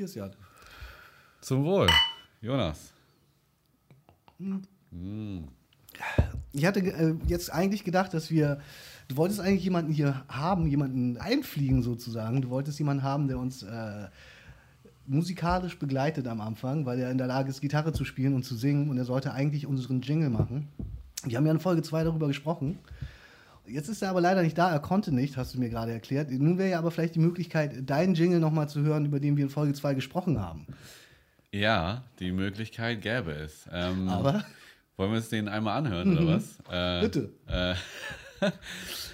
[0.00, 0.30] Cheers, Jan.
[1.42, 1.86] Zum Wohl,
[2.40, 2.94] Jonas.
[6.52, 8.60] Ich hatte äh, jetzt eigentlich gedacht, dass wir.
[9.08, 12.40] Du wolltest eigentlich jemanden hier haben, jemanden einfliegen sozusagen.
[12.40, 14.08] Du wolltest jemanden haben, der uns äh,
[15.06, 18.54] musikalisch begleitet am Anfang, weil er in der Lage ist, Gitarre zu spielen und zu
[18.54, 18.88] singen.
[18.88, 20.68] Und er sollte eigentlich unseren Jingle machen.
[21.24, 22.78] Wir haben ja in Folge 2 darüber gesprochen.
[23.66, 26.30] Jetzt ist er aber leider nicht da, er konnte nicht, hast du mir gerade erklärt.
[26.30, 29.44] Nun wäre ja aber vielleicht die Möglichkeit, deinen Jingle nochmal zu hören, über den wir
[29.44, 30.66] in Folge 2 gesprochen haben.
[31.52, 33.66] Ja, die Möglichkeit gäbe es.
[33.72, 34.44] Ähm, Aber
[34.96, 36.58] Wollen wir uns den einmal anhören, oder was?
[36.70, 37.30] Äh, Bitte.
[37.46, 37.74] Äh,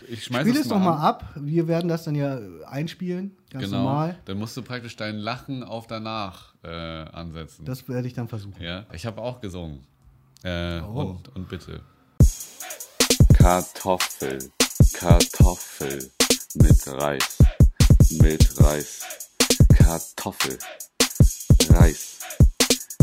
[0.08, 1.24] ich schmeiß spiel es doch mal ab.
[1.36, 3.78] Wir werden das dann ja einspielen, ganz Genau.
[3.84, 4.16] normal.
[4.24, 7.64] Dann musst du praktisch dein Lachen auf danach äh, ansetzen.
[7.64, 8.60] Das werde ich dann versuchen.
[8.62, 9.80] ja, ich habe auch gesungen.
[10.44, 11.00] Äh, Oh.
[11.16, 11.80] und, und bitte.
[13.46, 14.50] Kartoffel,
[14.92, 16.10] Kartoffel
[16.54, 17.38] mit Reis,
[18.20, 19.02] mit Reis,
[19.78, 20.58] Kartoffel,
[21.68, 22.18] Reis,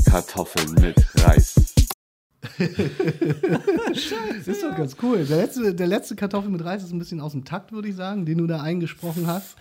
[0.03, 1.72] Kartoffel mit Reis.
[3.89, 5.25] Das ist doch ganz cool.
[5.25, 7.95] Der letzte, der letzte Kartoffel mit Reis ist ein bisschen aus dem Takt, würde ich
[7.95, 9.55] sagen, den du da eingesprochen hast.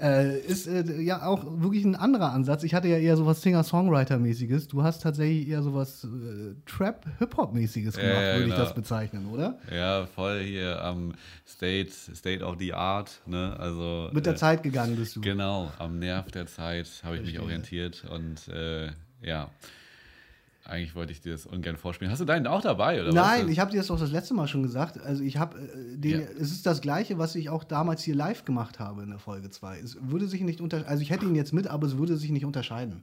[0.00, 2.62] Äh, ist äh, ja auch wirklich ein anderer Ansatz.
[2.62, 4.68] Ich hatte ja eher sowas Singer-Songwriter-mäßiges.
[4.68, 8.64] Du hast tatsächlich eher sowas äh, Trap-Hip-Hop-mäßiges Ja, gemacht, ja, würde ich genau.
[8.64, 9.58] das bezeichnen, oder?
[9.74, 11.14] Ja, voll hier am
[11.46, 13.20] State, State of the Art.
[13.26, 13.56] Ne?
[13.58, 15.20] Also, Mit der äh, Zeit gegangen bist du.
[15.20, 18.90] Genau, am Nerv der Zeit habe ich mich orientiert und äh,
[19.22, 19.50] ja.
[20.68, 22.12] Eigentlich wollte ich dir das ungern vorspielen.
[22.12, 23.50] Hast du deinen auch dabei, oder Nein, was?
[23.52, 25.00] ich habe dir das doch das letzte Mal schon gesagt.
[25.00, 26.26] Also ich habe äh, den, Ja.
[26.38, 29.48] es ist das gleiche, was ich auch damals hier live gemacht habe in der Folge
[29.48, 29.78] 2.
[29.78, 32.30] Es würde sich nicht unter, also ich hätte ihn jetzt mit, aber es würde sich
[32.30, 33.00] nicht unterscheiden.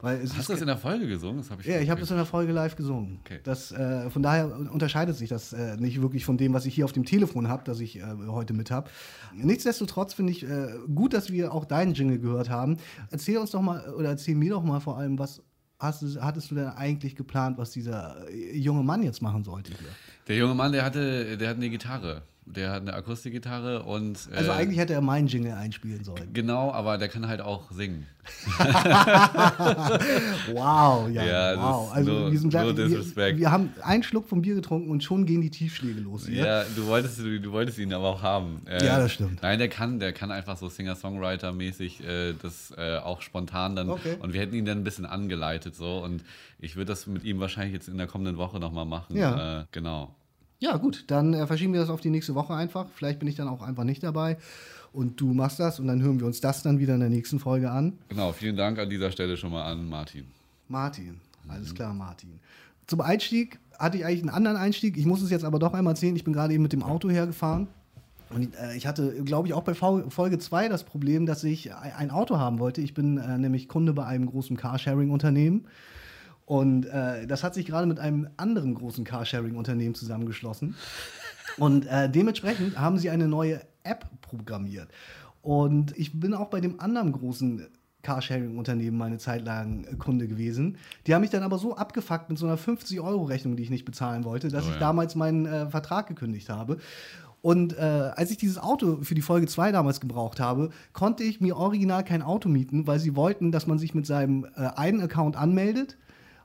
[0.00, 1.38] Weil es Hast ist du das in der Folge gesungen?
[1.38, 3.20] Das hab ich ja, ich habe das in der Folge live gesungen.
[3.24, 3.38] Okay.
[3.44, 6.84] Das, äh, von daher unterscheidet sich das äh, nicht wirklich von dem, was ich hier
[6.84, 8.90] auf dem Telefon habe, das ich äh, heute mit habe.
[9.32, 12.78] Nichtsdestotrotz finde ich äh, gut, dass wir auch deinen Jingle gehört haben.
[13.10, 15.42] Erzähl uns doch mal, oder erzähl mir doch mal vor allem, was
[15.78, 19.72] hast du, hattest du denn eigentlich geplant, was dieser äh, junge Mann jetzt machen sollte
[19.72, 19.88] hier?
[20.28, 22.22] Der junge Mann, der hatte, der hat eine Gitarre.
[22.48, 24.28] Der hat eine Akustikgitarre und.
[24.32, 26.32] Also äh, eigentlich hätte er meinen Jingle einspielen sollen.
[26.32, 28.06] Genau, aber der kann halt auch singen.
[30.52, 31.92] Wow, ja, Ja, wow.
[31.92, 35.40] Also sind nur gleich, wir, wir haben einen Schluck vom Bier getrunken und schon gehen
[35.42, 36.44] die Tiefschläge los hier.
[36.44, 38.62] Ja, du wolltest, du, du wolltest ihn aber auch haben.
[38.66, 39.42] Äh, Ja, das stimmt.
[39.42, 43.90] Nein, der kann, der kann einfach so Singer-Songwriter-mäßig äh, das äh, auch spontan dann.
[43.90, 44.16] Okay.
[44.20, 45.98] Und wir hätten ihn dann ein bisschen angeleitet so.
[45.98, 46.22] Und
[46.58, 49.16] ich würde das mit ihm wahrscheinlich jetzt in der kommenden Woche nochmal machen.
[49.16, 49.60] Ja.
[49.60, 50.14] Äh, genau.
[50.58, 52.86] Ja, gut, dann äh, verschieben wir das auf die nächste Woche einfach.
[52.94, 54.38] Vielleicht bin ich dann auch einfach nicht dabei
[54.92, 57.38] und du machst das und dann hören wir uns das dann wieder in der nächsten
[57.38, 57.92] Folge an.
[58.08, 60.24] Genau, vielen Dank an dieser Stelle schon mal an Martin.
[60.68, 62.40] Martin, alles klar, Martin.
[62.86, 64.96] Zum Einstieg hatte ich eigentlich einen anderen Einstieg.
[64.96, 66.16] Ich muss es jetzt aber doch einmal erzählen.
[66.16, 67.68] Ich bin gerade eben mit dem Auto hergefahren.
[68.30, 71.72] Und äh, ich hatte, glaube ich, auch bei Fol- Folge 2 das Problem, dass ich
[71.74, 72.80] ein ein Auto haben wollte.
[72.80, 75.66] Ich bin äh, nämlich Kunde bei einem großen Carsharing-Unternehmen.
[76.46, 80.76] Und äh, das hat sich gerade mit einem anderen großen Carsharing-Unternehmen zusammengeschlossen.
[81.58, 84.88] Und äh, dementsprechend haben sie eine neue App programmiert.
[85.42, 87.66] Und ich bin auch bei dem anderen großen
[88.02, 90.78] Carsharing-Unternehmen meine Zeit lang äh, Kunde gewesen.
[91.06, 94.24] Die haben mich dann aber so abgefuckt mit so einer 50-Euro-Rechnung, die ich nicht bezahlen
[94.24, 94.80] wollte, dass Oh ich ja.
[94.80, 96.78] damals meinen äh, Vertrag gekündigt habe.
[97.42, 101.40] Und äh, als ich dieses Auto für die Folge 2 damals gebraucht habe, konnte ich
[101.40, 105.00] mir original kein Auto mieten, weil sie wollten, dass man sich mit seinem äh, einen
[105.00, 105.96] Account anmeldet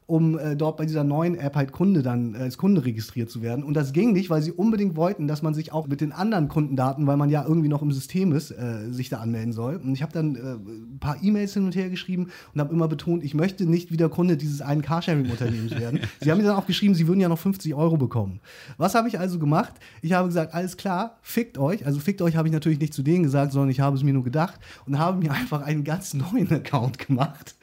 [0.08, 3.42] um äh, dort bei dieser neuen App halt Kunde dann äh, als Kunde registriert zu
[3.42, 3.64] werden.
[3.64, 6.50] Und das ging nicht, weil sie unbedingt wollten, dass man sich auch mit den anderen
[6.50, 9.78] Kundendaten, weil man ja irgendwie noch im System ist, äh, sich da anmelden soll.
[9.78, 12.88] Und ich habe dann äh, ein paar E-Mails hin und her geschrieben und habe immer
[12.88, 16.02] betont, ich möchte nicht wieder Kunde dieses einen Carsharing-Unternehmens werden.
[16.20, 18.42] sie haben mir dann auch geschrieben, sie würden ja noch 50 Euro bekommen.
[18.78, 19.74] Was habe ich also gemacht?
[20.02, 21.86] Ich habe gesagt, alles klar, fickt euch.
[21.86, 24.14] Also fickt euch habe ich natürlich nicht zu denen gesagt, sondern ich habe es mir
[24.14, 27.56] nur gedacht und habe mir einfach einen ganz neuen Account gemacht.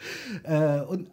[0.44, 1.08] Äh, und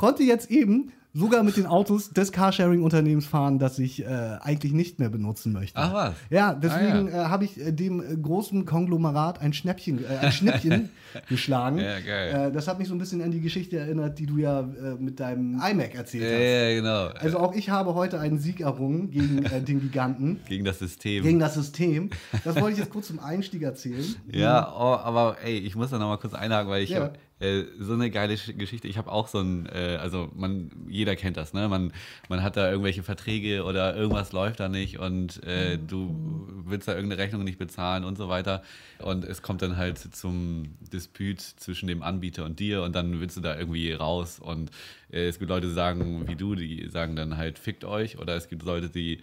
[0.00, 4.06] konnte jetzt eben sogar mit den Autos des Carsharing-Unternehmens fahren, das ich äh,
[4.40, 5.76] eigentlich nicht mehr benutzen möchte.
[5.76, 6.14] Ach was.
[6.30, 10.30] Ja, deswegen Ah, Äh, habe ich äh, dem äh, großen Konglomerat ein Schnäppchen, äh, ein
[10.30, 10.88] Schnippchen
[11.28, 11.78] geschlagen.
[11.78, 12.48] Ja, geil.
[12.48, 14.62] Äh, das hat mich so ein bisschen an die Geschichte erinnert, die du ja
[15.00, 16.44] mit deinem iMac erzählt Ja, hast.
[16.44, 17.20] ja, genau.
[17.20, 21.24] Also auch ich habe heute einen Sieg errungen gegen den Giganten, Gegen das System.
[21.24, 22.10] gegen das System.
[22.44, 24.04] Das wollte ich jetzt kurz zum Einstieg erzählen.
[24.30, 27.00] Ja, oh, aber ey, ich muss da noch mal kurz einhaken, weil ich Ja.
[27.00, 28.86] hab, äh, so eine geile Sch- Geschichte.
[28.88, 31.68] Ich habe auch so ein, äh, also man, jeder kennt das, ne?
[31.68, 31.92] Man,
[32.28, 36.94] man hat da irgendwelche Verträge oder irgendwas läuft da nicht und äh, du willst da
[36.94, 38.62] irgendeine Rechnung nicht bezahlen und so weiter.
[38.98, 43.36] Und es kommt dann halt zum Disput zwischen dem Anbieter und dir und dann willst
[43.36, 44.38] du da irgendwie raus.
[44.38, 44.70] Und
[45.10, 48.36] äh, es gibt Leute, die sagen, wie du, die sagen dann halt, fickt euch, oder
[48.36, 49.20] es gibt Leute, die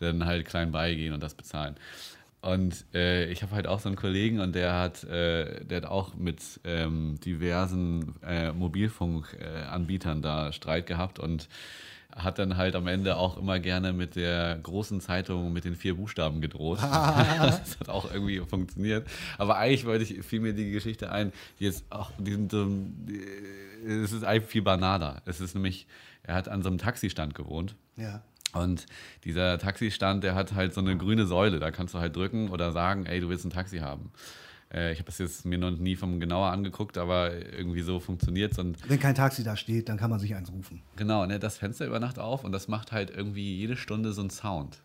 [0.00, 1.76] dann halt klein beigehen und das bezahlen.
[2.42, 5.84] Und äh, ich habe halt auch so einen Kollegen und der hat, äh, der hat
[5.84, 11.48] auch mit ähm, diversen äh, Mobilfunkanbietern da Streit gehabt und
[12.14, 15.96] hat dann halt am Ende auch immer gerne mit der großen Zeitung mit den vier
[15.96, 16.78] Buchstaben gedroht.
[16.82, 19.06] das hat auch irgendwie funktioniert.
[19.38, 23.22] Aber eigentlich wollte ich, fiel mir die Geschichte ein, die jetzt auch, die sind die,
[23.86, 25.22] es ist eigentlich viel banaler.
[25.24, 25.86] Es ist nämlich,
[26.22, 27.74] er hat an so einem Taxistand gewohnt.
[27.96, 28.22] Ja.
[28.52, 28.86] Und
[29.24, 31.60] dieser Taxistand, der hat halt so eine grüne Säule.
[31.60, 34.10] Da kannst du halt drücken oder sagen, ey, du willst ein Taxi haben.
[34.72, 38.56] Äh, ich habe das jetzt mir noch nie vom genauer angeguckt, aber irgendwie so funktioniert
[38.56, 38.58] es.
[38.88, 40.82] Wenn kein Taxi da steht, dann kann man sich eins rufen.
[40.96, 44.20] Genau, ne, das Fenster über Nacht auf und das macht halt irgendwie jede Stunde so
[44.20, 44.82] einen Sound.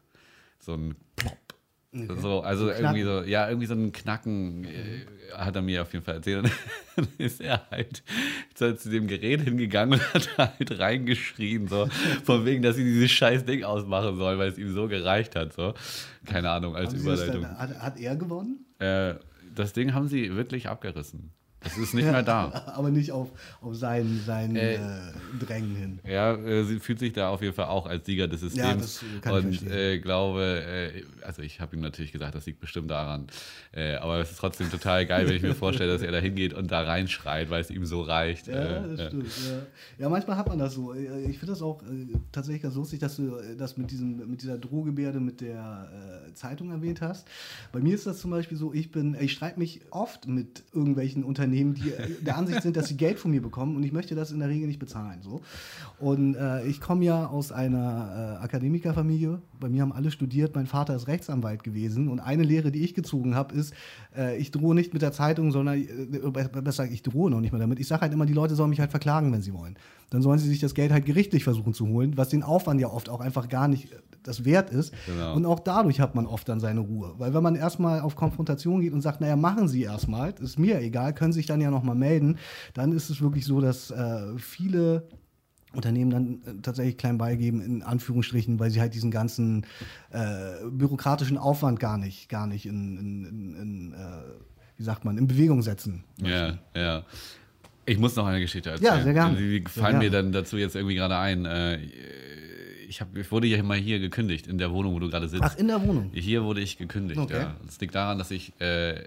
[0.60, 1.55] So ein Plop.
[1.95, 2.19] Okay.
[2.19, 5.94] So, also So irgendwie so, ja, irgendwie so ein Knacken äh, hat er mir auf
[5.94, 6.44] jeden Fall erzählt.
[6.44, 6.51] Und
[6.97, 8.03] dann ist er halt
[8.56, 11.88] zu dem Gerät hingegangen und hat halt reingeschrien, so,
[12.24, 15.53] von wegen, dass sie dieses scheiß Ding ausmachen soll, weil es ihm so gereicht hat.
[15.53, 15.74] So.
[16.25, 17.44] Keine Ahnung, als Überleitung.
[17.44, 18.65] dann, hat, hat er gewonnen?
[18.80, 19.15] Äh,
[19.53, 21.31] das Ding haben sie wirklich abgerissen.
[21.66, 22.52] Es ist nicht mehr da.
[22.76, 23.30] Aber nicht auf,
[23.62, 24.80] auf sein, sein Äh, äh,
[25.40, 26.00] Drängen hin.
[26.08, 28.82] Ja, äh, sie fühlt sich da auf jeden Fall auch als Sieger des Ja, Systems.
[28.82, 29.72] das kann ich und verstehen.
[29.72, 33.28] äh, glaube, äh, also ich habe ihm natürlich gesagt, das liegt bestimmt daran.
[33.74, 36.54] Äh, aber es ist trotzdem total geil, wenn ich mir vorstelle, dass er da hingeht
[36.54, 38.48] und da reinschreit, weil es ihm so reicht.
[38.48, 38.54] Ja,
[38.84, 39.08] Äh, das ja.
[39.08, 39.26] stimmt.
[39.26, 40.04] Ja.
[40.04, 40.94] ja, manchmal hat man das so.
[40.94, 41.86] Ich finde das auch äh,
[42.32, 45.90] tatsächlich ganz lustig, dass du äh, das mit, diesem, mit dieser Drohgebärde mit der
[46.30, 47.28] äh, Zeitung erwähnt hast.
[47.72, 51.24] Bei mir ist das zum Beispiel so, ich bin, ich streite mich oft mit irgendwelchen
[51.24, 54.16] Unternehmen, die äh, der Ansicht sind, dass sie Geld von mir bekommen und ich möchte
[54.16, 55.19] das in der Regel nicht bezahlen.
[55.22, 55.42] So.
[56.00, 59.42] Und äh, ich komme ja aus einer äh, Akademikerfamilie.
[59.60, 60.56] Bei mir haben alle studiert.
[60.56, 62.10] Mein Vater ist Rechtsanwalt gewesen.
[62.10, 63.74] Und eine Lehre, die ich gezogen habe, ist,
[64.16, 67.60] äh, ich drohe nicht mit der Zeitung, sondern, äh, besser ich drohe noch nicht mal
[67.60, 67.80] damit.
[67.80, 69.78] Ich sage halt immer, die Leute sollen mich halt verklagen, wenn sie wollen.
[70.10, 72.90] Dann sollen sie sich das Geld halt gerichtlich versuchen zu holen, was den Aufwand ja
[72.90, 73.96] oft auch einfach gar nicht äh,
[74.27, 74.94] das wert ist.
[75.06, 75.36] Genau.
[75.36, 77.13] Und auch dadurch hat man oft dann seine Ruhe.
[77.18, 80.81] Weil wenn man erstmal auf Konfrontation geht und sagt, naja, machen Sie erstmal, ist mir
[80.81, 82.38] egal, können sich dann ja nochmal melden,
[82.74, 85.07] dann ist es wirklich so, dass äh, viele
[85.74, 89.66] Unternehmen dann äh, tatsächlich klein beigeben, in Anführungsstrichen, weil sie halt diesen ganzen
[90.12, 93.98] äh, bürokratischen Aufwand gar nicht, gar nicht in, in, in, in äh,
[94.78, 96.04] wie sagt man, in Bewegung setzen.
[96.21, 97.04] Ja, ja.
[97.86, 98.98] Ich muss noch eine Geschichte erzählen.
[98.98, 99.38] Ja, sehr gerne.
[99.38, 101.45] Die, die Sehr fallen mir dann dazu jetzt irgendwie gerade ein.
[102.88, 105.44] Ich, hab, ich wurde ja mal hier gekündigt, in der Wohnung, wo du gerade sitzt.
[105.44, 106.12] Ach, in der Wohnung.
[106.14, 107.38] Hier wurde ich gekündigt, Okay.
[107.38, 107.56] ja.
[107.66, 109.04] Das liegt daran, dass ich äh,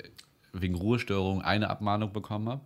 [0.52, 2.60] wegen Ruhestörung eine Abmahnung bekommen habe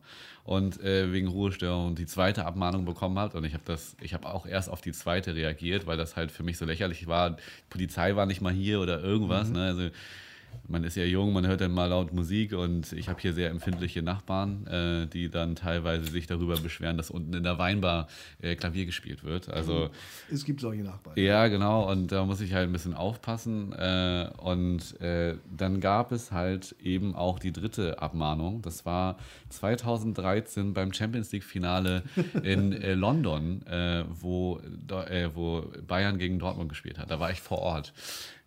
[0.45, 3.37] und äh, wegen Ruhestörung die zweite Abmahnung bekommen habe.
[3.39, 6.31] Und ich habe das, ich habe auch erst auf die zweite reagiert, weil das halt
[6.33, 7.31] für mich so lächerlich war.
[7.31, 7.37] Die
[7.71, 9.49] Polizei war nicht mal hier oder irgendwas.
[9.49, 9.55] Mhm.
[9.55, 9.67] Ne?
[9.67, 9.89] Also
[10.69, 13.51] man ist ja jung, man hört dann mal laut Musik und ich habe hier sehr
[13.51, 18.09] empfindliche Nachbarn, äh, die dann teilweise sich darüber beschweren, dass unten in der Weinbar
[18.41, 19.49] äh, Klavier gespielt wird.
[19.51, 19.91] Also
[20.31, 21.19] Es gibt solche Nachbarn.
[21.19, 21.91] ja, genau.
[21.91, 23.73] Und da muss ich halt ein bisschen aufpassen.
[23.73, 28.63] Äh, und äh, dann gab es halt eben auch die dritte Abmahnung.
[28.63, 29.17] Das war
[29.51, 32.03] 2013 beim Champions League-Finale
[32.43, 34.61] in äh, London, äh, wo,
[35.35, 37.11] wo Bayern gegen Dortmund gespielt hat.
[37.11, 37.93] Da war ich vor Ort.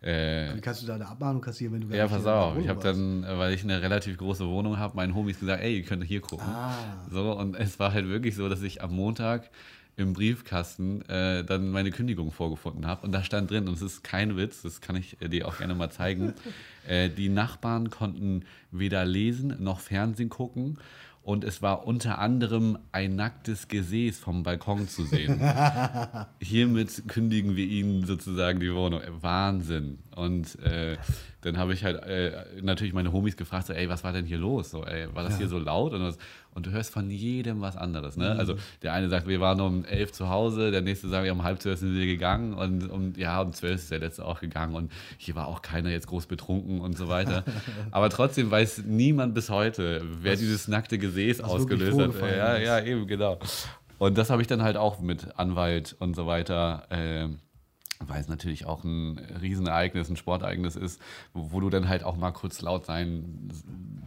[0.06, 2.56] Äh, Wie kannst du da eine Abmahnung kassieren, wenn du ja, pass auf.
[2.58, 5.82] Ich habe dann, weil ich eine relativ große Wohnung habe, meinen Homies gesagt, ey, ihr
[5.82, 6.46] könnt hier gucken.
[6.46, 6.74] Ah.
[7.10, 9.50] So, und es war halt wirklich so, dass ich am Montag
[9.96, 13.04] im Briefkasten äh, dann meine Kündigung vorgefunden habe.
[13.04, 15.58] Und da stand drin, und es ist kein Witz, das kann ich äh, dir auch
[15.58, 16.34] gerne mal zeigen,
[16.86, 20.78] äh, die Nachbarn konnten weder lesen noch Fernsehen gucken.
[21.26, 25.40] Und es war unter anderem ein nacktes Gesäß vom Balkon zu sehen.
[26.40, 29.00] Hiermit kündigen wir ihnen sozusagen die Wohnung.
[29.22, 29.98] Wahnsinn.
[30.14, 30.96] Und äh,
[31.42, 34.38] dann habe ich halt äh, natürlich meine Homies gefragt, so, ey, was war denn hier
[34.38, 34.70] los?
[34.70, 35.92] So, ey, war das hier so laut?
[35.92, 36.18] Und, was,
[36.54, 38.16] und du hörst von jedem was anderes.
[38.16, 38.30] Ne?
[38.30, 41.44] Also der eine sagt, wir waren um elf zu Hause, der nächste sagt, wir um
[41.44, 44.74] halb zwölf sind wir gegangen und um, ja, um zwölf ist der letzte auch gegangen
[44.74, 47.44] und hier war auch keiner jetzt groß betrunken und so weiter.
[47.90, 52.14] Aber trotzdem weiß niemand bis heute, wer dieses nackte Gesäß was ausgelöst hat.
[52.22, 52.66] Ja, ist.
[52.66, 53.38] ja, eben, genau.
[53.98, 57.38] Und das habe ich dann halt auch mit Anwalt und so weiter, ähm,
[58.00, 61.00] weil es natürlich auch ein Riesenereignis, ein Sportereignis ist,
[61.32, 63.50] wo, du dann halt auch mal kurz laut sein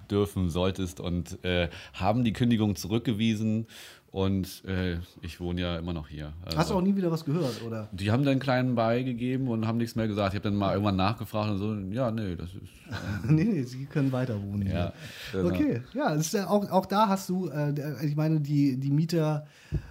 [0.09, 3.67] dürfen solltest und äh, haben die Kündigung zurückgewiesen
[4.11, 6.33] und äh, ich wohne ja immer noch hier.
[6.43, 7.89] Also, Hast du auch nie wieder was gehört, oder?
[7.91, 10.33] die haben dann einen kleinen beigegeben und haben nichts mehr gesagt.
[10.33, 12.61] Ich habe dann mal irgendwann nachgefragt und so, ja, nee, das ist.
[13.29, 14.65] nee, nee, sie können weiter wohnen.
[14.65, 14.93] Ja,
[15.31, 15.43] hier.
[15.43, 15.53] genau.
[15.53, 18.89] Okay, ja, ist auch, auch da hast du, äh, ich meine, die, die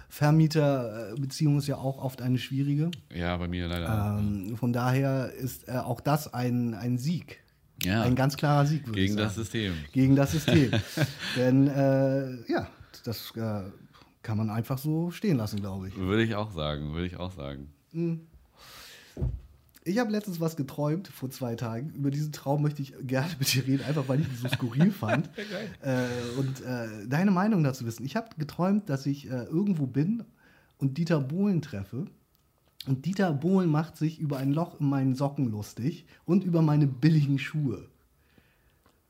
[0.09, 2.91] Mieter-Vermieter-Beziehung ist ja auch oft eine schwierige.
[3.13, 4.17] Ja, bei mir leider.
[4.19, 7.39] Ähm, von daher ist äh, auch das ein, ein Sieg.
[7.83, 9.27] ja, Ein ganz klarer Sieg, würde ich gegen sagen.
[9.27, 9.73] das System.
[9.93, 10.71] Gegen das System.
[11.35, 12.67] Denn, äh, ja,
[13.03, 13.61] das äh,
[14.23, 15.95] kann man einfach so stehen lassen, glaube ich.
[15.95, 17.71] Würde ich auch sagen, würde ich auch sagen.
[19.89, 21.89] Ich habe letztens was geträumt vor zwei Tagen.
[21.95, 24.91] Über diesen Traum möchte ich gerne mit dir reden, einfach weil ich ihn so skurril
[24.91, 25.29] fand.
[25.81, 26.05] äh,
[26.37, 28.05] und äh, deine Meinung dazu wissen.
[28.05, 30.23] Ich habe geträumt, dass ich äh, irgendwo bin
[30.77, 32.05] und Dieter Bohlen treffe.
[32.87, 36.85] Und Dieter Bohlen macht sich über ein Loch in meinen Socken lustig und über meine
[36.85, 37.88] billigen Schuhe.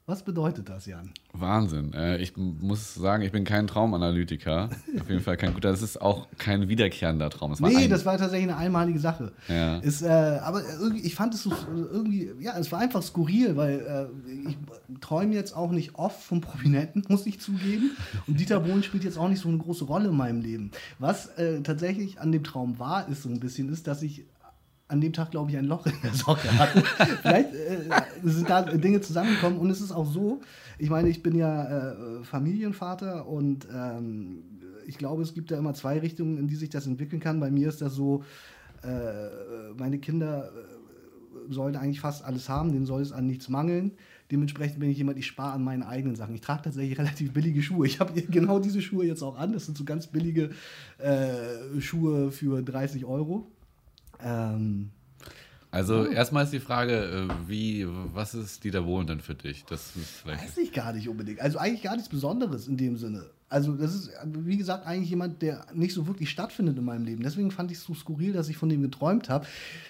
[0.10, 1.12] Was bedeutet das, Jan?
[1.34, 1.94] Wahnsinn.
[1.94, 4.72] Äh, ich muss sagen, ich bin kein Traumanalytiker.
[5.00, 5.70] Auf jeden Fall kein guter.
[5.70, 7.52] Das ist auch kein wiederkehrender Traum.
[7.52, 9.34] Das nee, das war tatsächlich eine einmalige Sache.
[9.48, 9.78] Ja.
[9.78, 14.10] Ist, äh, aber irgendwie, ich fand es so irgendwie, ja, es war einfach skurril, weil
[14.26, 14.58] äh, ich
[15.00, 17.96] träume jetzt auch nicht oft von Prominenten, muss ich zugeben.
[18.26, 20.72] Und Dieter Bohlen spielt jetzt auch nicht so eine große Rolle in meinem Leben.
[20.98, 24.26] Was äh, tatsächlich an dem Traum war, ist so ein bisschen, ist, dass ich
[24.90, 26.84] an dem Tag, glaube ich, ein Loch in der Socke hatte.
[27.22, 27.90] Vielleicht äh,
[28.24, 30.42] sind da Dinge zusammengekommen und es ist auch so,
[30.80, 34.44] ich meine, ich bin ja äh, Familienvater und ähm,
[34.88, 37.40] ich glaube, es gibt da immer zwei Richtungen, in die sich das entwickeln kann.
[37.40, 38.24] Bei mir ist das so,
[38.82, 43.92] äh, meine Kinder äh, sollen eigentlich fast alles haben, denen soll es an nichts mangeln.
[44.32, 46.34] Dementsprechend bin ich jemand, ich spare an meinen eigenen Sachen.
[46.34, 47.86] Ich trage tatsächlich relativ billige Schuhe.
[47.86, 49.54] Ich habe genau diese Schuhe jetzt auch an.
[49.54, 50.50] Das sind so ganz billige
[50.98, 53.52] äh, Schuhe für 30 Euro.
[54.24, 54.92] Ähm,
[55.72, 59.66] also erstmal ist die Frage, äh, wie, was ist Dieter Bohlen denn für dich?
[59.66, 59.94] Das
[60.26, 61.40] Weiß ich gar nicht unbedingt.
[61.42, 63.26] Also eigentlich gar nichts Besonderes in dem Sinne.
[63.50, 67.24] Also das ist, wie gesagt, eigentlich jemand, der nicht so wirklich stattfindet in meinem Leben.
[67.24, 69.46] Deswegen fand ich es so skurril, dass ich von dem geträumt habe.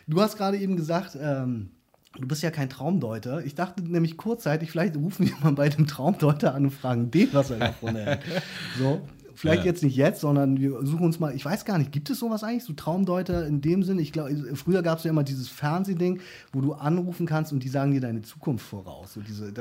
[0.08, 1.70] Du hast gerade eben gesagt, ähm,
[2.18, 3.46] du bist ja kein Traumdeuter.
[3.46, 7.30] Ich dachte nämlich kurzzeitig, vielleicht rufen wir mal bei dem Traumdeuter an und fragen den,
[7.34, 8.22] was er davon hält.
[8.78, 9.02] So,
[9.40, 9.68] Vielleicht ja.
[9.68, 12.44] jetzt nicht jetzt, sondern wir suchen uns mal, ich weiß gar nicht, gibt es sowas
[12.44, 13.98] eigentlich, so Traumdeuter in dem Sinn?
[13.98, 16.20] Ich glaube, früher gab es ja immer dieses Fernsehding,
[16.52, 19.14] wo du anrufen kannst und die sagen dir deine Zukunft voraus.
[19.14, 19.54] So, diese,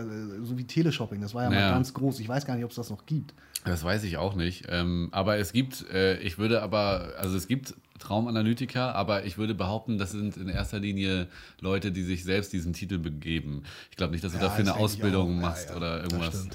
[0.43, 1.61] so wie Teleshopping, das war ja, ja.
[1.61, 2.19] mal ganz groß.
[2.19, 3.35] Ich weiß gar nicht, ob es das noch gibt.
[3.65, 4.67] Das weiß ich auch nicht.
[4.69, 9.55] Ähm, aber es gibt, äh, ich würde aber, also es gibt Traumanalytiker, aber ich würde
[9.55, 11.29] behaupten, das sind in erster Linie
[11.61, 13.63] Leute, die sich selbst diesen Titel begeben.
[13.93, 15.77] Ich glaube nicht, dass du ja, dafür eine Ausbildung machst ja, ja.
[15.77, 16.49] oder irgendwas.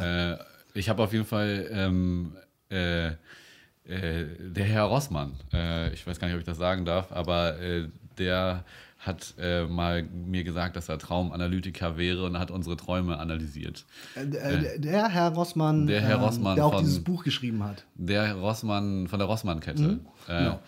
[0.00, 0.38] Äh,
[0.72, 2.32] ich habe auf jeden Fall ähm,
[2.70, 7.12] äh, äh, der Herr Rossmann, äh, ich weiß gar nicht, ob ich das sagen darf,
[7.12, 8.64] aber äh, der
[8.98, 13.86] hat äh, mal mir gesagt, dass er Traumanalytiker wäre und hat unsere Träume analysiert.
[14.14, 17.86] Äh, der Herr Rossmann, der, Herr ähm, Rossmann der auch von, dieses Buch geschrieben hat.
[17.94, 19.82] Der Rossmann von der Rossmann-Kette.
[19.82, 20.60] Mhm, genau.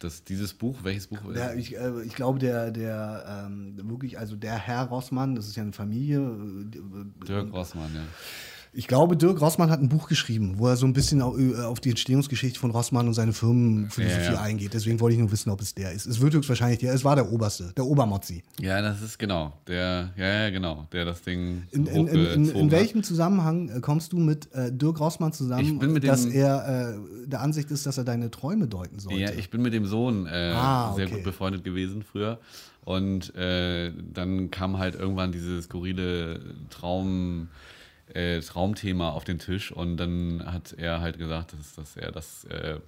[0.00, 1.18] Das, dieses Buch, welches Buch?
[1.34, 5.56] Ja, ich, äh, ich glaube, der, der ähm, wirklich, also der Herr Rossmann, das ist
[5.56, 6.20] ja eine Familie.
[6.20, 8.02] Äh, Dirk Rossmann, ja.
[8.72, 11.80] Ich glaube, Dirk Rossmann hat ein Buch geschrieben, wo er so ein bisschen äh, auf
[11.80, 14.40] die Entstehungsgeschichte von Rossmann und seine Firmenphilosophie ja, ja.
[14.40, 14.74] eingeht.
[14.74, 16.06] Deswegen wollte ich nur wissen, ob es der ist.
[16.06, 16.92] Es wird höchstwahrscheinlich der.
[16.92, 18.42] Es war der Oberste, der Obermozzi.
[18.60, 19.52] Ja, das ist genau.
[19.66, 20.86] Der, ja, ja, genau.
[20.92, 21.64] Der das Ding.
[21.70, 26.26] In, in, in, in welchem Zusammenhang äh, kommst du mit äh, Dirk Rossmann zusammen, dass
[26.26, 29.18] er äh, der Ansicht ist, dass er deine Träume deuten sollte?
[29.18, 30.96] Ja, ich bin mit dem Sohn äh, ah, okay.
[30.96, 32.38] sehr gut befreundet gewesen früher.
[32.84, 37.48] Und äh, dann kam halt irgendwann diese skurrile Traum
[38.14, 42.44] äh, Traumthema auf den Tisch und dann hat er halt gesagt, dass, dass er das
[42.44, 42.78] äh,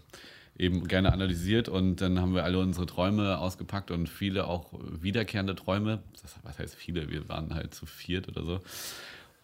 [0.58, 5.54] eben gerne analysiert und dann haben wir alle unsere Träume ausgepackt und viele auch wiederkehrende
[5.54, 6.00] Träume.
[6.22, 7.10] Das, was heißt viele?
[7.10, 8.60] Wir waren halt zu viert oder so.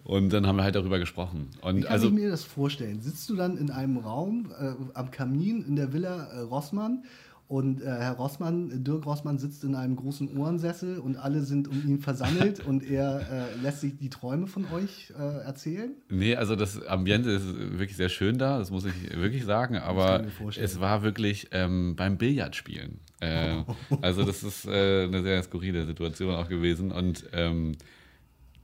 [0.05, 1.51] Und dann haben wir halt darüber gesprochen.
[1.63, 3.01] Und Wie kann also, ich mir das vorstellen?
[3.01, 7.03] Sitzt du dann in einem Raum äh, am Kamin in der Villa äh, Rossmann
[7.49, 11.81] und äh, Herr Rossmann, Dirk Rossmann sitzt in einem großen Ohrensessel und alle sind um
[11.87, 15.93] ihn versammelt und er äh, lässt sich die Träume von euch äh, erzählen?
[16.09, 20.25] Nee, also das Ambiente ist wirklich sehr schön da, das muss ich wirklich sagen, aber
[20.57, 22.99] es war wirklich ähm, beim Billardspielen.
[23.21, 23.63] Äh,
[24.03, 27.77] also das ist äh, eine sehr skurrile Situation auch gewesen und ähm,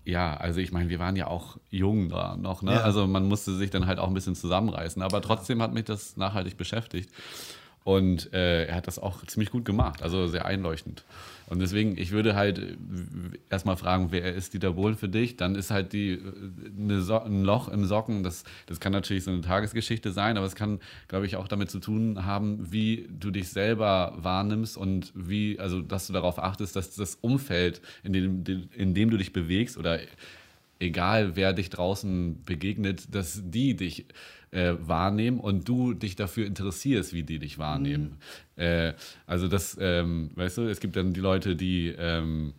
[0.05, 2.73] ja, also ich meine, wir waren ja auch jung da noch, ne?
[2.73, 2.81] Ja.
[2.81, 6.17] Also man musste sich dann halt auch ein bisschen zusammenreißen, aber trotzdem hat mich das
[6.17, 7.09] nachhaltig beschäftigt.
[7.85, 11.05] Und äh, er hat das auch ziemlich gut gemacht, also sehr einleuchtend.
[11.49, 12.77] Und deswegen, ich würde halt äh,
[13.51, 15.37] erstmal fragen, wer ist Dieter Bohlen für dich?
[15.37, 19.33] Dann ist halt die, äh, so ein Loch im Socken, das, das kann natürlich so
[19.33, 23.31] eine Tagesgeschichte sein, aber es kann, glaube ich, auch damit zu tun haben, wie du
[23.31, 28.45] dich selber wahrnimmst und wie, also dass du darauf achtest, dass das Umfeld, in dem,
[28.75, 29.99] in dem du dich bewegst oder
[30.79, 34.07] egal wer dich draußen begegnet, dass die dich
[34.53, 38.19] äh, wahrnehmen und du dich dafür interessierst, wie die dich wahrnehmen.
[38.57, 38.63] Mhm.
[38.63, 38.95] Äh,
[39.27, 42.55] also das, ähm, weißt du, es gibt dann die Leute, die ähm,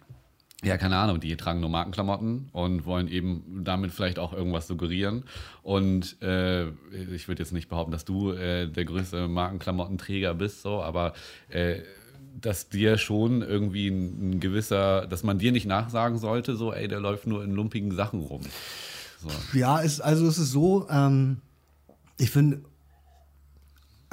[0.63, 5.23] ja, keine Ahnung, die tragen nur Markenklamotten und wollen eben damit vielleicht auch irgendwas suggerieren.
[5.62, 6.67] Und äh,
[7.13, 11.13] ich würde jetzt nicht behaupten, dass du äh, der größte Markenklamottenträger bist, so, aber
[11.50, 11.79] äh,
[12.39, 16.88] dass dir schon irgendwie ein, ein, gewisser, dass man dir nicht nachsagen sollte, so, ey,
[16.88, 18.41] der läuft nur in lumpigen Sachen rum.
[19.19, 19.29] So.
[19.57, 21.41] Ja, es, also es ist so, ähm,
[22.17, 22.63] ich finde,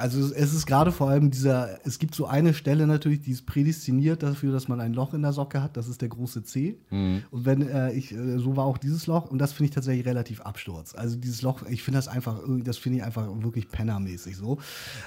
[0.01, 3.45] Also es ist gerade vor allem dieser, es gibt so eine Stelle natürlich, die ist
[3.45, 5.77] prädestiniert dafür, dass man ein Loch in der Socke hat.
[5.77, 6.77] Das ist der große C.
[6.89, 7.21] Mhm.
[7.29, 10.07] Und wenn äh, ich, äh, so war auch dieses Loch und das finde ich tatsächlich
[10.07, 10.95] relativ Absturz.
[10.95, 14.57] Also dieses Loch, ich finde das einfach, irgendwie- das finde ich einfach wirklich pennermäßig so.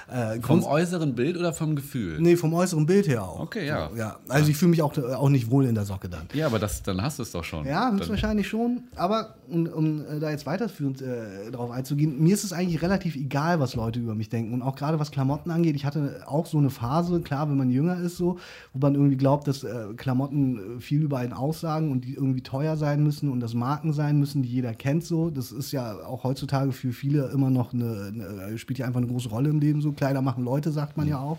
[0.09, 2.19] Äh, Vom äußeren Bild oder vom Gefühl?
[2.21, 3.41] nee, vom äußeren Bild her auch.
[3.41, 3.89] Okay, ja.
[3.89, 4.17] So, ja.
[4.29, 6.27] Also ich fühle mich auch, auch nicht wohl in der Socke dann.
[6.33, 7.65] Ja, aber das, dann hast du es doch schon.
[7.65, 8.83] Ja, dann, höchstwahrscheinlich schon.
[8.95, 13.15] Aber um, um äh, da jetzt weiterführend äh, darauf einzugehen, mir ist es eigentlich relativ
[13.17, 14.53] egal, was Leute über mich denken.
[14.53, 15.75] Und auch gerade was Klamotten angeht.
[15.75, 18.37] Ich hatte auch so eine Phase, klar, wenn man jünger ist, so,
[18.73, 22.41] wo man irgendwie glaubt, dass äh, Klamotten äh, viel über einen aussagen und die irgendwie
[22.41, 25.03] teuer sein müssen und das Marken sein müssen, die jeder kennt.
[25.03, 29.01] So, das ist ja auch heutzutage für viele immer noch eine, eine spielt ja einfach
[29.01, 29.81] eine große Rolle im Leben.
[29.81, 31.37] So Kleider machen Leute, sagt man ja auch.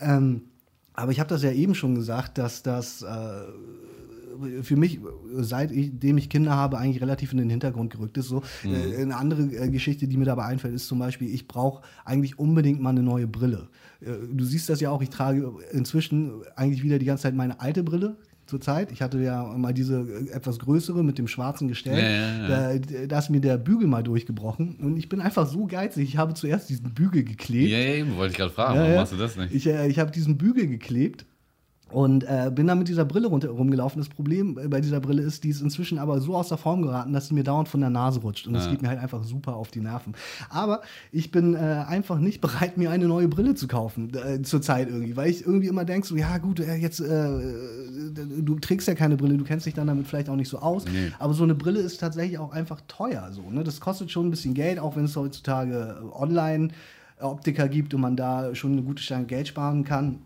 [0.00, 0.42] Ähm,
[0.94, 3.06] aber ich habe das ja eben schon gesagt, dass das äh,
[4.62, 5.00] für mich,
[5.36, 8.28] seitdem ich Kinder habe, eigentlich relativ in den Hintergrund gerückt ist.
[8.28, 8.42] So.
[8.64, 12.38] Äh, Eine andere äh, Geschichte, die mir dabei einfällt, ist zum Beispiel, ich brauche eigentlich
[12.38, 13.68] unbedingt mal eine neue Brille.
[14.00, 17.60] Äh, Du siehst das ja auch, ich trage inzwischen eigentlich wieder die ganze Zeit meine
[17.60, 18.16] alte Brille.
[18.46, 18.92] Zurzeit.
[18.92, 21.98] Ich hatte ja mal diese etwas größere mit dem schwarzen Gestell.
[21.98, 22.78] Ja, ja, ja.
[22.78, 24.76] Da, da ist mir der Bügel mal durchgebrochen.
[24.76, 26.08] Und ich bin einfach so geizig.
[26.08, 27.68] Ich habe zuerst diesen Bügel geklebt.
[27.68, 28.78] Ja, eben, wollte ich gerade fragen.
[28.78, 29.54] Warum machst du das nicht?
[29.54, 31.26] Ich, ich habe diesen Bügel geklebt
[31.90, 34.00] und äh, bin dann mit dieser Brille runter, rumgelaufen.
[34.00, 36.82] Das Problem äh, bei dieser Brille ist, die ist inzwischen aber so aus der Form
[36.82, 38.46] geraten, dass sie mir dauernd von der Nase rutscht.
[38.46, 40.14] Und das geht mir halt einfach super auf die Nerven.
[40.50, 44.88] Aber ich bin äh, einfach nicht bereit, mir eine neue Brille zu kaufen, äh, zurzeit
[44.88, 45.16] irgendwie.
[45.16, 47.28] Weil ich irgendwie immer denke, so, ja gut, äh, jetzt, äh,
[48.42, 50.84] du trägst ja keine Brille, du kennst dich dann damit vielleicht auch nicht so aus.
[50.84, 51.12] Nee.
[51.18, 53.28] Aber so eine Brille ist tatsächlich auch einfach teuer.
[53.32, 53.64] So, ne?
[53.64, 56.68] Das kostet schon ein bisschen Geld, auch wenn es heutzutage äh, online
[57.20, 60.20] Optiker gibt und man da schon eine gute Stange Geld sparen kann.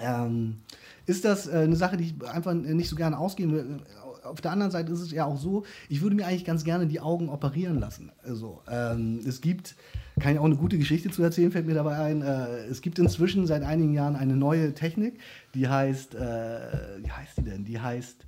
[0.00, 0.58] Ähm,
[1.06, 3.80] ist das äh, eine Sache, die ich einfach nicht so gerne ausgehen will?
[4.24, 6.86] Auf der anderen Seite ist es ja auch so, ich würde mir eigentlich ganz gerne
[6.86, 8.12] die Augen operieren lassen.
[8.22, 9.74] Also, ähm, es gibt,
[10.20, 12.22] kann ich auch eine gute Geschichte zu erzählen, fällt mir dabei ein.
[12.22, 15.18] Äh, es gibt inzwischen seit einigen Jahren eine neue Technik,
[15.54, 16.18] die heißt, äh,
[17.02, 17.64] wie heißt die denn?
[17.64, 18.26] Die heißt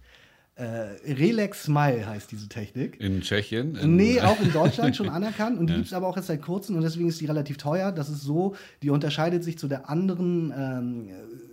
[0.56, 3.00] äh, Relax Smile heißt diese Technik.
[3.00, 3.74] In Tschechien?
[3.74, 6.42] In, Nee, auch in Deutschland schon anerkannt und die gibt es aber auch jetzt seit
[6.42, 7.90] kurzem und deswegen ist die relativ teuer.
[7.90, 11.08] Das ist so, die unterscheidet sich zu der anderen, ähm,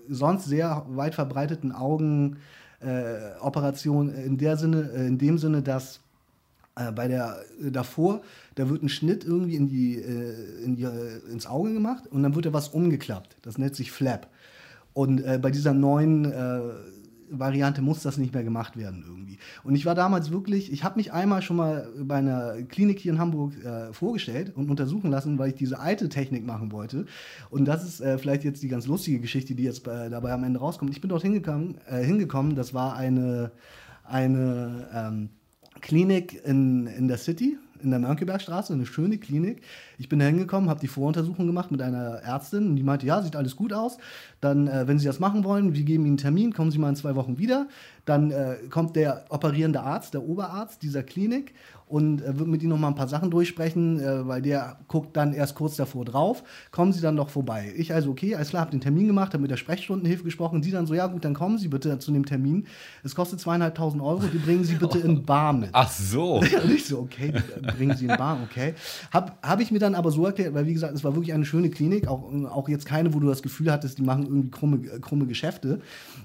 [0.09, 6.01] sonst sehr weit verbreiteten Augenoperation äh, in, der Sinne, äh, in dem Sinne, dass
[6.75, 8.21] äh, bei der äh, davor,
[8.55, 10.87] da wird ein Schnitt irgendwie in die, in die,
[11.31, 13.37] ins Auge gemacht und dann wird da was umgeklappt.
[13.41, 14.27] Das nennt sich Flap.
[14.93, 16.33] Und bei dieser neuen
[17.31, 19.37] Variante muss das nicht mehr gemacht werden irgendwie.
[19.63, 23.13] Und ich war damals wirklich, ich habe mich einmal schon mal bei einer Klinik hier
[23.13, 27.05] in Hamburg äh, vorgestellt und untersuchen lassen, weil ich diese alte Technik machen wollte.
[27.49, 30.43] Und das ist äh, vielleicht jetzt die ganz lustige Geschichte, die jetzt bei, dabei am
[30.43, 30.91] Ende rauskommt.
[30.91, 33.51] Ich bin dort hingekommen, äh, hingekommen das war eine,
[34.03, 35.29] eine ähm,
[35.79, 39.61] Klinik in, in der City, in der Mönckebergstraße, eine schöne Klinik.
[39.97, 43.21] Ich bin da hingekommen, habe die Voruntersuchung gemacht mit einer Ärztin und die meinte, ja,
[43.21, 43.97] sieht alles gut aus.
[44.39, 46.89] Dann, äh, wenn Sie das machen wollen, wir geben Ihnen einen Termin, kommen Sie mal
[46.89, 47.67] in zwei Wochen wieder.
[48.05, 51.53] Dann äh, kommt der operierende Arzt, der Oberarzt dieser Klinik
[51.91, 55.15] und äh, wird mit Ihnen noch mal ein paar Sachen durchsprechen, äh, weil der guckt
[55.17, 56.41] dann erst kurz davor drauf.
[56.71, 57.73] Kommen Sie dann doch vorbei.
[57.75, 60.63] Ich also, okay, alles klar, habe den Termin gemacht, habe mit der Sprechstundenhilfe gesprochen.
[60.63, 62.65] Sie dann so, ja gut, dann kommen Sie bitte zu dem Termin.
[63.03, 65.69] Es kostet zweieinhalbtausend Euro, die bringen Sie bitte in Bar mit.
[65.73, 66.35] Ach so.
[66.63, 67.33] Und ich so, okay,
[67.77, 68.73] bringen Sie in Bar, okay.
[69.11, 71.45] Habe hab ich mir dann aber so erklärt, weil wie gesagt, es war wirklich eine
[71.45, 74.77] schöne Klinik, auch, auch jetzt keine, wo du das Gefühl hattest, die machen irgendwie krumme,
[74.77, 75.81] äh, krumme Geschäfte.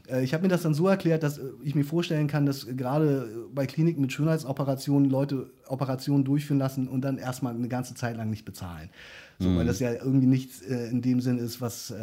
[0.09, 2.67] Äh, ich habe mir das dann so erklärt, dass äh, ich mir vorstellen kann, dass
[2.67, 8.17] gerade bei Kliniken mit Schönheitsoperationen Leute Operationen durchführen lassen und dann erstmal eine ganze Zeit
[8.17, 8.91] lang nicht bezahlen.
[9.39, 9.59] So, Mhm.
[9.59, 11.95] Weil das ja irgendwie nichts äh, in dem Sinn ist, was äh,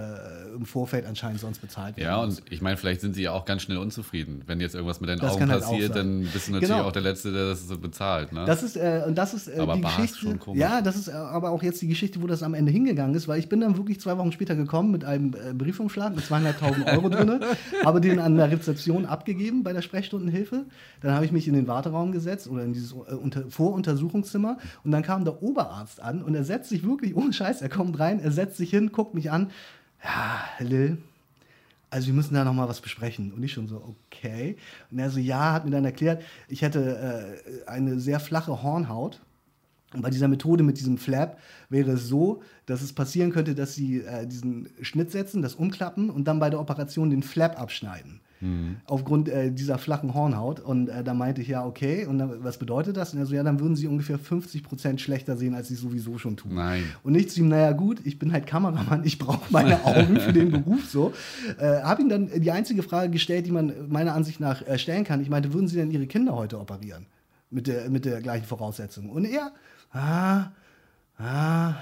[0.55, 2.05] im Vorfeld anscheinend sonst bezahlt wird.
[2.05, 4.43] Ja, und ich meine, vielleicht sind sie ja auch ganz schnell unzufrieden.
[4.45, 6.21] Wenn jetzt irgendwas mit deinen Das Augen halt passiert, sein.
[6.21, 6.87] dann bist du natürlich Genau.
[6.87, 8.31] auch der Letzte, der das so bezahlt.
[8.33, 8.45] Ne?
[8.45, 10.19] Das ist, äh, und das ist äh, Aber die Bar ist Geschichte.
[10.19, 10.61] schon komisch.
[10.61, 13.27] Ja, das ist äh, aber auch jetzt die Geschichte, wo das am Ende hingegangen ist,
[13.27, 16.85] weil ich bin dann wirklich zwei Wochen später gekommen mit einem äh, Briefumschlag mit zweieinhalbtausend
[16.87, 17.39] Euro drin,
[17.83, 20.65] habe den an der Rezeption abgegeben bei der Sprechstundenhilfe.
[21.01, 25.01] Dann habe ich mich in den Warteraum gesetzt oder in dieses unter, Voruntersuchungszimmer und dann
[25.03, 28.31] kam der Oberarzt an und er setzt sich wirklich ohne Scheiß, er kommt rein, er
[28.31, 29.51] setzt sich hin, guckt mich an.
[30.03, 30.97] Ja, Lil,
[31.93, 33.31] also wir müssen da noch mal was besprechen.
[33.31, 34.57] Und ich schon so, okay.
[34.89, 39.21] Und er so, ja, hat mir dann erklärt, ich hätte äh, eine sehr flache Hornhaut.
[39.93, 43.75] Und bei dieser Methode mit diesem Flap wäre es so, dass es passieren könnte, dass
[43.75, 48.19] sie äh, diesen Schnitt setzen, das umklappen und dann bei der Operation den Flap abschneiden.
[48.85, 50.59] Aufgrund äh, dieser flachen Hornhaut.
[50.59, 52.05] Und äh, da meinte ich, ja, okay.
[52.05, 53.13] Und dann, was bedeutet das?
[53.13, 56.17] Und er so, ja, dann würden sie ungefähr 50 Prozent schlechter sehen, als sie sowieso
[56.17, 56.55] schon tun.
[56.55, 56.83] Nein.
[57.03, 60.33] Und nicht zu ihm, naja gut, ich bin halt Kameramann, ich brauche meine Augen für
[60.33, 61.13] den Beruf so.
[61.59, 65.03] Äh, habe ihm dann die einzige Frage gestellt, die man meiner Ansicht nach äh, stellen
[65.03, 65.21] kann.
[65.21, 67.05] Ich meinte, würden Sie denn Ihre Kinder heute operieren?
[67.49, 69.09] Mit der, mit der gleichen Voraussetzung.
[69.09, 69.51] Und er,
[69.91, 70.51] ah,
[71.19, 71.75] ah,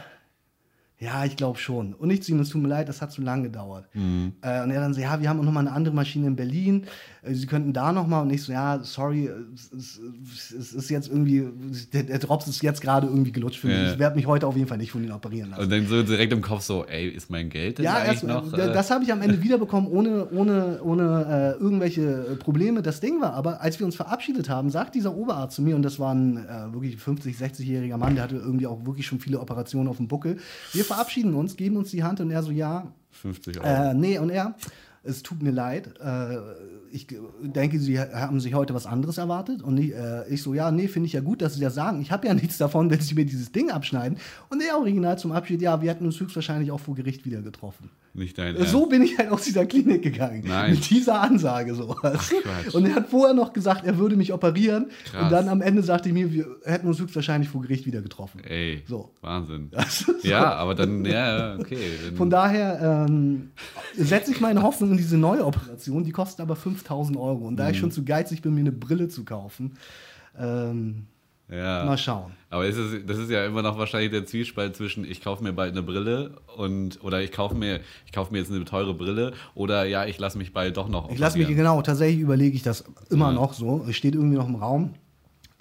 [1.02, 1.96] Ja, ich glaube schon.
[1.96, 3.88] Und ich zu ihm, es tut mir leid, das hat zu lange gedauert.
[3.96, 4.34] Mhm.
[4.42, 6.36] Äh, und er dann so, ja, wir haben auch noch mal eine andere Maschine in
[6.36, 6.86] Berlin.
[7.24, 8.22] Äh, Sie könnten da noch mal.
[8.22, 11.48] Und ich so, ja, sorry, es, es, es ist jetzt irgendwie,
[11.94, 13.78] der, der Drops ist jetzt gerade irgendwie gelutscht für mich.
[13.78, 13.94] Ja.
[13.94, 15.64] Ich werde mich heute auf jeden Fall nicht von Ihnen operieren lassen.
[15.64, 18.24] Und dann so direkt im Kopf so, ey, ist mein Geld denn Ja, eigentlich erst,
[18.24, 18.54] noch?
[18.54, 22.82] äh, äh, das habe ich am Ende wiederbekommen, ohne, ohne, ohne äh, irgendwelche äh, Probleme.
[22.82, 25.84] Das Ding war aber, als wir uns verabschiedet haben, sagt dieser Oberarzt zu mir, und
[25.84, 29.40] das war ein äh, wirklich 50-, 60-jähriger Mann, der hatte irgendwie auch wirklich schon viele
[29.40, 30.38] Operationen auf dem Buckel.
[30.74, 33.68] Wir verabschieden uns, geben uns die Hand und er so, ja, 50 Euro.
[33.68, 34.56] äh, nee, und er,
[35.04, 36.38] es tut mir leid, äh,
[36.94, 37.08] ich
[37.42, 39.62] denke, Sie haben sich heute was anderes erwartet.
[39.62, 42.02] Und ich, äh, ich so, ja, nee, finde ich ja gut, dass Sie das sagen.
[42.02, 44.18] Ich habe ja nichts davon, wenn Sie mir dieses Ding abschneiden.
[44.50, 47.90] Und der Original zum Abschied, ja, wir hätten uns höchstwahrscheinlich auch vor Gericht wieder getroffen.
[48.14, 48.72] Nicht dein Ernst.
[48.72, 50.44] So bin ich halt aus dieser Klinik gegangen.
[50.46, 50.72] Nein.
[50.72, 51.96] Mit dieser Ansage so.
[52.02, 52.10] du?
[52.10, 52.74] Quatsch.
[52.74, 54.88] und er hat vorher noch gesagt, er würde mich operieren.
[55.06, 55.24] Krass.
[55.24, 58.42] Und dann am Ende sagte ich mir, wir hätten uns höchstwahrscheinlich vor Gericht wieder getroffen.
[58.44, 59.14] Ey, So.
[59.22, 59.72] Wahnsinn.
[59.88, 61.78] Ist Ja, aber dann, ja, okay.
[62.18, 63.52] Von daher ähm,
[63.96, 66.04] setze ich meine Hoffnung in diese neue Operation.
[66.04, 67.48] Die kostet aber 5000 Euro.
[67.48, 67.72] Und da Mhm.
[67.72, 69.74] ich schon zu geizig bin, mir eine Brille zu kaufen,
[70.38, 71.06] ähm,
[71.50, 71.84] ja.
[71.86, 72.32] mal schauen.
[72.50, 75.54] Aber ist es, das ist ja immer noch wahrscheinlich der Zwiespalt zwischen, ich kaufe mir
[75.54, 79.34] bald eine Brille und oder ich kaufe mir, ich kaufe mir jetzt eine teure Brille
[79.56, 82.64] oder ja, ich lasse mich bald doch noch Ich lasse mich, genau, tatsächlich überlege ich
[82.64, 83.34] das immer Ja.
[83.34, 83.86] noch so.
[83.90, 84.94] Es steht irgendwie noch im Raum.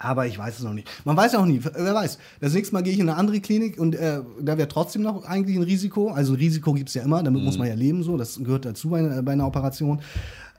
[0.03, 0.89] Aber ich weiß es noch nicht.
[1.05, 1.61] Man weiß auch nie.
[1.63, 2.17] Wer weiß.
[2.39, 5.25] Das nächste Mal gehe ich in eine andere Klinik und äh, da wäre trotzdem noch
[5.25, 6.09] eigentlich ein Risiko.
[6.09, 8.17] Also Risiko gibt es ja immer, damit muss man ja leben so.
[8.17, 10.01] Das gehört dazu bei, einer- bei einer Operation.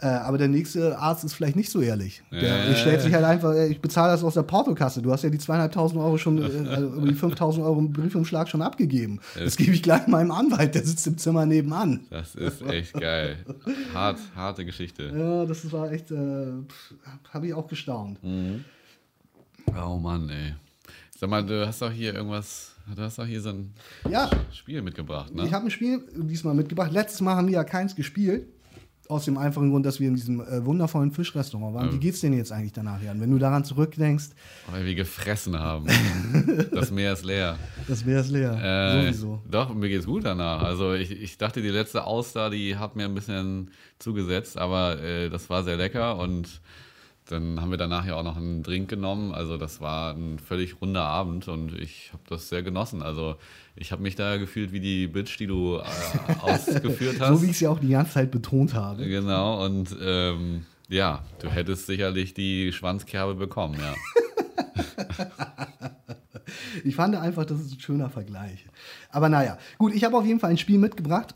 [0.00, 2.22] Äh, aber der nächste Arzt ist vielleicht nicht so ehrlich.
[2.32, 2.74] Der Ja.
[2.74, 5.00] stellt sich halt einfach, äh, ich bezahle das aus der Portokasse.
[5.00, 8.48] Du hast ja die zweieinhalbtausend Euro schon, äh, also über die 5000 Euro im Briefumschlag
[8.48, 9.20] schon abgegeben.
[9.38, 12.00] Das gebe ich gleich meinem Anwalt, der sitzt im Zimmer nebenan.
[12.10, 13.36] Das ist echt geil.
[13.94, 15.04] Hart, harte Geschichte.
[15.16, 16.46] Ja, das war echt, äh,
[17.32, 18.18] habe ich auch gestaunt.
[19.68, 20.54] Oh Mann, ey.
[21.18, 23.72] Sag mal, du hast doch hier irgendwas, du hast doch hier so ein
[24.10, 25.44] Ja, Spiel mitgebracht, ne?
[25.46, 26.90] ich habe ein Spiel diesmal mitgebracht.
[26.92, 28.46] Letztes Mal haben wir ja keins gespielt.
[29.08, 31.92] Aus dem einfachen Grund, dass wir in diesem äh, wundervollen Fischrestaurant waren.
[31.92, 33.20] Wie geht's denn jetzt eigentlich danach, Jan?
[33.20, 34.28] Wenn du daran zurückdenkst,
[34.70, 35.86] Weil wir gefressen haben.
[36.72, 37.58] das Meer ist leer.
[37.88, 38.52] das wäre es leer.
[38.54, 39.42] Äh, Sowieso.
[39.50, 40.62] Doch, mir geht's gut danach.
[40.62, 45.28] Also ich, ich dachte, die letzte Auster, die hat mir ein bisschen zugesetzt, aber äh,
[45.28, 46.60] das war sehr lecker und
[47.26, 49.32] dann haben wir danach ja auch noch einen Drink genommen.
[49.32, 53.02] Also das war ein völlig runder Abend und ich habe das sehr genossen.
[53.02, 53.36] Also
[53.76, 55.82] ich habe mich da gefühlt wie die Bitch, die du äh,
[56.40, 57.28] ausgeführt hast.
[57.28, 59.06] So wie ich es ja auch die ganze Zeit betont habe.
[59.06, 63.94] Genau, und ähm, ja, du hättest sicherlich die Schwanzkerbe bekommen, ja.
[66.84, 68.66] Ich fand einfach, das ist ein schöner Vergleich.
[69.10, 71.34] Aber naja, gut, ich habe auf jeden Fall ein Spiel mitgebracht.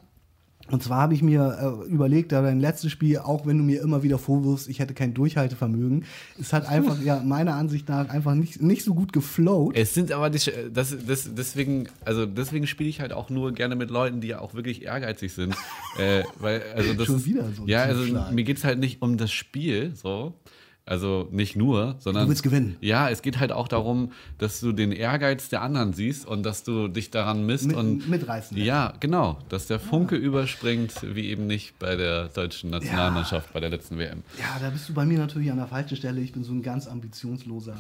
[0.71, 3.81] Und zwar habe ich mir äh, überlegt, da dein letztes Spiel, auch wenn du mir
[3.83, 6.05] immer wieder vorwirfst, ich hätte kein Durchhaltevermögen,
[6.41, 9.77] es hat einfach, ja, meiner Ansicht nach einfach nicht, nicht so gut geflowt.
[9.77, 10.41] Es sind aber die,
[10.73, 14.41] das, das, deswegen, also deswegen spiele ich halt auch nur gerne mit Leuten, die ja
[14.41, 15.55] auch wirklich ehrgeizig sind.
[15.99, 18.03] äh, weil, also das Schon wieder so Ja, also
[18.33, 20.35] mir geht es halt nicht um das Spiel, so.
[20.89, 22.25] Also nicht nur, sondern.
[22.25, 22.77] Du willst gewinnen.
[22.81, 26.63] Ja, es geht halt auch darum, dass du den Ehrgeiz der anderen siehst und dass
[26.63, 28.09] du dich daran misst Mit- und.
[28.09, 28.67] mitreißen lässt.
[28.69, 29.39] Ja, genau.
[29.49, 34.23] Dass der Funke überspringt, wie eben nicht bei der deutschen Nationalmannschaft bei der letzten WM.
[34.39, 36.21] Ja, da bist du bei mir natürlich an der falschen Stelle.
[36.21, 37.77] Ich bin so ein ganz ambitionsloser.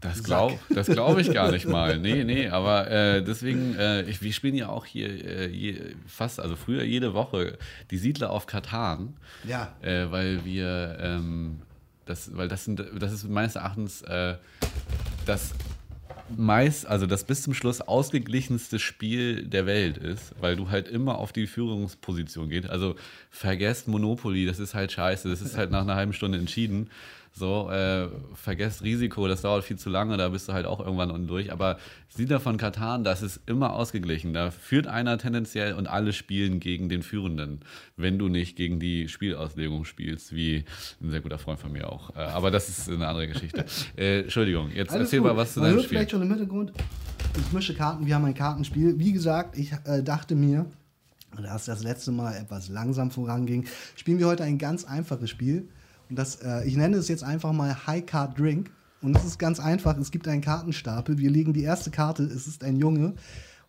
[0.00, 1.98] Das glaube glaub ich gar nicht mal.
[2.00, 6.40] Nee, nee, aber äh, deswegen, äh, ich, wir spielen ja auch hier äh, je, fast,
[6.40, 7.58] also früher jede Woche
[7.90, 9.12] die Siedler auf Katan,
[9.46, 9.74] Ja.
[9.82, 11.60] äh, weil wir, ähm,
[12.06, 14.36] das, weil das, sind, das ist meines Erachtens äh,
[15.26, 15.52] das
[16.36, 21.18] meist, also das bis zum Schluss ausgeglichenste Spiel der Welt ist, weil du halt immer
[21.18, 22.70] auf die Führungsposition gehst.
[22.70, 22.96] Also
[23.30, 26.90] vergesst Monopoly, das ist halt scheiße, das ist halt nach einer halben Stunde entschieden.
[27.32, 31.10] So, äh, vergesst Risiko, das dauert viel zu lange, da bist du halt auch irgendwann
[31.10, 31.52] unten durch.
[31.52, 34.34] Aber Siedler von Katan, das ist immer ausgeglichen.
[34.34, 37.60] Da führt einer tendenziell und alle spielen gegen den Führenden,
[37.96, 40.64] wenn du nicht gegen die Spielauslegung spielst, wie
[41.00, 42.14] ein sehr guter Freund von mir auch.
[42.16, 43.64] Äh, aber das ist eine andere Geschichte.
[43.96, 45.28] Äh, Entschuldigung, jetzt Alles erzähl gut.
[45.28, 45.88] mal was zu Man deinem Spiel.
[45.90, 46.72] vielleicht schon im Hintergrund.
[47.38, 48.98] Ich mische Karten, wir haben ein Kartenspiel.
[48.98, 50.66] Wie gesagt, ich äh, dachte mir,
[51.40, 55.68] dass das letzte Mal etwas langsam voranging, spielen wir heute ein ganz einfaches Spiel.
[56.10, 58.70] Und das, äh, ich nenne es jetzt einfach mal High Card Drink.
[59.00, 59.96] Und es ist ganz einfach.
[59.96, 61.16] Es gibt einen Kartenstapel.
[61.16, 62.24] Wir legen die erste Karte.
[62.24, 63.14] Es ist ein Junge.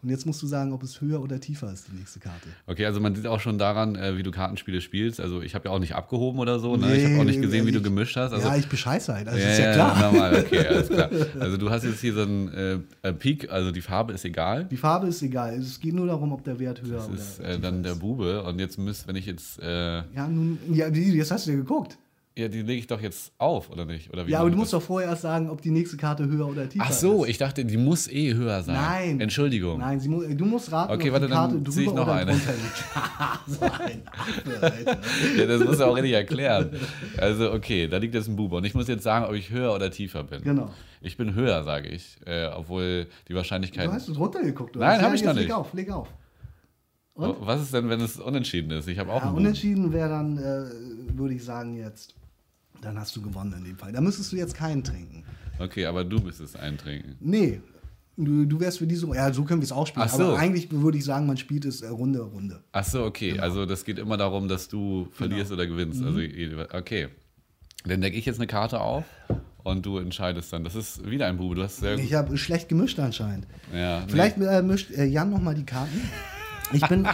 [0.03, 2.47] Und jetzt musst du sagen, ob es höher oder tiefer ist, die nächste Karte.
[2.65, 5.19] Okay, also man sieht auch schon daran, äh, wie du Kartenspiele spielst.
[5.19, 6.75] Also ich habe ja auch nicht abgehoben oder so.
[6.75, 6.87] Ne?
[6.87, 8.33] Nee, ich habe auch nicht nee, gesehen, wie du gemischt hast.
[8.33, 9.27] Also, ja, ich bescheiße halt.
[9.27, 10.11] Also ja, ist ja klar.
[10.11, 11.09] normal, okay, alles klar.
[11.39, 14.65] Also du hast jetzt hier so einen äh, Peak, also die Farbe ist egal.
[14.65, 15.53] Die Farbe ist egal.
[15.59, 17.91] Es geht nur darum, ob der Wert höher Das oder ist äh, dann der.
[17.91, 18.41] Bube.
[18.41, 21.99] Und jetzt müsst, wenn ich jetzt, äh, Ja, nun, ja, jetzt hast du ja geguckt.
[22.37, 24.09] Ja, die lege ich doch jetzt auf, oder nicht?
[24.13, 26.47] Oder wie Ja, aber du musst doch vorher erst sagen, ob die nächste Karte höher
[26.47, 27.01] oder tiefer Ach ist.
[27.01, 28.75] so, ich dachte, die muss eh höher sein.
[28.75, 29.19] Nein.
[29.19, 29.79] Entschuldigung.
[29.79, 32.07] Nein, mu du musst raten, Okay, ob warte, die Karte dann zieh ich drüber noch
[32.07, 32.31] oder eine.
[32.31, 32.83] drunter liegt.
[33.59, 34.97] so ein Affe.
[35.37, 36.69] Ja, das muss er auch richtig erklären.
[37.17, 38.55] Also, okay, da liegt jetzt ein Bube.
[38.55, 40.41] Und ich muss jetzt sagen, ob ich höher oder tiefer bin.
[40.41, 40.71] Genau.
[41.01, 42.17] Ich bin höher, sage ich.
[42.25, 43.71] Äh, obwohl die Wahrscheinlich.
[43.71, 44.85] Du hast du drunter geguckt, oder?
[44.85, 45.53] Nein, Ja, hab ich noch Leg nicht.
[45.53, 46.07] auf, leg auf.
[47.13, 47.29] Und?
[47.29, 48.87] Oh, Was ist denn, wenn es unentschieden ist?
[48.87, 52.15] Ich habe auch Ja, unentschieden wäre dann, äh, würde ich sagen, jetzt,
[52.81, 53.91] dann hast du gewonnen in dem Fall.
[53.91, 55.23] Da müsstest du jetzt keinen trinken.
[55.59, 57.15] Okay, aber du müsstest eintrinken.
[57.19, 57.61] Nee,
[58.17, 60.05] du, du wärst für diese, ja, so können wir es auch spielen.
[60.09, 60.23] Ach so.
[60.23, 62.61] Aber eigentlich würde ich sagen, man spielt es äh, Runde, Runde.
[62.71, 63.31] Ach so, okay.
[63.31, 63.43] Genau.
[63.43, 66.03] Also das geht immer darum, dass du verlierst oder gewinnst.
[66.03, 66.65] Also, Mhm.
[66.73, 67.09] okay.
[67.85, 69.05] Dann decke ich jetzt eine Karte auf
[69.63, 70.63] und du entscheidest dann.
[70.63, 71.55] Das ist wieder ein Bube.
[71.55, 73.47] Du hast sehr Ich habe schlecht gemischt anscheinend.
[73.73, 74.05] Ja, nee.
[74.09, 76.01] Vielleicht äh, mischt äh, Jan nochmal die Karten.
[76.73, 77.07] Ich bin,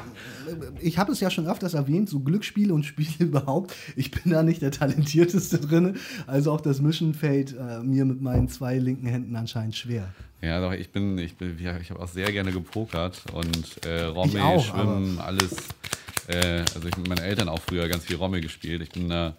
[0.80, 3.74] ich habe es ja schon öfters erwähnt, so Glücksspiele und Spiele überhaupt.
[3.96, 5.98] Ich bin da nicht der Talentierteste drin.
[6.26, 10.14] Also auch das Mischen fällt äh, mir mit meinen zwei linken Händen anscheinend schwer.
[10.42, 14.04] Ja, doch, ich bin, ich bin, ja, ich habe auch sehr gerne gepokert und äh,
[14.04, 15.56] Rommel, auch, Schwimmen, alles.
[16.28, 18.82] Äh, also ich mit meinen Eltern auch früher ganz viel Rommel gespielt.
[18.82, 19.36] Ich bin da,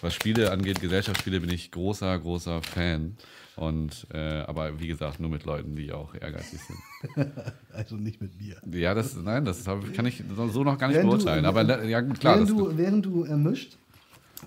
[0.00, 3.16] was Spiele angeht, Gesellschaftsspiele, bin ich großer, großer Fan.
[3.56, 6.78] Und äh, aber wie gesagt, nur mit Leuten, die auch ehrgeizig sind.
[7.72, 8.56] Also nicht mit mir.
[8.78, 11.44] Ja, das, nein, das kann ich so noch gar nicht Während du- beurteilen.
[11.46, 12.34] aber ne, ja, gut, klar.
[12.36, 13.76] während, du, während du äh, mischt,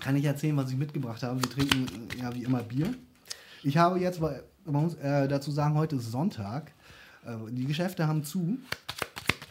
[0.00, 1.40] kann ich erzählen, was ich mitgebracht habe.
[1.40, 2.94] Wir trinken äh, ja wie immer Bier.
[3.62, 4.32] Ich habe jetzt, man
[4.64, 6.72] muss äh, dazu sagen, heute ist Sonntag.
[7.24, 8.58] Äh, die Geschäfte haben zu.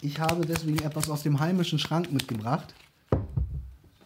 [0.02, 2.74] Ich habe deswegen etwas aus dem heimischen Schrank mitgebracht.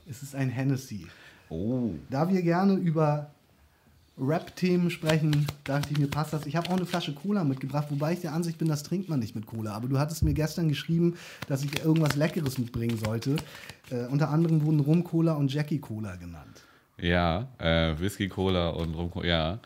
[0.10, 1.06] Es ist ein Hennessy.
[1.50, 3.32] oh, Da wir gerne über
[4.20, 6.46] Rap-Themen sprechen, dachte ich mir, passt das.
[6.46, 9.20] Ich habe auch eine Flasche Cola mitgebracht, wobei ich der Ansicht bin, das trinkt man
[9.20, 9.74] nicht mit Cola.
[9.74, 11.16] Aber du hattest mir gestern geschrieben,
[11.48, 13.38] dass ich irgendwas Leckeres mitbringen sollte.
[13.90, 16.64] Äh, unter anderem wurden Rum-Cola und Jackie-Cola genannt.
[16.98, 19.60] ja, äh, Whisky, Cola und Rum, ja.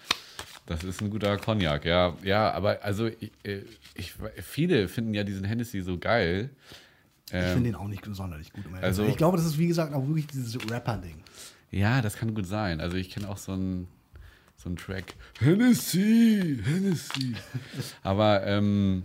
[0.66, 2.16] Das ist ein guter Cognac, ja.
[2.24, 3.64] Ja, aber also ich, äh,
[3.96, 4.14] ich,
[4.44, 6.52] viele finden ja diesen Hennessy so geil.
[7.28, 8.64] Ich Ähm, finde den auch nicht sonderlich gut.
[8.82, 11.16] Also- ich glaube, das ist wie gesagt auch wirklich dieses Rapper-Ding.
[11.72, 12.80] Ja, das kann gut sein.
[12.80, 13.88] Also ich kenne auch so einen
[14.64, 15.14] so einen Track.
[15.40, 17.36] Hennessy, Hennessy.
[18.04, 19.04] Aber ähm,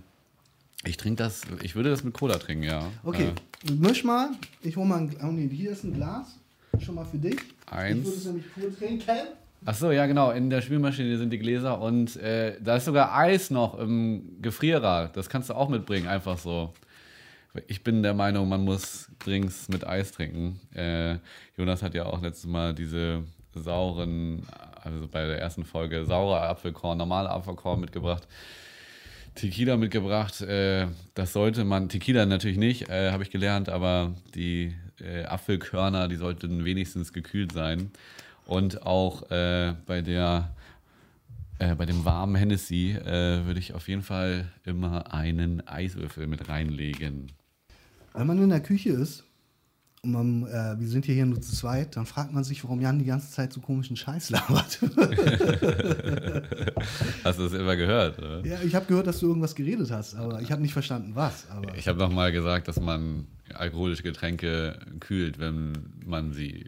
[0.84, 2.90] ich trinke das, ich würde das mit Cola trinken, ja.
[3.02, 3.32] Okay,
[3.76, 4.30] misch mal.
[4.62, 6.38] Ich hole mal ein, oh nee, hier ist ein Glas.
[6.80, 7.38] Schon mal für dich.
[7.66, 7.98] Eins.
[7.98, 9.28] Ich würde es nämlich pur trinken.
[9.64, 13.16] Ach so, ja genau, in der Spülmaschine sind die Gläser und äh, da ist sogar
[13.16, 15.10] Eis noch im Gefrierer.
[15.12, 16.72] Das kannst du auch mitbringen, einfach so.
[17.66, 20.60] Ich bin der Meinung, man muss Drinks mit Eis trinken.
[20.72, 21.16] Äh,
[21.56, 24.42] Jonas hat ja auch letztes Mal diese sauren,
[24.88, 28.26] also bei der ersten Folge, saure Apfelkorn, normale Apfelkorn mitgebracht.
[29.34, 30.40] Tequila mitgebracht.
[30.40, 36.08] Äh, das sollte man, Tequila natürlich nicht, äh, habe ich gelernt, aber die äh, Apfelkörner,
[36.08, 37.90] die sollten wenigstens gekühlt sein.
[38.46, 40.54] Und auch bei der
[41.58, 47.32] bei dem warmen Hennessy würde ich auf jeden Fall immer einen Eiswürfel mit reinlegen.
[48.14, 49.27] Wenn man in der Küche ist
[50.02, 52.98] und man, äh, wir sind hier nur zu zweit, dann fragt man sich, warum Jan
[52.98, 54.78] die ganze Zeit so komischen Scheiß labert.
[57.24, 58.18] Hast du das immer gehört?
[58.18, 58.46] Oder?
[58.46, 61.50] ja, ich habe gehört, dass du irgendwas geredet hast, aber ich habe nicht verstanden, was.
[61.50, 65.72] Aber Ich habe noch mal gesagt, dass man alkoholische Getränke kühlt, wenn
[66.04, 66.64] man sie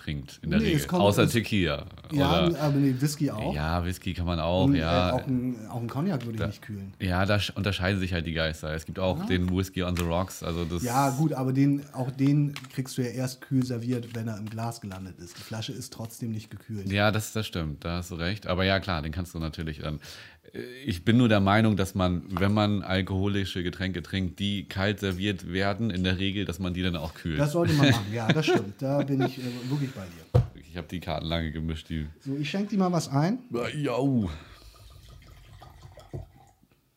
[0.00, 0.86] trinkt, in der Nee, Regel.
[0.86, 1.84] kommt- Außer es- Tequila.
[2.12, 3.54] ja, Oder, aber nee, Whisky auch.
[3.54, 5.10] ja, Whisky kann man auch, Und, ja.
[5.10, 6.92] äh, auch, ein, auch ein Cognac würde ich nicht kühlen.
[7.00, 8.72] Ja, da sch- unterscheiden sich halt die Geister.
[8.74, 10.42] Es gibt auch den Whisky on the Rocks.
[10.42, 14.28] Also das Ja, gut, aber den, auch den kriegst du ja erst kühl serviert, wenn
[14.28, 15.36] er im Glas gelandet ist.
[15.38, 16.90] Die Flasche ist trotzdem nicht gekühlt.
[16.90, 18.46] Ja, das, das stimmt, da hast du recht.
[18.46, 20.00] Aber ja, klar, den kannst du natürlich dann.
[20.84, 25.52] Ich bin nur der Meinung, dass man, wenn man alkoholische Getränke trinkt, die kalt serviert
[25.52, 27.38] werden, in der Regel, dass man die dann auch kühlt.
[27.38, 28.74] Das sollte man machen, ja, das stimmt.
[28.82, 30.42] Da bin ich äh, wirklich bei dir.
[30.68, 31.88] ich habe die Karten lange gemischt.
[31.88, 33.38] Die So, ich schenke dir mal was ein.
[33.76, 34.28] Jau.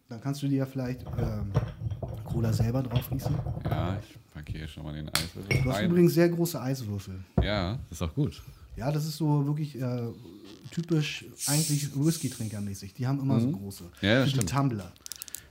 [0.09, 1.51] Dann kannst du dir ja vielleicht ähm,
[2.25, 3.35] Cola selber drauf gießen.
[3.69, 5.89] Ja, ich packe hier schon mal den Du Eiswürfel hast rein.
[5.89, 7.19] übrigens sehr große Eiswürfel.
[7.41, 8.41] Ja, ist auch gut.
[8.75, 10.07] Ja, das ist so wirklich äh,
[10.71, 12.93] typisch eigentlich Whisky-Trinker-mäßig.
[12.93, 13.83] Die haben immer so große.
[13.83, 13.89] Mhm.
[14.01, 14.49] Ja, das Für die stimmt.
[14.49, 14.91] Tumbler.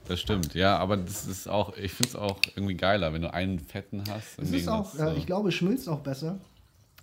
[0.05, 3.33] Das stimmt, ja, aber das ist auch, ich finde es auch irgendwie geiler, wenn du
[3.33, 4.37] einen fetten hast.
[4.37, 6.39] Es ist auch, äh, ich glaube, es schmilzt auch besser.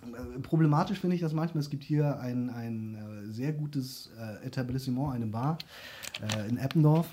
[0.03, 1.61] Äh, Problematisch finde ich das manchmal.
[1.63, 2.95] Es gibt hier ein, ein
[3.29, 5.57] äh, sehr gutes äh, Etablissement, eine Bar
[6.37, 7.07] äh, in Eppendorf.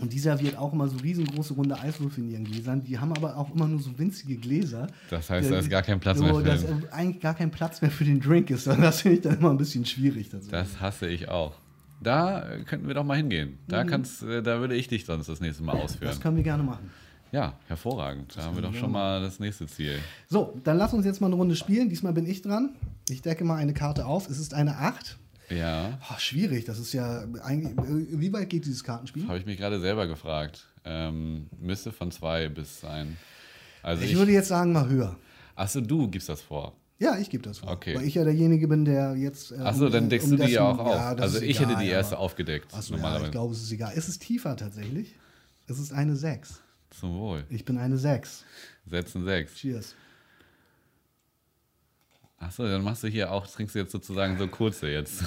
[0.00, 2.82] Und die serviert auch immer so riesengroße runde Eiswürfel in ihren Gläsern.
[2.82, 4.86] Die haben aber auch immer nur so winzige Gläser.
[5.10, 6.82] Das heißt, da ist gar kein Platz so, mehr für dass den.
[6.84, 8.66] äh, eigentlich gar kein Platz mehr für den Drink ist.
[8.68, 10.30] Und das finde ich dann immer ein bisschen schwierig.
[10.30, 10.50] tatsächlich.
[10.50, 11.54] Das hasse ich auch.
[12.02, 13.58] Da äh, könnten wir doch mal hingehen.
[13.68, 16.08] Da kannst, äh, da würde ich dich sonst das nächste Mal ausführen.
[16.08, 16.90] Das können wir gerne machen.
[17.30, 18.36] Ja, hervorragend.
[18.36, 19.98] Da haben wir doch schon mal das nächste Ziel.
[20.28, 21.88] So, dann lass uns jetzt mal eine Runde spielen.
[21.88, 22.70] Diesmal bin ich dran.
[23.08, 24.28] Ich decke mal eine Karte auf.
[24.28, 25.16] Es ist eine 8.
[25.56, 27.74] Ja, Oh, schwierig, das ist ja eigentlich.
[27.76, 29.26] Wie weit geht dieses Kartenspiel?
[29.28, 30.66] habe ich mich gerade selber gefragt.
[30.84, 33.16] Ähm, müsste von zwei bis sein.
[33.82, 35.16] Also Ich ich, würde jetzt sagen, mal höher.
[35.54, 36.76] achso, du gibst das vor.
[36.98, 37.70] Ja, ich gebe das vor.
[37.70, 37.96] Okay.
[37.96, 39.50] Weil ich ja derjenige bin, der jetzt.
[39.52, 40.94] äh, Achso, um- dann deckst um du die ja auch auf.
[40.94, 42.72] Ja, also ich egal, hätte die erste aber- aufgedeckt.
[42.74, 43.92] Achso, ja, ich glaube, es ist egal.
[43.96, 45.14] Es ist tiefer tatsächlich.
[45.66, 46.60] Es ist eine 6.
[46.90, 47.44] Zum Wohl.
[47.48, 48.44] Ich bin eine 6.
[48.86, 49.54] Setzen sechs.
[49.54, 49.94] Cheers.
[52.44, 55.22] Achso, dann machst du hier auch, trinkst du jetzt sozusagen so kurze jetzt.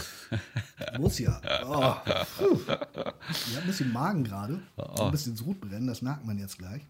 [1.00, 1.40] Muss ja.
[1.66, 1.94] Oh.
[2.38, 2.60] Puh.
[3.32, 4.60] Ich habe ein bisschen Magen gerade.
[4.76, 5.04] Oh.
[5.06, 6.82] Ein bisschen Sodbrennen, das merkt man jetzt gleich.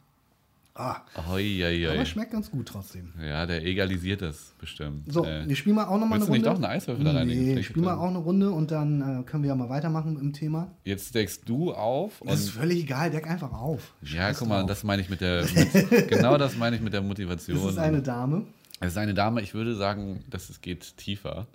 [0.78, 0.98] Ah,
[1.32, 1.94] Oi, oi, oi.
[1.96, 3.14] aber schmeckt ganz gut trotzdem.
[3.24, 5.10] Ja, der egalisiert das bestimmt.
[5.10, 6.60] So, Äh, wir spielen mal auch noch mal eine willst du nicht Runde.
[6.60, 7.44] doch einen Eiswürfel da reinlegen?
[7.46, 10.20] Nee, Vielleicht spielen mal auch eine Runde und dann äh, können wir ja mal weitermachen
[10.20, 10.68] im Thema.
[10.84, 13.94] jetzt deckst du auf Das ist völlig egal, deck einfach auf.
[14.02, 14.68] ja, Scheiß guck mal, drauf.
[14.68, 17.58] das meine ich mit der mit, genau das meine ich mit der Motivation.
[17.58, 18.44] Es ist eine Dame.
[18.86, 21.48] Es ist eine Dame, ich würde sagen, dass es geht tiefer.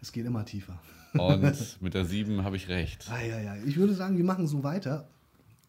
[0.00, 0.78] Es geht immer tiefer.
[1.14, 1.42] Und
[1.80, 3.06] mit der 7 habe ich recht.
[3.10, 3.56] Ah, ja, ja.
[3.66, 5.08] Ich würde sagen, wir machen so weiter.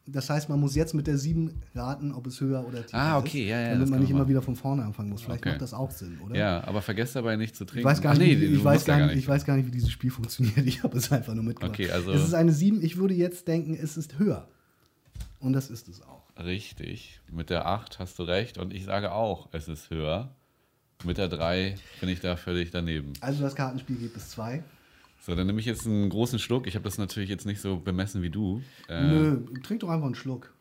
[0.07, 3.17] Das heißt, man muss jetzt mit der 7 raten, ob es höher oder tiefer Ah,
[3.19, 3.23] ist.
[3.25, 4.29] okay, ja, ja, Damit man nicht immer machen.
[4.29, 5.21] wieder von vorne anfangen muss.
[5.21, 5.49] Vielleicht Okay.
[5.51, 6.35] macht das auch Sinn, oder?
[6.35, 7.79] Ja, aber vergesst dabei nicht zu trinken.
[7.79, 9.27] Ich weiß, gar Ach nicht, nee, wie, du ich, weiß musst ja gar nicht, ich
[9.27, 10.65] weiß gar nicht, wie dieses Spiel funktioniert.
[10.65, 11.79] Ich habe es einfach nur mitgemacht.
[11.79, 12.81] Okay, also- Es ist eine 7.
[12.83, 14.47] Ich würde jetzt denken, es ist höher.
[15.39, 16.23] Und das ist es auch.
[16.37, 17.19] Richtig.
[17.31, 18.57] Mit der 8 hast du recht.
[18.57, 20.35] Und ich sage auch, es ist höher.
[21.03, 23.13] Mit der 3 bin ich da völlig daneben.
[23.21, 24.63] Also das Kartenspiel geht bis 2.
[25.21, 26.65] So, dann nehme ich jetzt einen großen Schluck.
[26.67, 28.61] Ich habe das natürlich jetzt nicht so bemessen wie du.
[28.89, 30.51] Äh, Nö, trink doch einfach einen Schluck.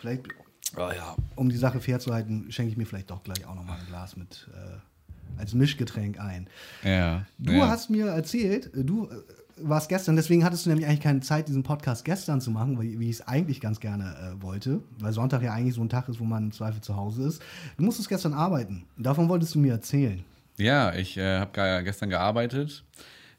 [0.00, 0.28] Vielleicht,
[0.76, 1.16] Oh ja.
[1.36, 3.78] um die Sache fair zu halten, schenke ich mir vielleicht doch gleich auch noch mal
[3.78, 6.48] ein Glas mit äh, als Mischgetränk ein.
[6.82, 7.24] Ja.
[7.38, 7.68] Du ja.
[7.68, 9.08] hast mir erzählt, äh, du
[9.56, 12.78] äh, warst gestern, deswegen hattest du nämlich eigentlich keine Zeit, diesen Podcast gestern zu machen,
[12.78, 15.88] weil, wie ich es eigentlich ganz gerne äh, wollte, weil Sonntag ja eigentlich so ein
[15.88, 17.42] Tag ist, wo man im Zweifel zu Hause ist.
[17.76, 18.84] Du musstest gestern arbeiten.
[18.96, 20.24] Davon wolltest du mir erzählen.
[20.56, 22.84] Ja, ich äh, habe gestern gearbeitet.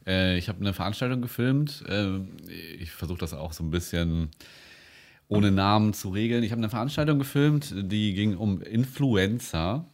[0.06, 1.84] Äh, ich habe eine Veranstaltung gefilmt.
[1.88, 2.20] Äh,
[2.80, 4.30] ich versuche das auch so ein bisschen
[5.28, 6.44] ohne Namen zu regeln.
[6.44, 9.86] Ich habe eine Veranstaltung gefilmt, die ging um Influenza,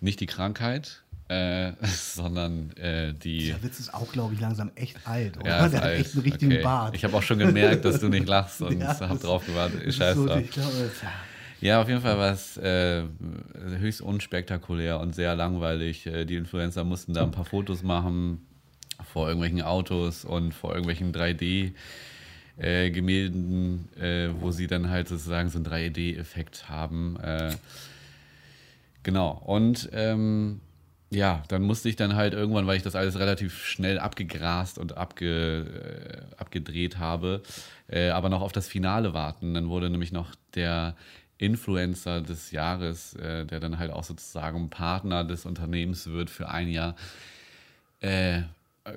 [0.00, 1.01] nicht die Krankheit,
[1.32, 3.38] äh, sondern äh, die.
[3.38, 5.48] Dieser Witz ist auch, glaube ich, langsam echt alt, oder?
[5.48, 6.00] Ja, Der hat alt.
[6.00, 6.62] echt einen richtigen Okay.
[6.62, 6.94] Bart.
[6.94, 9.94] Ich habe auch schon gemerkt, dass du nicht lachst und Ja, habe drauf gewartet.
[9.94, 10.42] Scheiß so, drauf.
[10.50, 10.90] glaube,
[11.60, 13.04] Ja, auf jeden Fall war es äh,
[13.78, 16.06] höchst unspektakulär und sehr langweilig.
[16.06, 18.46] Äh, Die Influencer mussten da ein paar Fotos machen
[19.12, 25.66] vor irgendwelchen Autos und vor irgendwelchen 3D-Gemälden, äh, wo sie dann halt sozusagen so einen
[25.66, 27.16] 3D-Effekt haben.
[27.20, 27.52] Äh,
[29.02, 29.42] genau.
[29.44, 30.60] Und ähm,
[31.12, 34.96] ja, dann musste ich dann halt irgendwann, weil ich das alles relativ schnell abgegrast und
[34.96, 37.42] abge, äh, abgedreht habe,
[37.88, 39.52] äh, aber noch auf das Finale warten.
[39.52, 40.96] Dann wurde nämlich noch der
[41.36, 46.68] Influencer des Jahres, äh, der dann halt auch sozusagen Partner des Unternehmens wird für ein
[46.68, 46.96] Jahr,
[48.00, 48.42] äh,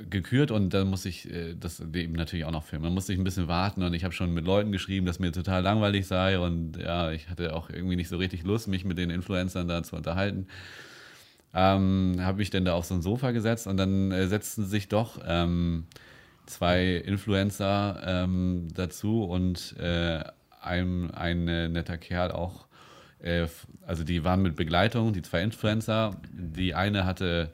[0.10, 2.86] gekürt und dann muss ich äh, das eben natürlich auch noch filmen.
[2.86, 5.32] Dann musste ich ein bisschen warten und ich habe schon mit Leuten geschrieben, dass mir
[5.32, 8.98] total langweilig sei und ja, ich hatte auch irgendwie nicht so richtig Lust, mich mit
[8.98, 10.48] den Influencern da zu unterhalten.
[11.56, 14.90] Ähm, habe mich dann da auf so ein Sofa gesetzt und dann äh, setzten sich
[14.90, 15.86] doch ähm,
[16.46, 20.22] zwei Influencer ähm, dazu und äh,
[20.62, 22.66] ein, ein äh, netter Kerl auch.
[23.20, 23.48] Äh,
[23.88, 26.18] also die waren mit Begleitung, die zwei Influencer.
[26.34, 27.52] Die eine hatte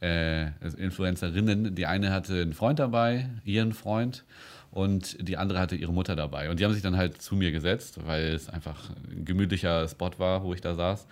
[0.00, 4.24] äh, also Influencerinnen, die eine hatte einen Freund dabei, ihren Freund,
[4.70, 6.48] und die andere hatte ihre Mutter dabei.
[6.48, 10.10] Und die haben sich dann halt zu mir gesetzt, weil es einfach ein gemütlicher Spot
[10.16, 11.06] war, wo ich da saß.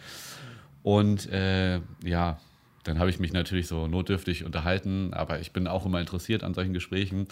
[0.82, 2.38] Und äh, ja,
[2.84, 6.54] dann habe ich mich natürlich so notdürftig unterhalten, aber ich bin auch immer interessiert an
[6.54, 7.28] solchen Gesprächen.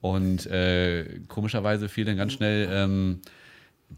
[0.00, 3.20] Und äh, komischerweise fiel dann ganz schnell ähm,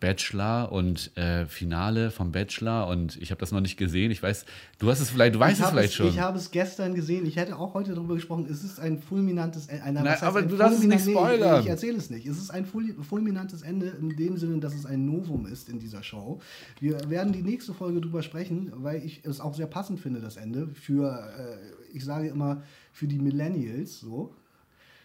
[0.01, 4.11] Bachelor und äh, Finale vom Bachelor und ich habe das noch nicht gesehen.
[4.11, 4.45] Ich weiß,
[4.79, 6.09] du hast es vielleicht, du weißt ich es vielleicht schon.
[6.09, 7.27] Ich habe es gestern gesehen.
[7.27, 8.47] Ich hätte auch heute darüber gesprochen.
[8.51, 9.85] Es ist ein fulminantes Ende.
[9.85, 11.59] Ein, Nein, aber du darfst es nicht spoilern.
[11.59, 12.27] Nee, ich erzähle es nicht.
[12.27, 15.79] Es ist ein ful- fulminantes Ende in dem Sinne, dass es ein Novum ist in
[15.79, 16.41] dieser Show.
[16.81, 20.37] Wir werden die nächste Folge drüber sprechen, weil ich es auch sehr passend finde, das
[20.37, 20.69] Ende.
[20.75, 24.35] Für, äh, ich sage immer, für die Millennials so.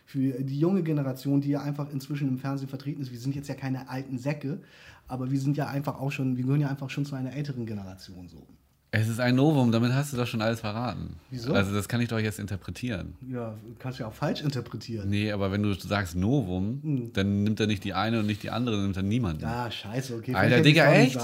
[0.07, 3.11] Für die junge Generation, die ja einfach inzwischen im Fernsehen vertreten ist.
[3.11, 4.61] Wir sind jetzt ja keine alten Säcke,
[5.05, 7.65] aber wir sind ja einfach auch schon, wir gehören ja einfach schon zu einer älteren
[7.65, 8.47] Generation so.
[8.89, 11.17] Es ist ein Novum, damit hast du doch schon alles verraten.
[11.29, 11.53] Wieso?
[11.53, 13.15] Also das kann ich doch jetzt interpretieren.
[13.29, 15.09] Ja, kannst du ja auch falsch interpretieren.
[15.09, 17.11] Nee, aber wenn du sagst Novum, Hm.
[17.13, 19.43] dann nimmt er nicht die eine und nicht die andere, dann nimmt er niemanden.
[19.43, 20.33] Ah, scheiße, okay.
[20.33, 21.19] Alter, Digga, echt?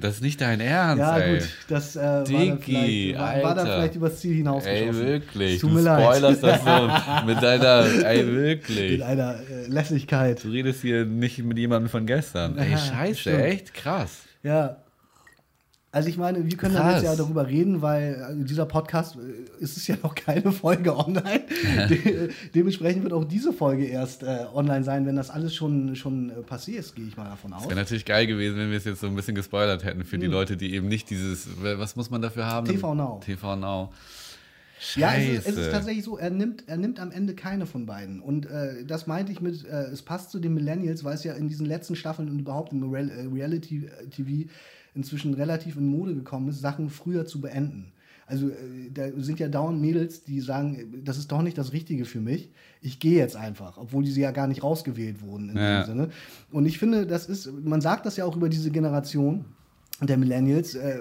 [0.00, 1.38] Das ist nicht dein Ernst, ja, ey.
[1.38, 3.76] gut, das äh, war, Diggi, vielleicht, war, war dann Alter.
[3.78, 5.06] vielleicht übers Ziel Ey, hinausgeschossen.
[5.06, 5.54] wirklich.
[5.54, 6.02] Es tut du mir leid.
[6.04, 8.92] spoilerst das so mit deiner, ey, wirklich.
[8.92, 10.42] Mit einer äh, Lässigkeit.
[10.42, 12.58] Du redest hier nicht mit jemandem von gestern.
[12.58, 13.40] Ey, Aha, scheiße, stimmt.
[13.42, 14.22] echt krass.
[14.42, 14.78] Ja.
[15.96, 17.02] Also ich meine, wir können dann Krass.
[17.02, 20.94] jetzt ja darüber reden, weil also dieser Podcast äh, ist es ja noch keine Folge
[20.94, 21.44] online.
[21.88, 26.28] De dementsprechend wird auch diese Folge erst äh, online sein, wenn das alles schon, schon
[26.28, 27.64] äh, passiert ist, gehe ich mal davon aus.
[27.64, 30.20] Wäre natürlich geil gewesen, wenn wir es jetzt so ein bisschen gespoilert hätten für Hm.
[30.20, 32.66] die Leute, die eben nicht dieses, was muss man dafür haben?
[32.66, 33.22] TV Now.
[33.24, 33.90] TV Now.
[34.78, 35.00] Scheiße.
[35.00, 37.86] Ja, es ist, es ist tatsächlich so, er nimmt, er nimmt am Ende keine von
[37.86, 38.20] beiden.
[38.20, 41.32] Und äh, das meinte ich mit, äh, es passt zu den Millennials, weil es ja
[41.32, 44.50] in diesen letzten Staffeln und überhaupt im Real, äh, Reality-TV
[44.96, 47.92] inzwischen relativ in Mode gekommen ist, Sachen früher zu beenden.
[48.28, 52.04] Also äh, da sind ja dauernd Mädels, die sagen, das ist doch nicht das Richtige
[52.04, 52.50] für mich.
[52.80, 55.82] Ich gehe jetzt einfach, obwohl die sie ja gar nicht rausgewählt wurden in Ja.
[55.82, 56.08] dem Sinne.
[56.50, 59.44] Und ich finde, das ist, man sagt das ja auch über diese Generation
[60.02, 60.74] der Millennials.
[60.74, 60.98] Äh,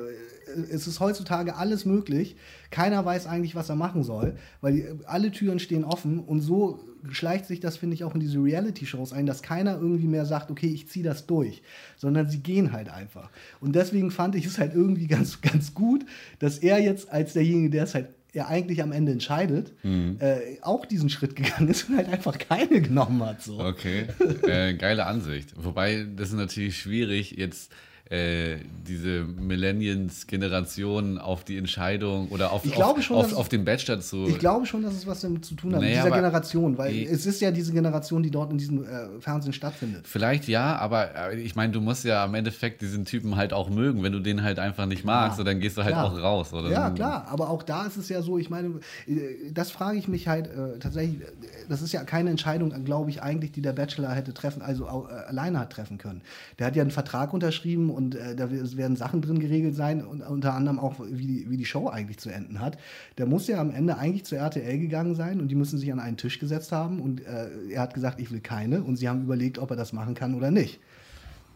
[0.71, 2.35] es ist heutzutage alles möglich.
[2.69, 6.79] Keiner weiß eigentlich, was er machen soll, weil die, alle Türen stehen offen und so
[7.11, 10.51] schleicht sich das, finde ich, auch in diese Reality-Shows ein, dass keiner irgendwie mehr sagt,
[10.51, 11.61] okay, ich ziehe das durch,
[11.97, 13.29] sondern sie gehen halt einfach.
[13.59, 16.05] Und deswegen fand ich es halt irgendwie ganz, ganz gut,
[16.39, 19.71] dass er jetzt als derjenige, der es halt ja eigentlich am Ende entscheidet,
[20.19, 23.41] äh, auch diesen Schritt gegangen ist und halt einfach keine genommen hat.
[23.41, 23.59] So.
[23.59, 24.07] Okay,
[24.43, 25.53] äh, geile Ansicht.
[25.55, 27.71] Wobei, das ist natürlich schwierig, jetzt
[28.09, 33.99] äh, diese Millennials-Generation auf die Entscheidung oder auf, Ich auf, schon, auf, auf den Bachelor
[33.99, 34.27] zu.
[34.27, 36.77] Ich glaube schon, dass es was damit zu tun hat, mit Naja, dieser aber- Generation,
[36.77, 37.05] weil Eh.
[37.05, 40.07] es ist ja diese Generation, die dort in diesem äh, Fernsehen stattfindet.
[40.07, 43.69] Vielleicht ja, aber äh, ich meine, du musst ja am Endeffekt diesen Typen halt auch
[43.69, 44.03] mögen.
[44.03, 46.05] Wenn du den halt einfach nicht magst, so, dann gehst du halt klar.
[46.13, 46.53] auch raus.
[46.53, 46.69] Oder?
[46.69, 50.07] Ja, klar, aber auch da ist es ja so, ich meine, äh, das frage ich
[50.07, 51.21] mich halt äh, tatsächlich,
[51.69, 55.59] das ist ja keine Entscheidung, glaube ich, eigentlich, die der Bachelor hätte treffen, also alleine
[55.59, 56.21] hat treffen können.
[56.59, 60.21] Der hat ja einen Vertrag unterschrieben und äh, da werden Sachen drin geregelt sein und
[60.21, 62.77] unter anderem auch, wie die, wie die Show eigentlich zu enden hat.
[63.17, 65.99] Der muss ja am Ende eigentlich zur RTL gegangen sein und die müssen sich an
[65.99, 69.23] einen Tisch gesetzt haben und äh, er hat gesagt, ich will keine und sie haben
[69.23, 70.79] überlegt, ob er das machen kann oder nicht.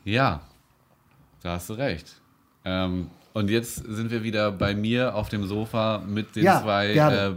[0.06, 0.42] Ja,
[1.44, 2.20] da hast du recht.
[2.66, 6.94] Ähm, und jetzt sind wir wieder bei mir auf dem Sofa mit den Ja, zwei.
[6.94, 7.18] gerne.
[7.18, 7.34] Äh,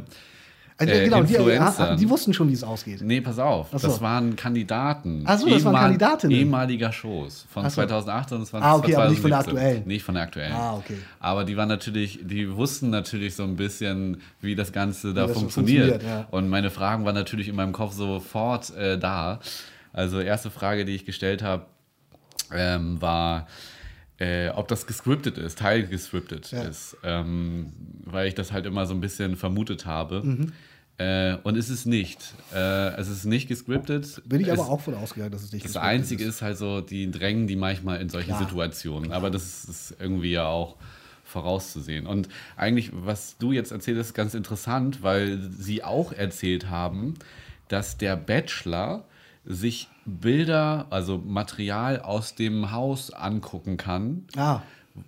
[0.78, 1.96] Also, äh, genau, die, Influencern.
[1.96, 3.00] die wussten schon, wie es ausgeht.
[3.02, 3.68] Nee, pass auf.
[3.72, 3.78] So.
[3.78, 5.22] Das waren Kandidaten.
[5.26, 6.36] Ach so, das waren Ehemal- Kandidatinnen.
[6.36, 7.70] Ehemaliger Shows von so.
[7.70, 8.62] 2008 und 2017.
[8.62, 9.86] Ah, okay, aber nicht von der aktuellen.
[9.86, 10.52] Nicht von der aktuellen.
[10.52, 10.96] Ah, okay.
[11.20, 15.34] Aber die waren natürlich, die wussten natürlich so ein bisschen, wie das Ganze da so
[15.34, 15.90] funktioniert.
[15.90, 16.26] funktioniert, ja.
[16.30, 19.40] Und meine Fragen waren natürlich in meinem Kopf sofort äh, da.
[19.92, 21.66] Also erste Frage, die ich gestellt habe,
[22.54, 23.46] ähm, war,
[24.22, 26.62] äh, ob das gescriptet ist, teilgescriptet Ja.
[26.62, 26.96] ist.
[27.02, 27.72] Ähm,
[28.04, 30.22] weil ich das halt immer so ein bisschen vermutet habe.
[30.22, 30.52] Mhm.
[30.98, 32.34] Äh, und es ist nicht.
[32.54, 34.22] Äh, es ist nicht gescriptet.
[34.24, 36.56] Bin ich es, aber auch von ausgegangen, dass es nicht Das gescriptet Einzige ist halt
[36.56, 38.38] so, die drängen die manchmal in solche Klar.
[38.44, 39.10] Situationen.
[39.10, 40.76] Aber das ist irgendwie ja auch
[41.24, 42.06] vorauszusehen.
[42.06, 47.14] Und eigentlich, was du jetzt erzählt hast, ist ganz interessant, weil sie auch erzählt haben,
[47.68, 49.04] dass der Bachelor
[49.44, 54.60] sich Bilder, also Material aus dem Haus angucken kann, Ah,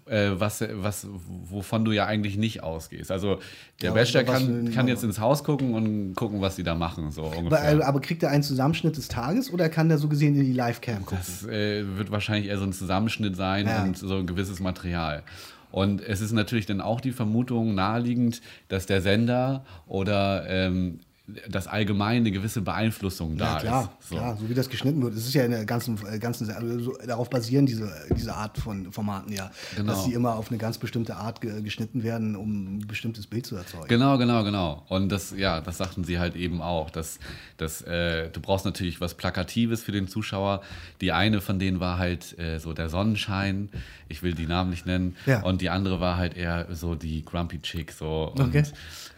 [0.07, 3.11] äh, was, was, wovon du ja eigentlich nicht ausgehst.
[3.11, 3.39] Also
[3.83, 7.11] der Ja, Bachelor kann, kann jetzt ins Haus gucken und gucken, was sie da machen,
[7.11, 7.87] so aber, ungefähr.
[7.87, 11.05] aber kriegt er einen Zusammenschnitt des Tages oder kann der so gesehen in die Livecam
[11.05, 11.19] gucken?
[11.19, 13.83] Das äh, wird wahrscheinlich eher so ein Zusammenschnitt sein Ja.
[13.83, 15.23] und so ein gewisses Material.
[15.71, 21.01] Und es ist natürlich dann auch die Vermutung naheliegend, dass der Sender oder ähm,
[21.49, 24.09] das allgemein eine gewisse Beeinflussung da ja, klar, ist.
[24.11, 24.17] So.
[24.17, 25.15] klar, so wie das geschnitten wird.
[25.15, 28.59] Es ist ja in der ganzen, äh, ganzen also so, darauf basieren diese, diese Art
[28.59, 29.93] von Formaten ja, Genau.
[29.93, 33.47] dass sie immer auf eine ganz bestimmte Art ge geschnitten werden, um ein bestimmtes Bild
[33.47, 33.89] zu erzeugen.
[33.89, 34.85] Genau, genau, genau.
[34.91, 37.19] Und das, ja, das sagten sie halt eben auch, dass,
[37.57, 40.61] dass äh, du brauchst natürlich was Plakatives für den Zuschauer.
[41.01, 43.71] Die eine von denen war halt äh, so der Sonnenschein,
[44.11, 45.43] ich will die Namen nicht nennen, Ja.
[45.43, 48.31] und die andere war halt eher so die Grumpy Chick, so.
[48.37, 48.65] Und, Okay.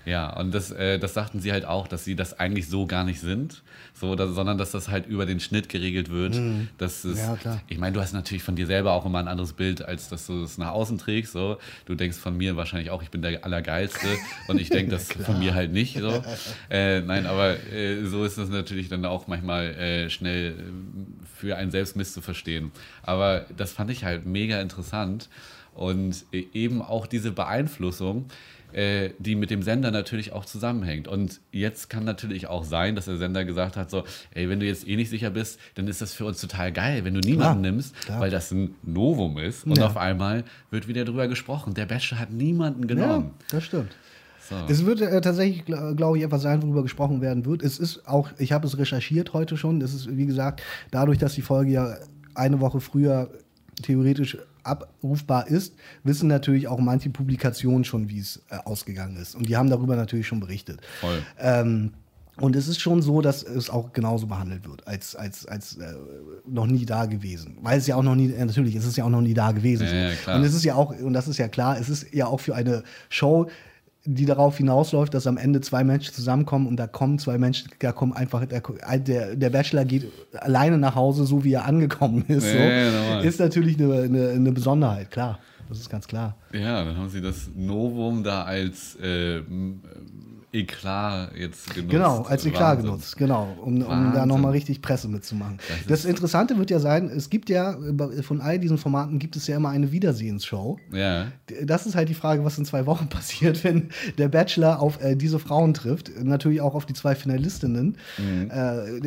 [0.07, 3.03] Ja, und das, äh, das sagten sie halt auch, dass sie das eigentlich so gar
[3.05, 6.41] nicht sind, so, dass, sondern dass das halt über den Schnitt geregelt wird.
[6.79, 7.19] Dass es, Mhm.
[7.19, 7.61] Ja, klar.
[7.69, 10.27] Ich meine, du hast natürlich von dir selber auch immer ein anderes Bild, als dass
[10.29, 11.33] du es nach außen trägst.
[11.33, 11.59] So.
[11.87, 14.07] Du denkst von mir wahrscheinlich auch, ich bin der Allergeilste
[14.49, 15.99] und ich denke das von mir halt nicht.
[15.99, 16.23] So.
[16.71, 20.55] Äh, nein, aber äh, so ist es natürlich dann auch manchmal äh, schnell äh,
[21.39, 22.71] für einen selbst misszuverstehen.
[23.03, 25.29] Aber das fand ich halt mega interessant.
[25.75, 28.27] Und e- eben auch diese Beeinflussung,
[28.77, 31.09] äh, die mit dem Sender natürlich auch zusammenhängt.
[31.09, 34.05] Und jetzt kann natürlich auch sein, dass der Sender gesagt hat, so,
[34.35, 37.05] ey, wenn du jetzt eh nicht sicher bist, dann ist das für uns total geil,
[37.05, 38.20] wenn du niemanden Klar, nimmst, klar.
[38.20, 39.64] weil das ein Novum ist.
[39.64, 39.87] Und Ja.
[39.87, 41.72] auf einmal wird wieder drüber gesprochen.
[41.74, 43.31] Der Bachelor hat niemanden Ja, genommen.
[43.51, 43.97] das stimmt.
[44.49, 44.55] So.
[44.68, 47.62] Es wird äh, tatsächlich, gl- glaube ich, etwas sein, worüber gesprochen werden wird.
[47.62, 49.81] Es ist auch, ich habe es recherchiert heute schon.
[49.81, 50.62] Es ist, wie gesagt,
[50.93, 51.97] dadurch, dass die Folge ja
[52.35, 53.29] eine Woche früher
[53.83, 59.35] theoretisch abrufbar ist, wissen natürlich auch manche Publikationen schon, wie es äh, ausgegangen ist.
[59.35, 60.81] Und die haben darüber natürlich schon berichtet.
[61.01, 61.23] Voll.
[61.39, 61.93] Ähm,
[62.39, 65.95] und es ist schon so, dass es auch genauso behandelt wird, als, als, als äh,
[66.47, 67.57] noch nie da gewesen.
[67.62, 69.53] Weil es ja auch noch nie, äh, natürlich, es ist ja auch noch nie da
[69.53, 69.87] gewesen.
[69.87, 70.31] Ja, so.
[70.31, 70.37] ja.
[70.37, 72.55] Und es ist ja auch, und das ist ja klar, es ist ja auch für
[72.55, 73.49] eine Show,
[74.07, 77.93] die darauf hinausläuft, dass am Ende zwei Menschen zusammenkommen und da kommen zwei Menschen, da
[77.93, 82.51] kommen einfach, der, der, Bachelor geht alleine nach Hause, so wie er angekommen ist.
[82.51, 82.57] So.
[82.57, 83.25] Ja, normal.
[83.25, 85.39] ist natürlich eine, eine, eine Besonderheit, klar.
[85.69, 86.37] Das ist ganz klar.
[86.53, 89.43] Ja, dann haben sie das Novum da als äh,
[90.57, 91.91] Eklat jetzt genutzt.
[91.91, 92.85] Genau, als Eklat Wahnsinn.
[92.87, 95.59] genutzt, genau, um, um da nochmal richtig Presse mitzumachen.
[95.87, 99.37] Das Das, Interessante wird ja sein, es gibt ja, äh, von all diesen Formaten gibt
[99.37, 100.79] es ja immer eine Wiedersehensshow.
[100.93, 101.27] Ja.
[101.63, 105.17] Das ist halt die Frage, was in zwei Wochen passiert, wenn der Bachelor auf äh,
[105.17, 106.11] diese Frauen trifft.
[106.23, 107.97] Natürlich auch auf die zwei Finalistinnen.
[108.19, 108.51] Mhm.
[108.51, 109.01] Äh,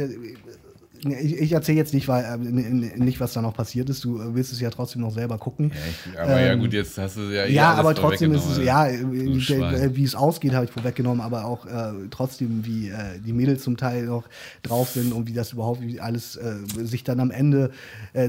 [1.08, 4.04] ich, ich erzähle jetzt nicht, weil, äh, nicht, was da noch passiert ist.
[4.04, 5.72] Du äh, willst es ja trotzdem noch selber gucken.
[5.74, 8.46] Ja, ich, aber ja Ähm, gut, jetzt hast du ja eh Ja, aber trotzdem ist
[8.46, 12.90] es, vorweggenommen, ja, äh, wie es ausgeht, habe ich vorweggenommen, aber auch äh, trotzdem, wie
[12.90, 14.24] äh, die Mädels zum Teil noch
[14.64, 17.72] drauf sind und wie das überhaupt, wie alles äh, sich dann am Ende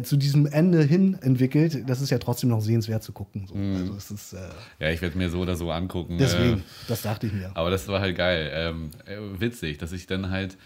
[0.02, 3.46] zu diesem Ende hin entwickelt, das ist ja trotzdem noch sehenswert zu gucken.
[3.48, 3.54] So.
[3.54, 4.36] Also es ist,
[4.78, 6.16] Ja, ich werde mir so oder so angucken.
[6.18, 7.50] deswegen, das dachte ich mir.
[7.54, 8.50] aber das war halt geil.
[8.52, 10.56] Ähm, äh, witzig, dass ich dann halt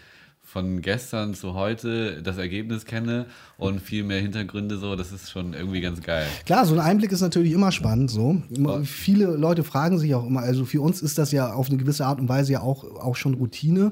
[0.55, 3.25] von gestern zu heute das Ergebnis kenne
[3.57, 6.25] und viel mehr Hintergründe so, das ist schon irgendwie ganz geil.
[6.45, 8.09] Klar, so ein Einblick ist natürlich immer spannend.
[8.09, 8.41] So.
[8.55, 11.75] Immer- Viele Leute fragen sich auch immer, also für uns ist das ja auf eine
[11.77, 13.91] gewisse Art und Weise ja auch, auch schon Routine,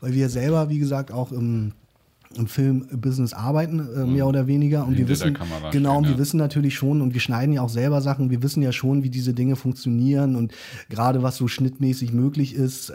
[0.00, 1.74] weil wir selber, wie gesagt, auch im,
[2.36, 4.82] im Filmbusiness arbeiten, äh, mehr oder weniger.
[4.84, 6.22] Und wir Hinter wissen, Kamera genau, und stehen, wir ja.
[6.22, 9.10] wissen natürlich schon, und wir schneiden ja auch selber Sachen, wir wissen ja schon, wie
[9.10, 10.52] diese Dinge funktionieren und
[10.88, 12.94] gerade was so schnittmäßig möglich ist, äh,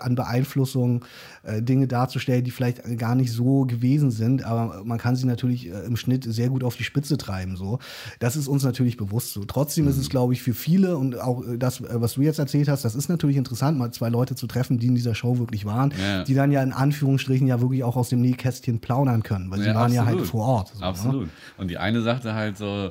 [0.00, 1.04] an Beeinflussung,
[1.44, 5.68] äh, Dinge darzustellen, die vielleicht gar nicht so gewesen sind, aber man kann sie natürlich
[5.70, 7.56] äh, im Schnitt sehr gut auf die Spitze treiben.
[7.56, 7.78] So.
[8.18, 9.44] Das ist uns natürlich bewusst so.
[9.46, 9.90] Trotzdem Mhm.
[9.92, 12.68] ist es, glaube ich, für viele und auch äh, das, äh, was du jetzt erzählt
[12.68, 15.64] hast, das ist natürlich interessant, mal zwei Leute zu treffen, die in dieser Show wirklich
[15.64, 16.22] waren, Ja.
[16.24, 19.74] die dann ja in Anführungsstrichen ja wirklich auch aus dem Nähkästchen plaudern können, weil sie
[19.74, 20.30] waren ja halt absolut.
[20.30, 20.68] vor Ort.
[20.68, 20.86] So, ne?
[20.86, 21.28] Absolut.
[21.58, 22.90] Und die eine sagte halt so,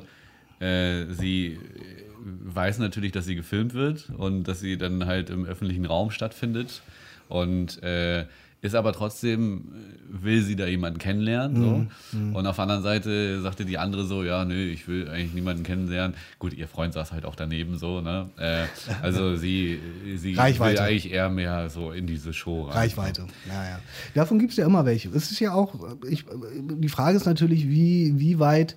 [0.60, 1.58] äh, sie
[2.24, 6.82] weiß natürlich, dass sie gefilmt wird und dass sie dann halt im öffentlichen Raum stattfindet
[7.28, 8.26] und äh,
[8.64, 11.56] ist aber trotzdem, äh, will sie da jemanden kennenlernen.
[11.56, 12.16] So.
[12.18, 15.34] Mhm, Und auf der anderen Seite sagte die andere so, ja, nö, ich will eigentlich
[15.34, 16.16] niemanden kennenlernen.
[16.38, 18.30] Gut, ihr Freund saß halt auch daneben so, ne?
[18.38, 18.64] Äh,
[19.02, 19.78] also sie,
[20.16, 22.72] sie will eigentlich eher mehr so in diese Show rein.
[22.72, 23.26] Reichweite.
[23.46, 23.78] Ja, ja.
[24.14, 25.10] Davon gibt es ja immer welche.
[25.10, 25.74] Es ist ja auch,
[26.08, 26.24] ich,
[26.58, 28.76] die Frage ist natürlich, wie, wie weit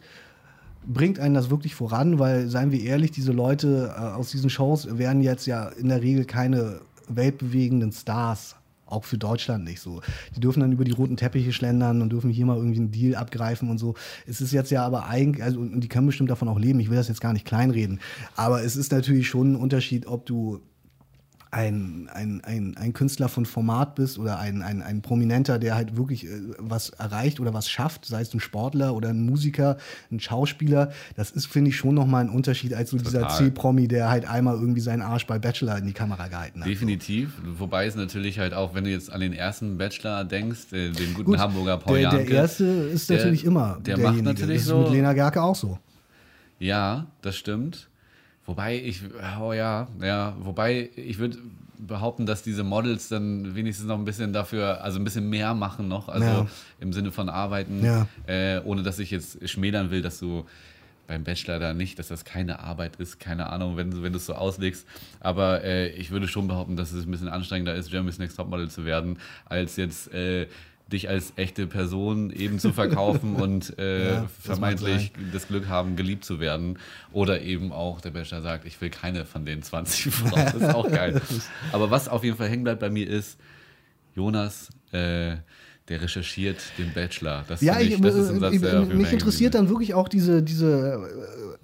[0.86, 4.98] bringt einen das wirklich voran, weil, seien wir ehrlich, diese Leute äh, aus diesen Shows
[4.98, 8.58] werden jetzt ja in der Regel keine weltbewegenden Stars.
[8.88, 10.02] Auch für Deutschland nicht so.
[10.36, 13.16] Die dürfen dann über die roten Teppiche schlendern und dürfen hier mal irgendwie einen Deal
[13.16, 13.96] abgreifen und so.
[14.26, 16.80] Es ist jetzt ja aber eigentlich, also und die können bestimmt davon auch leben.
[16.80, 18.00] Ich will das jetzt gar nicht kleinreden.
[18.36, 20.62] Aber es ist natürlich schon ein Unterschied, ob du
[21.50, 25.96] ein, ein, ein, ein Künstler von Format bist oder ein, ein, ein Prominenter, der halt
[25.96, 29.78] wirklich äh, was erreicht oder was schafft, sei es ein Sportler oder ein Musiker,
[30.12, 33.38] ein Schauspieler, das ist, finde ich, schon nochmal ein Unterschied als so dieser Total.
[33.38, 36.68] C-Promi, der halt einmal irgendwie seinen Arsch bei Bachelor in die Kamera gehalten hat.
[36.68, 37.32] Definitiv.
[37.58, 41.14] Wobei es natürlich halt auch, wenn du jetzt an den ersten Bachelor denkst, äh, den
[41.14, 42.34] guten Gut, Hamburger Paul der, der Janke.
[42.34, 44.24] erste ist der- natürlich immer Der derjenige.
[44.24, 44.82] macht natürlich das ist so.
[44.82, 45.80] mit Lena Gerke auch so.
[46.60, 47.88] Ja, das stimmt.
[48.48, 49.02] Wobei ich,
[49.42, 51.38] oh ja, ja, wobei ich würde
[51.78, 55.88] behaupten, dass diese Models dann wenigstens noch ein bisschen dafür, also ein bisschen mehr machen
[55.88, 56.48] noch, also Ja.
[56.80, 58.08] im Sinne von arbeiten, Ja.
[58.26, 60.46] äh, ohne dass ich jetzt schmälern will, dass du
[61.08, 64.18] beim Bachelor da nicht, dass das keine Arbeit ist, keine Ahnung, wenn, du- wenn du
[64.18, 64.86] es so auslegst.
[65.20, 68.70] Aber äh, ich würde schon behaupten, dass es ein bisschen anstrengender ist, Jeremy's Next Topmodel
[68.70, 70.48] zu werden, als jetzt äh,
[70.92, 76.24] dich als echte Person eben zu verkaufen und äh, Ja, vermeintlich das Glück haben, geliebt
[76.26, 76.80] zu werden.
[77.12, 80.46] Oder eben auch der Bachelor sagt, ich will keine von den 20 Frauen.
[80.46, 81.22] Das ist auch geil.
[81.72, 83.40] Aber was auf jeden Fall hängen bleibt bei mir ist,
[84.16, 85.36] Jonas, äh,
[85.90, 87.46] der recherchiert den Bachelor.
[87.48, 90.10] Das, Ja, ich, ich, das ist ein Satz, ich, der mich interessiert dann wirklich auch
[90.10, 91.00] diese, diese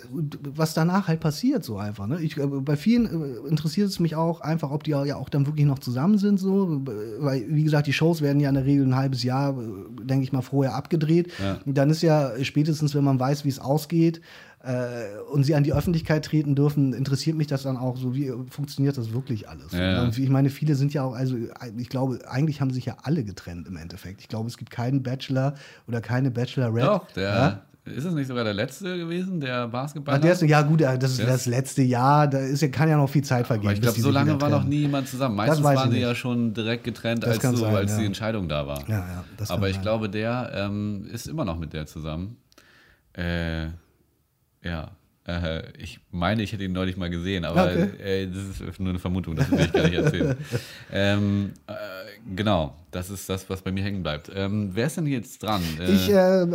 [0.09, 2.07] was danach halt passiert, so einfach.
[2.07, 2.19] Ne?
[2.21, 5.45] Ich, äh, bei vielen äh, interessiert es mich auch einfach, ob die ja auch dann
[5.45, 6.81] wirklich noch zusammen sind, so.
[7.19, 10.23] Weil, wie gesagt, die Shows werden ja in der Regel ein halbes Jahr, äh, denke
[10.23, 11.31] ich mal, vorher abgedreht.
[11.41, 11.59] Ja.
[11.65, 14.21] Dann ist ja spätestens, wenn man weiß, wie es ausgeht,
[14.63, 18.31] äh, und sie an die Öffentlichkeit treten dürfen, interessiert mich das dann auch so, wie
[18.49, 19.73] funktioniert das wirklich alles?
[19.73, 20.01] Ja.
[20.03, 21.35] Und ich meine, viele sind ja auch, also
[21.77, 24.21] ich glaube, eigentlich haben sich ja alle getrennt im Endeffekt.
[24.21, 25.55] Ich glaube, es gibt keinen Bachelor
[25.87, 26.85] oder keine Bachelorette.
[26.87, 27.23] Doch, der.
[27.23, 27.61] Ja?
[27.85, 30.17] Ist es nicht sogar der letzte gewesen, der Basketballer?
[30.19, 32.95] der ist, ja gut, das ist Der das letzte Jahr, da ist, ja- kann ja
[32.95, 33.67] noch viel Zeit vergehen.
[33.67, 35.35] Aber ich glaube, so lange war noch nie jemand zusammen.
[35.35, 37.97] Das Meistens waren die ja schon direkt getrennt, Das als, so, sein, als ja.
[37.99, 38.79] die Entscheidung da war.
[38.87, 39.81] Ja, ja, das Aber ich sein.
[39.81, 42.37] glaube, der ähm, ist immer noch mit der zusammen.
[43.11, 43.65] Äh,
[44.63, 44.91] ja.
[45.25, 48.23] Äh, ich meine, ich hätte ihn neulich mal gesehen, aber Okay.
[48.23, 50.35] äh, das ist nur eine Vermutung, das will ich gar nicht erzählen.
[50.91, 51.73] ähm, äh,
[52.35, 54.29] genau, das ist das, was bei mir hängen bleibt.
[54.35, 55.61] Ähm, wer ist denn jetzt dran?
[55.79, 56.45] Äh, Ich äh,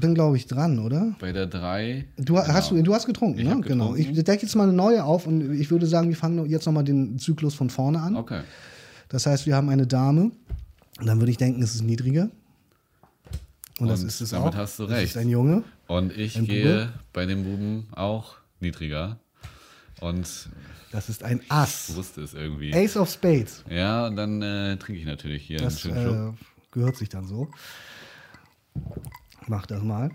[0.00, 1.14] bin, glaube ich, dran, oder?
[1.20, 2.06] bei der 3.
[2.16, 3.50] Du, hast, du, du hast getrunken, Ich ne?
[3.50, 3.92] hab Genau.
[3.94, 4.24] Ich getrunken.
[4.24, 7.18] decke jetzt mal eine neue auf und ich würde sagen, wir fangen jetzt nochmal den
[7.18, 8.16] Zyklus von vorne an.
[8.16, 8.40] Okay.
[9.10, 10.30] Das heißt, wir haben eine Dame.
[10.98, 12.30] Und dann würde ich denken, es ist niedriger.
[13.78, 14.58] Und, das Und ist es damit auch.
[14.58, 15.10] hast du Das recht.
[15.10, 15.62] ist ein Junge.
[15.86, 19.18] Und ich gehe bei dem Buben auch niedriger.
[20.00, 20.48] Und
[20.92, 21.94] Das ist ein Ass.
[21.94, 22.74] wusste es irgendwie.
[22.74, 23.64] Ace of Spades.
[23.68, 26.34] Ja, und dann äh, trinke ich natürlich hier Das einen schönen Schluck.
[26.34, 27.50] äh, gehört sich dann so.
[29.46, 30.10] Mach das mal.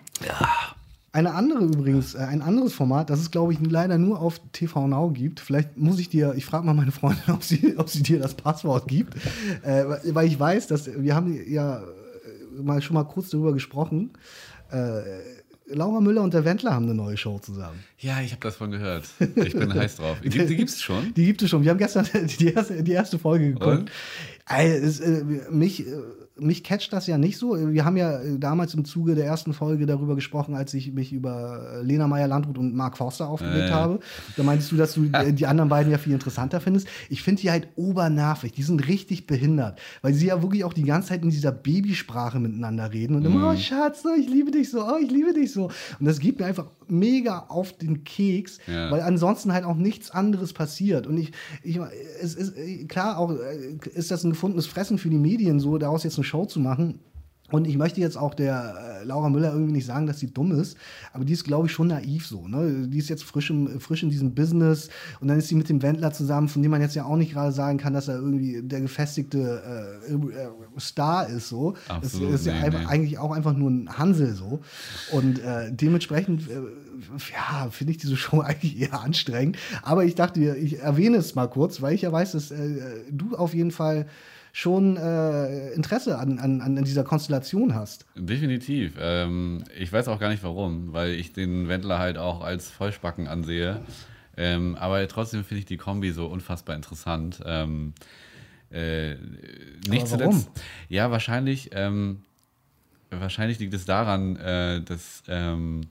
[1.14, 4.88] Eine andere übrigens, äh, ein anderes Format, das es, glaube ich, leider nur auf TV
[4.88, 5.39] Now gibt.
[5.39, 8.34] Vielleicht muss ich dir, ich frage mal meine Freundin, ob sie, ob sie dir das
[8.34, 9.16] Passwort gibt.
[9.64, 11.84] Äh, weil ich weiß, dass wir haben ja
[12.61, 14.11] mal schon mal kurz darüber gesprochen.
[14.71, 15.01] Äh,
[15.73, 17.79] Laura Müller und der Wendler haben eine neue Show zusammen.
[17.97, 19.05] Ja, ich habe das von gehört.
[19.35, 20.21] Ich bin heiß drauf.
[20.21, 21.13] Gibt, die gibt's schon?
[21.13, 21.63] Die gibt es schon.
[21.63, 22.07] Wir haben gestern
[22.39, 23.89] die erste, die erste Folge geguckt.
[24.47, 25.93] Ey, es, äh, mich, äh,
[26.39, 27.55] mich catcht das ja nicht so.
[27.71, 31.11] Wir haben ja äh, damals im Zuge der ersten Folge darüber gesprochen, als ich mich
[31.13, 33.73] über äh, Lena Meyer-Landrut und Mark Forster aufgeregt Äh.
[33.73, 33.99] habe.
[34.38, 36.88] Da meintest du, dass du äh, die anderen beiden ja viel interessanter findest.
[37.09, 38.53] Ich finde die halt obernervig.
[38.53, 42.39] Die sind richtig behindert, weil sie ja wirklich auch die ganze Zeit in dieser Babysprache
[42.39, 45.51] miteinander reden und immer, oh Schatz, oh, ich liebe dich so, oh, ich liebe dich
[45.51, 45.65] so.
[45.99, 48.91] Und das gibt mir einfach mega auf den Keks, Ja.
[48.91, 51.07] weil ansonsten halt auch nichts anderes passiert.
[51.07, 51.32] Und ich,
[51.63, 51.79] ich
[52.21, 52.53] es ist
[52.89, 53.32] klar, auch
[53.93, 56.99] ist das ein gefundenes Fressen für die Medien, so daraus jetzt eine Show zu machen.
[57.51, 60.57] Und ich möchte jetzt auch der äh, Laura Müller irgendwie nicht sagen, dass sie dumm
[60.57, 60.78] ist,
[61.11, 62.47] aber die ist, glaube ich, schon naiv so.
[62.47, 62.88] Ne?
[62.88, 65.82] Die ist jetzt frisch, im, frisch in diesem Business und dann ist sie mit dem
[65.82, 68.61] Wendler zusammen, von dem man jetzt ja auch nicht gerade sagen kann, dass er irgendwie
[68.61, 70.47] der gefestigte äh, äh,
[70.80, 71.49] Star ist.
[71.49, 71.74] So.
[71.89, 72.86] Absolut, das ist ja nee, einfach, nee.
[72.86, 74.61] eigentlich auch einfach nur ein Hansel so.
[75.11, 76.61] Und äh, dementsprechend, äh,
[77.34, 79.57] ja, finde ich diese Show eigentlich eher anstrengend.
[79.82, 82.53] Aber ich dachte, ich erwähne es mal kurz, weil ich ja weiß, dass
[83.11, 84.05] du auf jeden Fall
[84.53, 88.05] schon äh, Interesse an, an, an dieser Konstellation hast.
[88.15, 88.93] Definitiv.
[88.99, 93.27] Ähm, ich weiß auch gar nicht warum, weil ich den Wendler halt auch als Vollspacken
[93.27, 93.81] ansehe.
[94.37, 97.41] Ähm, aber trotzdem finde ich die Kombi so unfassbar interessant.
[97.45, 97.93] Ähm,
[98.71, 99.15] äh,
[99.87, 100.49] nicht zuletzt.
[100.89, 101.69] Ja, wahrscheinlich.
[101.73, 102.21] Ähm,
[103.09, 105.81] wahrscheinlich liegt es daran, äh, dass ähm,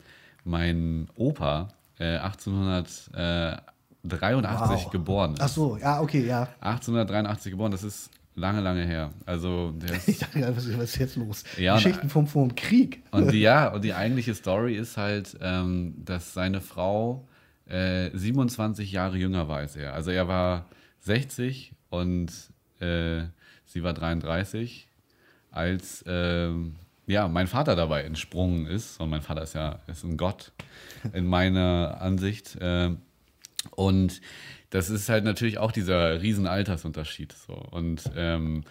[0.44, 4.90] mein Opa äh, 1883 Wow.
[4.90, 5.40] geboren ist.
[5.42, 6.48] Ach so, ja, okay, ja.
[6.60, 9.10] 1883 geboren, das ist lange, lange her.
[9.26, 11.44] Also der ist Ich dachte, was ist jetzt los?
[11.56, 13.02] Ja, Geschichten vom, vom Krieg.
[13.10, 17.28] Und die, ja, und die eigentliche Story ist halt, ähm, dass seine Frau
[17.66, 19.94] äh, 27 Jahre jünger war als er.
[19.94, 20.66] Also er war
[21.00, 22.30] 60 und
[22.80, 23.22] äh,
[23.64, 24.88] sie war 33,
[25.50, 26.76] als ähm,
[27.06, 29.00] ja, mein Vater dabei entsprungen ist.
[29.00, 30.52] Und mein Vater ist ja ist ein Gott
[31.12, 32.56] in meiner Ansicht.
[32.60, 32.98] ähm,
[33.72, 34.20] und
[34.70, 37.32] das ist halt natürlich auch dieser riesen Altersunterschied.
[37.46, 37.54] So.
[37.54, 38.64] Und ähm,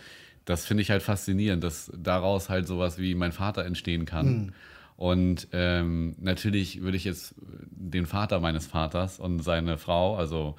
[0.46, 4.54] das finde ich halt faszinierend, dass daraus halt sowas wie mein Vater entstehen kann.
[4.96, 10.56] Und ähm, natürlich würde ich jetzt den Vater meines Vaters und seine Frau, also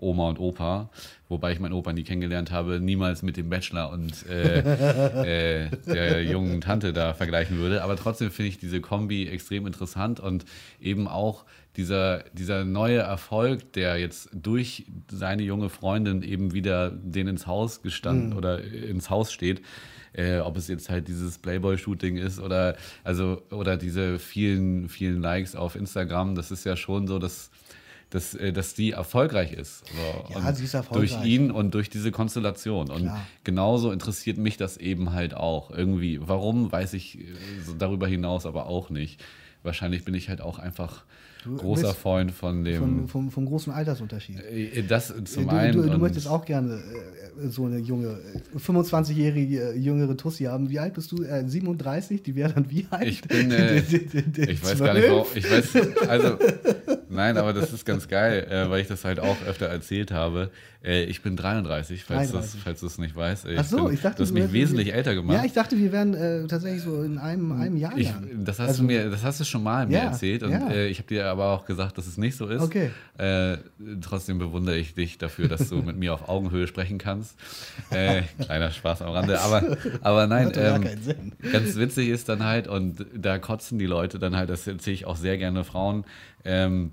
[0.00, 0.90] Oma und Opa,
[1.28, 6.24] wobei ich meinen Opa nie kennengelernt habe, niemals mit dem Bachelor und äh, äh, der
[6.24, 7.82] jungen Tante da vergleichen würde.
[7.82, 10.44] Aber trotzdem finde ich diese Kombi extrem interessant und
[10.80, 11.44] eben auch
[11.76, 17.82] dieser, dieser neue Erfolg, der jetzt durch seine junge Freundin eben wieder den ins Haus
[17.82, 19.62] gestanden oder ins Haus steht.
[20.12, 25.54] Äh, ob es jetzt halt dieses Playboy-Shooting ist oder also oder diese vielen, vielen Likes
[25.54, 27.52] auf Instagram, das ist ja schon so, dass
[28.10, 29.84] dass, äh, dass die erfolgreich ist.
[29.86, 30.34] So.
[30.34, 31.12] Ja, und sie ist erfolgreich.
[31.12, 32.90] Durch ihn und durch diese Konstellation.
[32.90, 33.26] Und Klar.
[33.44, 35.70] genauso interessiert mich das eben halt auch.
[35.70, 37.24] Irgendwie, warum, weiß ich äh,
[37.78, 39.22] darüber hinaus aber auch nicht.
[39.62, 41.04] wahrscheinlich bin ich halt auch einfach
[41.42, 42.78] Du großer bist Freund von dem.
[42.78, 44.40] Von, vom, vom großen Altersunterschied.
[44.40, 45.72] Äh, das zum du, einen.
[45.72, 48.18] du, du möchtest auch gerne äh, so eine junge,
[48.54, 50.68] äh, 25-jährige äh, jüngere Tussi haben.
[50.68, 51.22] Wie alt bist du?
[51.22, 52.22] Äh, 37?
[52.22, 53.06] Die wäre dann wie alt?
[53.06, 53.78] Ich bin, äh,
[54.50, 55.26] Ich weiß gar nicht, warum.
[55.34, 56.38] Ich weiß, also,
[57.08, 60.50] nein, aber das ist ganz geil, äh, weil ich das halt auch öfter erzählt habe.
[60.82, 62.52] Äh, ich bin 33, falls, 33.
[62.54, 63.46] Das, falls du es nicht weißt.
[63.46, 65.36] Äh, Ach so, bin, ich dachte, du hast mich wesentlich älter gemacht.
[65.36, 67.92] Ja, ich dachte, wir wären äh, tatsächlich so in einem, einem Jahr.
[67.98, 70.52] Ich, das, hast Also- du mir, das hast du schon mal mir Ja, erzählt und
[70.52, 70.70] ja.
[70.70, 72.62] äh, ich habe dir aber auch gesagt, dass es nicht so ist.
[72.62, 72.90] Okay.
[73.18, 73.58] Äh,
[74.00, 77.36] trotzdem bewundere ich dich dafür, dass du mit mir auf Augenhöhe sprechen kannst.
[77.90, 80.84] Äh, kleiner Spaß am Rande, aber, aber nein, ähm,
[81.52, 85.04] ganz witzig ist dann halt, und da kotzen die Leute dann halt, das erzähle ich
[85.04, 86.04] auch sehr gerne Frauen,
[86.44, 86.92] ähm,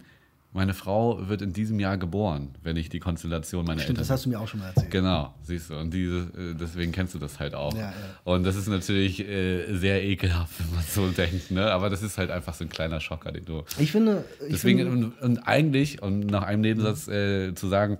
[0.54, 4.10] meine Frau wird in diesem Jahr geboren, wenn ich die Konstellation meiner Stimmt, Eltern das
[4.10, 4.91] hast du mir auch schon mal erzählt.
[4.91, 5.76] Genau, siehst du.
[5.76, 7.74] Und diese, äh, deswegen kennst du das halt auch.
[7.74, 7.93] Ja, ja.
[8.24, 11.72] Und das ist natürlich äh, sehr ekelhaft, wenn man so denkt, ne?
[11.72, 13.64] Aber das ist halt einfach so ein kleiner Schocker, den du.
[13.78, 17.98] Ich finde, ich Deswegen, finde, und, und eigentlich, um nach einem Nebensatz äh, zu sagen,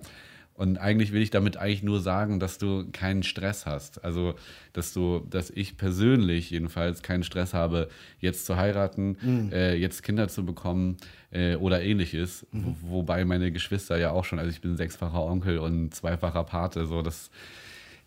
[0.58, 4.04] und eigentlich will ich damit eigentlich nur sagen, dass du keinen Stress hast.
[4.04, 4.34] Also,
[4.72, 7.88] dass du, dass ich persönlich jedenfalls keinen Stress habe,
[8.18, 9.52] jetzt zu heiraten, Mhm.
[9.52, 10.96] äh, jetzt Kinder zu bekommen
[11.30, 12.44] äh, oder ähnliches.
[12.50, 12.74] Mhm.
[12.82, 16.86] Wo, wobei meine Geschwister ja auch schon, also ich bin sechsfacher Onkel und zweifacher Pate,
[16.86, 17.30] so das.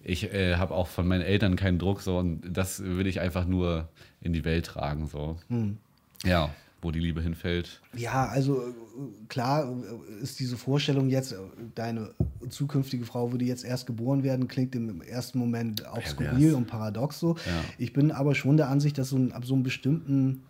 [0.04, 3.46] Ich äh, habe auch von meinen Eltern keinen Druck, so und das will ich einfach
[3.46, 3.88] nur
[4.20, 5.38] in die Welt tragen, so.
[5.48, 5.78] Mhm.
[6.26, 6.50] Ja,
[6.82, 7.82] wo die Liebe hinfällt.
[7.96, 8.72] ja, also äh,
[9.30, 11.38] klar äh, ist diese Vorstellung jetzt, äh,
[11.76, 12.14] deine
[12.50, 16.12] zukünftige Frau würde jetzt erst geboren werden, klingt im ersten Moment auch Pervers.
[16.12, 17.36] skurril und paradox so.
[17.36, 17.64] Ja.
[17.78, 20.44] Ich bin aber schon der Ansicht, dass so ein, ab so einem bestimmten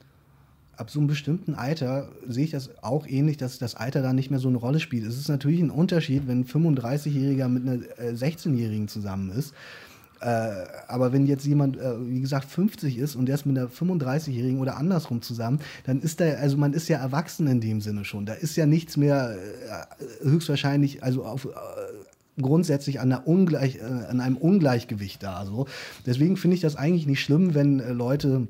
[0.78, 4.32] ab so einem bestimmten Alter sehe ich das auch ähnlich, dass das Alter da nicht
[4.32, 5.06] mehr so eine Rolle spielt.
[5.06, 9.54] Es ist natürlich ein Unterschied, wenn ein 35-Jähriger mit einer äh, 16-Jährigen zusammen ist.
[10.22, 13.68] Äh, aber wenn jetzt jemand, äh, wie gesagt, 50 ist und der ist mit einer
[13.68, 18.06] 35-Jährigen oder andersrum zusammen, dann ist da, also man ist ja erwachsen in dem Sinne
[18.06, 18.26] schon.
[18.26, 21.46] Da ist ja nichts mehr äh, höchstwahrscheinlich, also auf.
[21.46, 21.50] Äh,
[22.42, 25.46] grundsätzlich an, Ungleich, äh, an einem Ungleichgewicht da.
[25.46, 25.68] So.
[26.06, 28.48] Deswegen finde ich das eigentlich nicht schlimm, wenn äh, Leute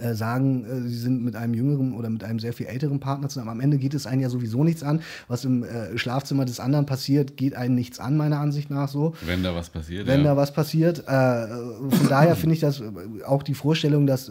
[0.00, 3.28] äh, sagen, äh, sie sind mit einem jüngeren oder mit einem sehr viel älteren Partner
[3.28, 3.50] zusammen.
[3.50, 5.00] Am Ende geht es einen ja sowieso nichts an.
[5.28, 9.14] Was im äh, Schlafzimmer des anderen passiert, geht einen nichts an, meiner Ansicht nach so.
[9.24, 10.06] Wenn da was passiert.
[10.06, 10.26] Wenn ja.
[10.26, 11.04] da was passiert.
[11.04, 12.82] Von daher finde ich das
[13.26, 14.30] auch die Vorstellung, dass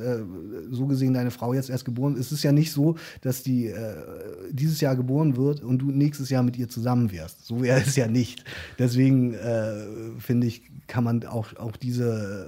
[0.71, 2.27] so gesehen deine Frau jetzt erst geboren ist.
[2.27, 3.73] Es ist ja nicht so, dass die
[4.51, 7.45] dieses Jahr geboren wird und du nächstes Jahr mit ihr zusammen wärst.
[7.45, 8.43] So wäre es ja nicht.
[8.79, 9.35] Deswegen
[10.19, 12.47] finde ich, kann man auch, auch diese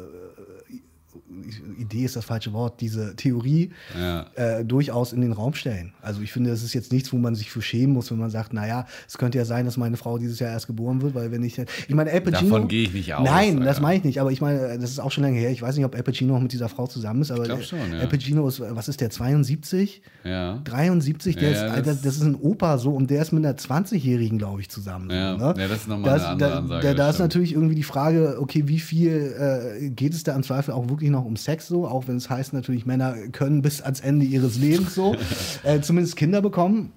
[1.78, 4.26] Idee ist das falsche Wort, diese Theorie Ja.
[4.36, 5.94] äh, durchaus in den Raum stellen.
[6.02, 8.30] Also ich finde, das ist jetzt nichts, wo man sich für schämen muss, wenn man
[8.30, 11.32] sagt, naja, es könnte ja sein, dass meine Frau dieses Jahr erst geboren wird, weil
[11.32, 13.66] wenn ich, ich meine, Al Pacino, Davon gehe ich nicht aus, Nein, Alter.
[13.66, 15.52] das meine ich nicht, aber ich meine, das ist auch schon lange her.
[15.52, 18.00] Ich weiß nicht, ob Al Pacino noch mit dieser Frau zusammen ist, aber schon, ja.
[18.00, 20.02] Al Pacino ist, was ist der, 72?
[20.24, 20.60] Ja.
[20.64, 23.56] 73, der Ja, ist, das- das ist ein Opa so und der ist mit einer
[23.58, 25.10] 20-Jährigen, glaube ich, zusammen.
[25.10, 25.36] Ja.
[25.38, 25.54] ne?
[25.58, 28.64] Das ist nochmal eine andere da, Ansage, Da, da ist natürlich irgendwie die Frage, okay,
[28.68, 29.36] wie viel
[29.84, 32.30] äh, geht es da im Zweifel auch wirklich noch um Sex so, auch wenn es
[32.30, 35.15] heißt natürlich, Männer können bis ans Ende ihres Lebens so
[35.63, 36.91] äh, zumindest Kinder bekommen.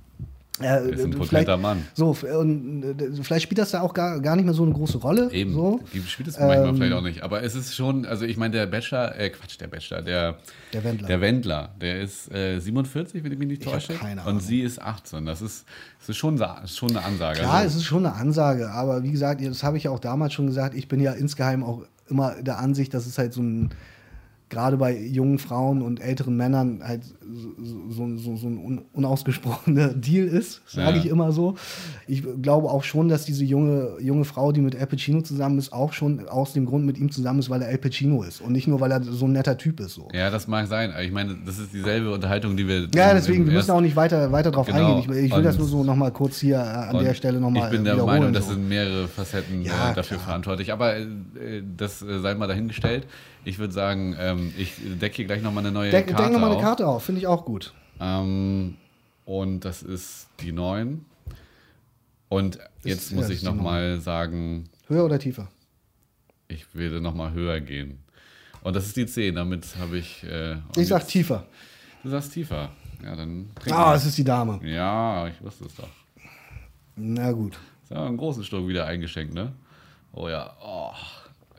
[0.61, 1.85] Äh, Ist ein vielleicht- potenter Mann.
[1.95, 4.99] So, und äh, vielleicht spielt das da auch gar, gar nicht mehr so eine große
[4.99, 5.31] Rolle.
[5.31, 5.79] Eben, So.
[6.09, 7.23] spielt es manchmal Ähm, vielleicht auch nicht.
[7.23, 10.39] Aber es ist schon, also ich meine, der Bachelor, äh, Quatsch, der Bachelor, der,
[10.73, 11.07] Der Wendler.
[11.07, 13.93] der Wendler, der ist äh, 47, wenn ich mich nicht täusche.
[13.95, 15.27] keine Und sie ist 18.
[15.27, 15.65] Das ist,
[16.01, 17.39] das ist schon, schon eine Ansage.
[17.39, 20.01] Klar, also, es ist schon eine Ansage, aber wie gesagt, das habe ich ja auch
[20.01, 23.43] damals schon gesagt, ich bin ja insgeheim auch immer der Ansicht, dass es halt so
[23.43, 23.71] ein,
[24.49, 27.03] gerade bei jungen Frauen und älteren Männern halt
[27.39, 31.05] so, so, so, ein un, unausgesprochener Deal ist, sage Ja.
[31.05, 31.55] ich immer so.
[32.07, 35.73] Ich glaube auch schon, dass diese junge, junge Frau, die mit Al Pacino zusammen ist,
[35.73, 38.53] auch schon aus dem Grund mit ihm zusammen ist, weil er Al Pacino ist und
[38.53, 39.95] nicht nur, weil er so ein netter Typ ist.
[39.95, 40.09] So.
[40.13, 40.93] ja, das mag sein.
[41.03, 42.89] Ich meine, das ist dieselbe Unterhaltung, die wir.
[42.95, 44.97] Ja, deswegen, wir müssen auch nicht weiter, weiter drauf Genau.
[44.97, 45.13] eingehen.
[45.17, 47.65] Ich, ich will das Und- nur so nochmal kurz hier äh, an der Stelle nochmal
[47.65, 47.97] Ich bin der.
[48.09, 50.27] Meinung, das sind mehrere Facetten Ja, äh, dafür klar.
[50.29, 50.73] verantwortlich.
[50.73, 51.07] Aber äh,
[51.77, 53.07] das sei mal dahingestellt.
[53.45, 56.53] Ich würde sagen, ähm, ich decke hier gleich nochmal eine neue Denk, Karte denk nochmal
[56.53, 56.61] eine.
[56.61, 57.73] Karte auf, finde ich auch gut.
[58.01, 58.77] Ähm,
[59.25, 61.05] und das ist die 9.
[62.29, 65.49] Und jetzt Ist- muss ja, ich nochmal sagen, Höher oder tiefer?
[66.49, 67.99] ich werde nochmal höher gehen.
[68.63, 70.25] Und das ist die 10, damit habe ich.
[70.25, 71.47] Äh, Ich sag jetzt- tiefer.
[72.03, 72.71] Du sagst tiefer.
[73.03, 73.51] Ja, dann.
[73.71, 73.95] Ah, mal.
[73.97, 74.61] es ist die Dame.
[74.69, 75.89] ja, ich wusste es doch.
[76.97, 77.55] Na gut.
[77.85, 79.53] Ist ja einen großen Schluck wieder eingeschenkt, ne?
[80.13, 80.57] Oh ja.
[80.61, 80.91] Oh.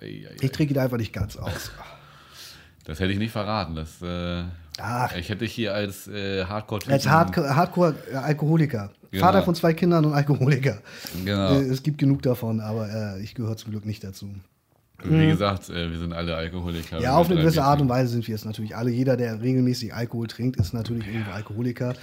[0.01, 0.35] Ei, ei, ei.
[0.41, 1.71] Ich trinke die einfach nicht ganz aus.
[2.83, 3.75] Das hätte ich nicht verraten.
[3.75, 4.43] Das, äh,
[4.81, 5.15] Ach.
[5.15, 8.91] Ich hätte dich hier als äh, hardcore Als Hardcore- Hardcore-Alkoholiker.
[9.11, 9.25] Genau.
[9.25, 10.79] Vater von zwei Kindern und Alkoholiker.
[11.25, 11.53] Genau.
[11.59, 14.29] Äh, Es gibt genug davon, aber äh, ich gehöre zum Glück nicht dazu.
[15.01, 16.99] Wie gesagt, äh, wir sind alle Alkoholiker.
[16.99, 18.91] Ja, auf eine gewisse Art und Weise sind wir es natürlich alle.
[18.91, 21.93] Jeder, der regelmäßig Alkohol trinkt, ist natürlich irgendwo Alkoholiker.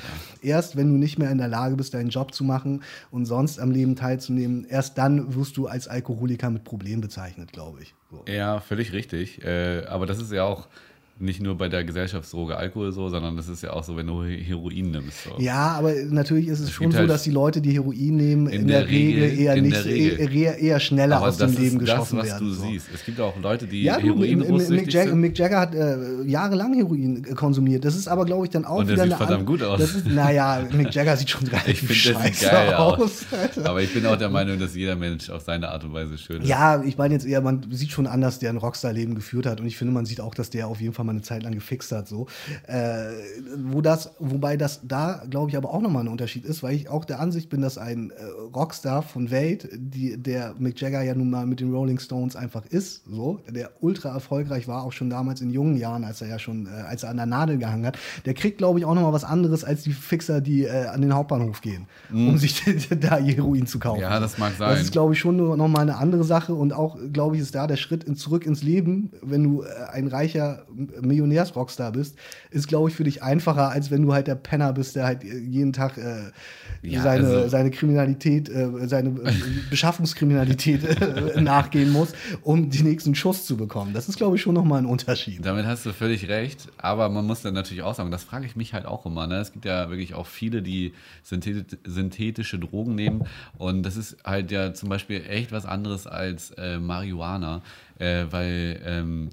[0.41, 3.61] Erst wenn du nicht mehr in der Lage bist, deinen Job zu machen und sonst
[3.61, 7.95] am Leben teilzunehmen, erst dann wirst du als Alkoholiker mit Problem bezeichnet, glaube ich.
[8.11, 8.24] So.
[8.33, 9.45] Ja, völlig richtig.
[9.45, 10.66] Äh, aber das ist ja auch
[11.18, 14.22] nicht nur bei der Gesellschaftsdroge Alkohol so, sondern das ist ja auch so, wenn du
[14.24, 15.24] Heroin nimmst.
[15.24, 15.30] So.
[15.42, 18.46] Ja, aber natürlich ist es, Es schon so, halt dass die Leute, die Heroin nehmen,
[18.48, 20.34] in, in der, der Regel, Regel- eher nicht Regel.
[20.36, 22.46] eher, eher schneller Aber aus dem Leben ist das, geschossen was werden.
[22.48, 22.62] du so.
[22.66, 22.86] siehst.
[22.94, 25.20] Es gibt auch Leute, die Ja, du, Heroin Mick, Mick, Jagger, sind.
[25.20, 25.96] Mick Jagger hat äh,
[26.26, 27.86] jahrelang Heroin konsumiert.
[27.86, 29.80] Das ist aber, glaube ich, dann auch Und der wieder sieht eine verdammt gut aus.
[29.80, 33.24] Das ist, naja, Mick Jagger sieht schon relativ Ich finde, das scheiße geil aus.
[33.32, 33.70] Alter.
[33.70, 36.42] Aber ich bin auch der Meinung, dass jeder Mensch auf seine Art und Weise schön
[36.42, 36.48] ist.
[36.48, 39.60] Ja, ich meine jetzt eher, man sieht schon an, dass der ein Rockstar-Leben geführt hat.
[39.62, 41.52] Und ich finde, man sieht auch, dass der auf jeden Fall mal eine Zeit lang
[41.54, 42.09] gefixt hat.
[42.09, 42.26] So.
[42.66, 43.12] Äh,
[43.64, 46.88] wo das, wobei das da, glaube ich, aber auch nochmal ein Unterschied ist, weil ich
[46.88, 51.14] auch der Ansicht bin, dass ein äh, Rockstar von Welt, die, der Mick Jagger ja
[51.14, 55.11] nun mal mit den Rolling Stones einfach ist, so, der ultra erfolgreich war, auch schon
[55.11, 57.86] damals in jungen Jahren, als er ja schon, äh, als er an der Nadel gehangen
[57.86, 61.00] hat, der kriegt, glaube ich, auch nochmal was anderes als die Fixer, die äh, an
[61.00, 62.62] den Hauptbahnhof gehen, um sich
[63.00, 63.98] da Heroin zu kaufen.
[63.98, 64.02] Mhm.
[64.02, 64.80] Ja, das mag Das sein.
[64.80, 66.54] ist, glaube ich, schon noch mal eine andere Sache.
[66.54, 69.66] Und auch, glaube ich, ist da der Schritt in, zurück ins Leben, wenn du äh,
[69.92, 70.64] ein reicher
[71.03, 72.16] Millionärs-Rockstar bist,
[72.51, 75.22] ist, glaube ich, für dich einfacher, als wenn du halt der Penner bist, der halt
[75.24, 76.30] jeden Tag äh,
[76.82, 79.11] Ja, seine, also- seine Kriminalität, äh, seine
[79.70, 83.92] Beschaffungskriminalität äh, nachgehen muss, um die nächsten Schuss zu bekommen.
[83.92, 85.44] Das ist, glaube ich, schon noch mal ein Unterschied.
[85.44, 88.57] Damit hast du völlig recht, aber man muss dann natürlich auch sagen, das frage ich
[88.57, 89.26] mich halt auch immer.
[89.26, 89.36] Ne?
[89.36, 90.92] Es gibt ja wirklich auch viele, die
[91.22, 93.24] synthet synthetische Drogen nehmen
[93.59, 97.62] und das ist halt ja zum Beispiel echt was anderes als äh, Marihuana,
[97.99, 99.28] äh, weil ähm,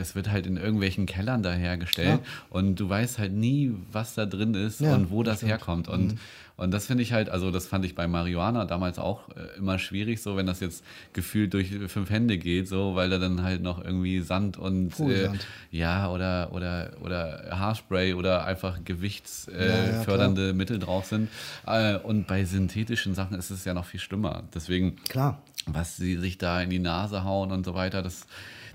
[0.00, 4.24] das wird halt in irgendwelchen Kellern da hergestellt und du weißt halt nie, was da
[4.24, 5.88] drin ist Ja, und wo das herkommt.
[5.88, 6.18] Und,
[6.56, 9.78] und das finde ich halt, also das fand ich bei Marihuana damals auch äh, immer
[9.78, 10.82] schwierig, so wenn das jetzt
[11.12, 15.28] gefühlt durch fünf Hände geht, so, weil da dann halt noch irgendwie Sand und äh,
[15.70, 21.28] ja, oder, oder, oder Haarspray oder einfach gewichtsfördernde Ja, äh, ja, Mittel drauf sind.
[21.66, 24.44] Äh, und bei synthetischen Sachen ist es ja noch viel schlimmer.
[24.54, 25.42] Deswegen, Klar.
[25.66, 28.26] was sie sich da in die Nase hauen und so weiter, das,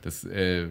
[0.06, 0.68] das, äh,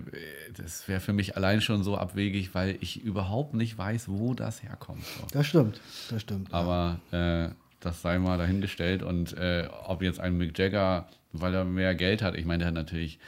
[0.57, 4.63] das wäre für mich allein schon so abwegig, weil ich überhaupt nicht weiß, wo das
[4.63, 5.05] herkommt.
[5.05, 5.27] So.
[5.33, 5.81] Das stimmt.
[6.09, 6.55] Das stimmt.
[6.55, 7.49] Aber äh,
[7.81, 9.03] das sei mal dahingestellt.
[9.03, 12.69] Und äh, ob jetzt ein Mick Jagger, weil er mehr Geld hat, ich meine, der
[12.69, 13.19] hat natürlich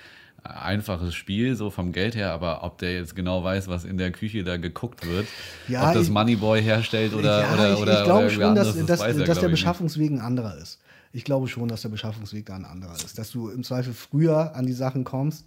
[0.45, 3.99] ein einfaches Spiel, so vom Geld her, aber ob der jetzt genau weiß, was in
[3.99, 5.27] der Küche da geguckt wird,
[5.67, 8.87] Ja, ob das Moneyboy herstellt oder, ja, oder, ich, oder ich glaube schon, dass, anderes,
[8.87, 9.49] dass, er, dass der.
[9.49, 10.79] Beschaffungsweg ein anderer ist.
[11.13, 13.19] Ich glaube schon, dass der Beschaffungsweg da ein anderer ist.
[13.19, 15.47] Dass du im Zweifel früher an die Sachen kommst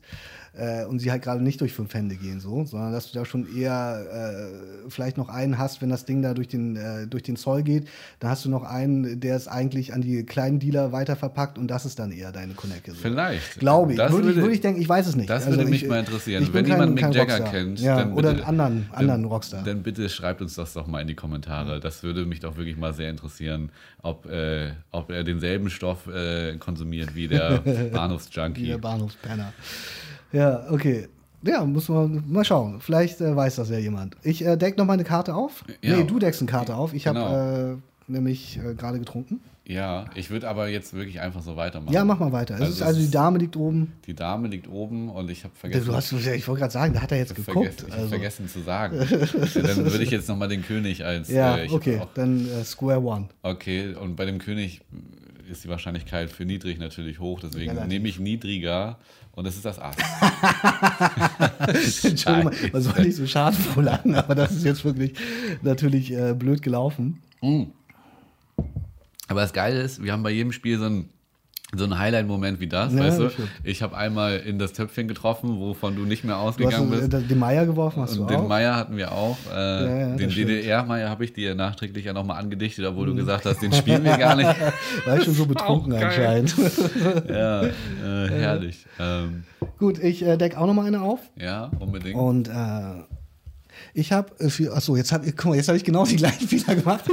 [0.54, 3.26] äh, und sie halt gerade nicht durch fünf Hände gehen, so, sondern dass du da
[3.26, 4.06] schon eher
[4.86, 7.64] äh, vielleicht noch einen hast, wenn das Ding da durch den, äh, durch den Zoll
[7.64, 7.88] geht,
[8.20, 11.86] dann hast du noch einen, der es eigentlich an die kleinen Dealer weiterverpackt und das
[11.86, 12.92] ist dann eher deine Connecte.
[12.92, 12.98] So.
[13.02, 13.60] Vielleicht.
[13.60, 14.00] Glaube ich.
[14.00, 14.36] Würde, ich.
[14.38, 15.30] würde- ich denken, ich weiß es nicht.
[15.30, 16.44] Das Also würde mich ich, mal interessieren.
[16.44, 17.52] ich bin Wenn jemand Mick Jagger Rockstar.
[17.52, 19.64] kennt, ja, dann oder bitte, einen anderen, dann, anderen Rockstar.
[19.64, 21.80] Dann bitte schreibt uns das doch mal in die Kommentare.
[21.80, 23.72] Das würde mich doch wirklich mal sehr interessieren,
[24.02, 28.68] ob, äh, ob er denselben Stoff äh, konsumiert wie der Wie Bahnhofsjunkie.
[28.68, 29.54] der Bahnhofspenner.
[30.32, 31.08] Ja, okay.
[31.42, 32.82] Ja, muss man mal schauen.
[32.82, 34.18] Vielleicht äh, weiß das ja jemand.
[34.24, 35.64] Ich äh, deck noch mal eine Karte auf.
[35.82, 35.98] Ja.
[35.98, 36.94] Nee, du deckst eine Karte auf.
[36.94, 37.22] Ich Genau.
[37.30, 39.40] habe äh, nämlich äh, gerade getrunken.
[39.66, 41.94] Ja, ich würde aber jetzt wirklich einfach so weitermachen.
[41.94, 42.56] Ja, mach mal weiter.
[42.56, 43.94] Es Also ist, es also die Dame liegt oben.
[44.08, 45.86] Die Dame liegt oben und ich habe vergessen.
[45.86, 47.54] Du hast, ich wollte gerade sagen, da hat er jetzt geguckt.
[47.56, 48.08] vergessen, ich Also.
[48.10, 48.98] vergessen zu sagen.
[49.10, 51.30] Ja, Dann würde ich jetzt nochmal den König als.
[51.30, 53.30] Ja, äh, okay, dann äh, Square One.
[53.44, 54.82] okay, und bei dem König
[55.50, 57.90] ist die Wahrscheinlichkeit für niedrig natürlich hoch, deswegen Relativ.
[57.90, 58.98] nehme ich niedriger
[59.34, 59.96] und das ist das Ass.
[62.04, 65.14] Entschuldigung, man soll nicht so schadenfroh lachen, aber das ist jetzt wirklich
[65.62, 67.22] natürlich äh, blöd gelaufen.
[69.28, 71.10] Aber das Geile ist, wir haben bei jedem Spiel so ein
[71.76, 73.30] so ein Highlight-Moment wie das, Ja, weißt du?
[73.64, 77.08] Ich habe einmal in das Töpfchen getroffen, wovon du nicht mehr Du hast ausgegangen äh,
[77.08, 77.30] bist.
[77.30, 78.48] den Meier geworfen, hast Und du den auch.
[78.48, 79.38] Meier hatten wir auch.
[79.54, 80.50] Äh, ja, den das stimmt.
[80.50, 84.18] DDR-Meier habe ich dir nachträglich ja nochmal angedichtet, obwohl du gesagt hast, den spielen wir
[84.18, 84.50] gar nicht.
[85.06, 86.56] War ich schon so betrunken anscheinend.
[87.30, 87.72] ja, äh,
[88.30, 88.86] herrlich.
[89.00, 89.44] Ähm,
[89.78, 91.20] Gut, ich äh, deck auch noch mal eine auf.
[91.36, 92.16] ja, unbedingt.
[92.16, 93.04] Und äh,
[93.94, 96.76] ich habe für, achso, jetzt habe guck mal, jetzt habe ich genau die gleichen Fehler
[96.76, 97.06] gemacht.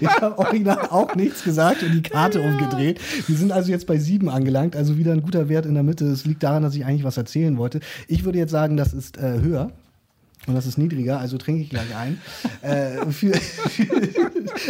[0.00, 3.00] Ich habe hab original auch nichts gesagt und die Karte umgedreht.
[3.26, 6.06] Wir sind also jetzt bei sieben angelangt, also wieder ein guter Wert in der Mitte.
[6.06, 7.80] Es liegt daran, dass ich eigentlich was erzählen wollte.
[8.08, 9.70] Ich würde jetzt sagen, das ist äh, höher.
[10.46, 12.18] Und das ist niedriger, also trinke ich gleich ein.
[12.62, 13.84] äh, für, für,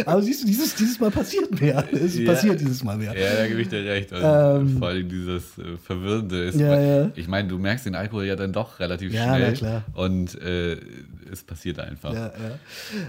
[0.05, 1.85] aber siehst du, dieses, dieses Mal passiert mehr.
[1.93, 2.25] Es Ja.
[2.25, 3.17] passiert dieses Mal mehr.
[3.17, 4.11] Ja, da gebe ich dir recht.
[4.11, 6.59] Und Ähm, vor allem dieses äh, Verwirrende ist.
[6.59, 7.11] Ja, ja.
[7.15, 9.53] Ich meine, du merkst den Alkohol ja dann doch relativ Ja, schnell.
[9.53, 9.83] klar.
[9.93, 10.75] Und äh,
[11.31, 12.13] es passiert einfach.
[12.13, 12.31] Ja,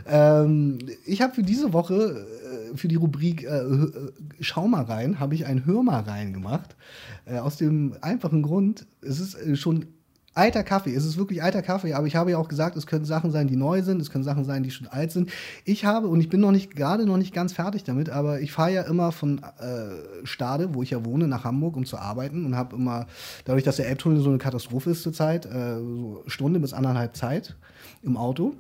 [0.07, 0.43] ja.
[0.43, 2.25] Ähm, ich habe für diese Woche,
[2.73, 6.33] äh, für die Rubrik äh, äh, Schau mal rein, habe ich ein Hör mal rein
[6.33, 6.77] gemacht.
[7.25, 9.87] Äh, aus dem einfachen Grund, es ist äh, schon
[10.35, 10.95] alter Kaffee.
[10.95, 13.49] Es ist wirklich alter Kaffee, aber ich habe ja auch gesagt, es können Sachen sein,
[13.49, 15.31] die neu sind, es können Sachen sein, die schon alt sind.
[15.65, 18.53] Ich habe, und ich bin noch nicht, gerade noch nicht ganz fertig damit, aber ich
[18.53, 22.47] fahre ja immer von äh, Stade, wo ich ja wohne, nach Hamburg, um zu arbeiten
[22.47, 23.07] und habe immer,
[23.45, 27.57] dadurch, dass der Elbtunnel so eine Katastrophe ist zurzeit, äh, so Stunde bis anderthalb Zeit
[28.03, 28.55] im Auto.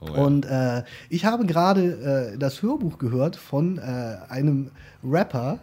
[0.00, 0.12] Oh ja.
[0.14, 4.70] Und äh, ich habe gerade äh, das Hörbuch gehört von äh, einem
[5.04, 5.60] Rapper,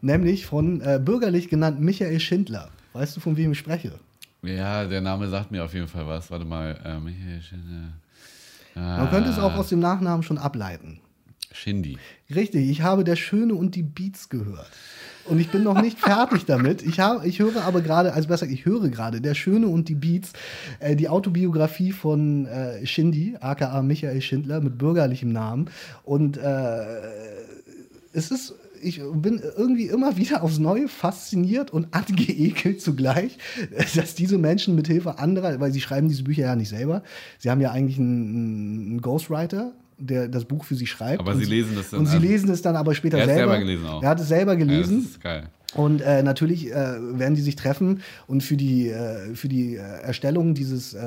[0.00, 2.68] nämlich von äh, bürgerlich genannt Michael Schindler.
[2.92, 3.92] Weißt du, von wem ich spreche?
[4.42, 6.30] Ja, der Name sagt mir auf jeden Fall was.
[6.30, 6.78] Warte mal.
[6.84, 7.92] Ähm, hier, Schinde.
[8.74, 9.44] Man könnte es Ah.
[9.44, 11.00] auch aus dem Nachnamen schon ableiten.
[11.52, 11.98] Shindy.
[12.34, 14.70] Richtig, ich habe Der Schöne und die Beats gehört.
[15.24, 16.82] Und ich bin noch nicht fertig damit.
[16.82, 19.94] Ich, habe, ich höre aber gerade, also besser, ich höre gerade Der Schöne und die
[19.94, 20.32] Beats,
[20.80, 25.70] äh, die Autobiografie von äh, Shindy, aka Michael Schindler, mit bürgerlichem Namen.
[26.04, 26.82] Und äh,
[28.12, 33.38] es ist, ich bin irgendwie immer wieder aufs Neue fasziniert und angeekelt zugleich,
[33.94, 37.02] dass diese Menschen mit Hilfe anderer, weil sie schreiben diese Bücher ja nicht selber,
[37.38, 41.20] sie haben ja eigentlich einen, einen Ghostwriter, der das Buch für sie schreibt.
[41.20, 43.52] Aber sie lesen das dann Und sie lesen es dann aber später Er hat selber.
[43.52, 44.02] selber gelesen auch.
[44.02, 44.98] Er hat es selber Ja, das gelesen.
[45.00, 45.48] ist geil.
[45.74, 49.78] Und äh, natürlich äh, werden die sich treffen und für die, äh, für die äh,
[49.78, 50.98] Erstellung dieses äh,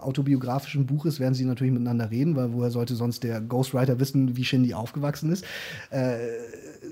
[0.00, 4.44] autobiografischen Buches werden sie natürlich miteinander reden, weil woher sollte sonst der Ghostwriter wissen, wie
[4.44, 5.44] Shindy aufgewachsen ist.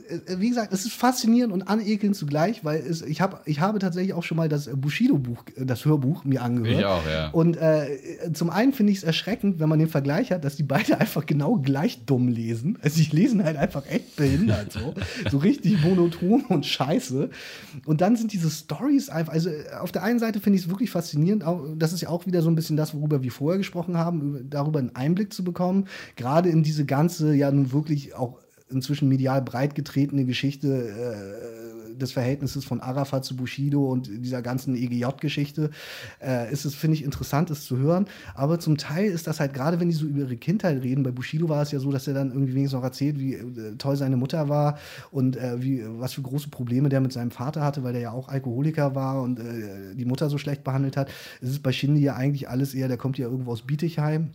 [0.09, 3.79] Äh, wie gesagt, es ist faszinierend und anekelnd zugleich, weil es, ich, hab, ich habe
[3.79, 6.79] tatsächlich auch schon mal das Bushido-Buch, äh, das Hörbuch mir angehört.
[6.79, 7.31] Ich auch, ja.
[7.31, 7.99] Und äh,
[8.33, 11.27] zum einen finde ich es erschreckend, wenn man den Vergleich hat, dass die beide einfach
[11.27, 12.79] genau gleich dumm lesen.
[12.83, 14.95] Also die lesen halt einfach echt behindert so.
[15.31, 17.31] so richtig monoton und scheiße.
[17.87, 20.91] Und dann sind diese Stories einfach, also auf der einen Seite finde ich es wirklich
[20.91, 23.97] faszinierend, auch, das ist ja auch wieder so ein bisschen das, worüber wir vorher gesprochen
[23.97, 25.87] haben, über, darüber einen Einblick zu bekommen.
[26.17, 28.39] Gerade in diese ganze, ja nun wirklich auch
[28.73, 31.63] inzwischen medial breit getretene Geschichte äh,
[32.03, 35.71] des Verhältnisses von Arafat zu Bushido und dieser ganzen EGJ-Geschichte,
[36.21, 38.07] äh, ist es, finde ich, interessant, es zu hören.
[38.35, 41.11] Aber zum Teil ist das halt, gerade wenn die so über ihre Kindheit reden, bei
[41.11, 43.97] Bushido war es ja so, dass er dann irgendwie wenigstens noch erzählt, wie äh, toll
[43.97, 44.79] seine Mutter war
[45.11, 48.11] und äh, wie, was für große Probleme der mit seinem Vater hatte, weil der ja
[48.13, 51.11] auch Alkoholiker war und äh, die Mutter so schlecht behandelt hat.
[51.41, 54.31] Es ist bei Shindy ja eigentlich alles eher, der kommt ja irgendwo aus Bietigheim.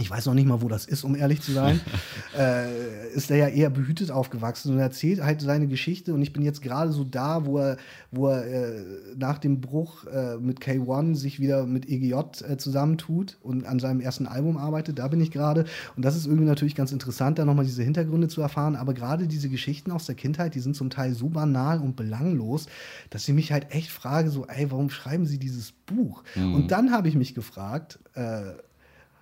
[0.00, 1.80] Ich weiß noch nicht mal, wo das ist, um ehrlich zu sein.
[2.38, 6.14] äh, ist er ja eher behütet aufgewachsen und erzählt halt seine Geschichte.
[6.14, 7.76] Und ich bin jetzt gerade so da, wo er,
[8.10, 8.84] wo er äh,
[9.16, 14.00] nach dem Bruch äh, mit K1 sich wieder mit EGJ äh, zusammentut und an seinem
[14.00, 14.98] ersten Album arbeitet.
[14.98, 15.64] Da bin ich gerade.
[15.96, 18.76] Und das ist irgendwie natürlich ganz interessant, da nochmal diese Hintergründe zu erfahren.
[18.76, 22.66] Aber gerade diese Geschichten aus der Kindheit, die sind zum Teil so banal und belanglos,
[23.10, 26.22] dass ich mich halt echt frage, so, ey, warum schreiben sie dieses Buch?
[26.36, 28.52] Und dann habe ich mich gefragt, äh,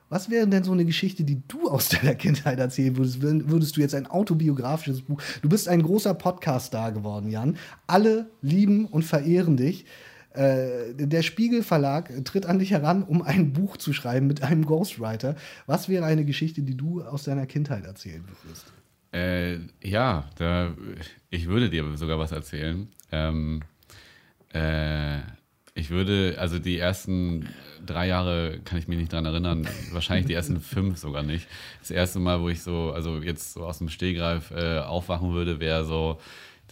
[0.09, 3.23] was wäre denn so eine Geschichte, die du aus deiner Kindheit erzählen würdest?
[3.23, 5.21] Würdest du jetzt ein autobiografisches Buch?
[5.43, 7.57] Du bist ein großer Podcast-Star geworden, Jan.
[7.87, 9.87] Alle lieben und verehren dich.
[10.33, 14.67] Äh, der Spiegel Verlag tritt an dich heran, um ein Buch zu schreiben mit einem
[14.67, 15.35] Ghostwriter.
[15.67, 18.67] Was wäre eine Geschichte, die du aus deiner Kindheit erzählen würdest?
[19.13, 20.75] Äh, ja, da,
[21.31, 22.89] ich würde dir sogar was erzählen.
[23.11, 23.63] Ähm,
[24.53, 25.21] äh,
[25.75, 27.49] ich würde, also die ersten
[27.85, 31.47] drei Jahre kann ich mich nicht dran erinnern, wahrscheinlich die ersten fünf sogar nicht.
[31.81, 35.61] Das erste Mal, wo ich so, also jetzt so aus dem Stehgreif äh, aufwachen würde,
[35.61, 36.19] wäre so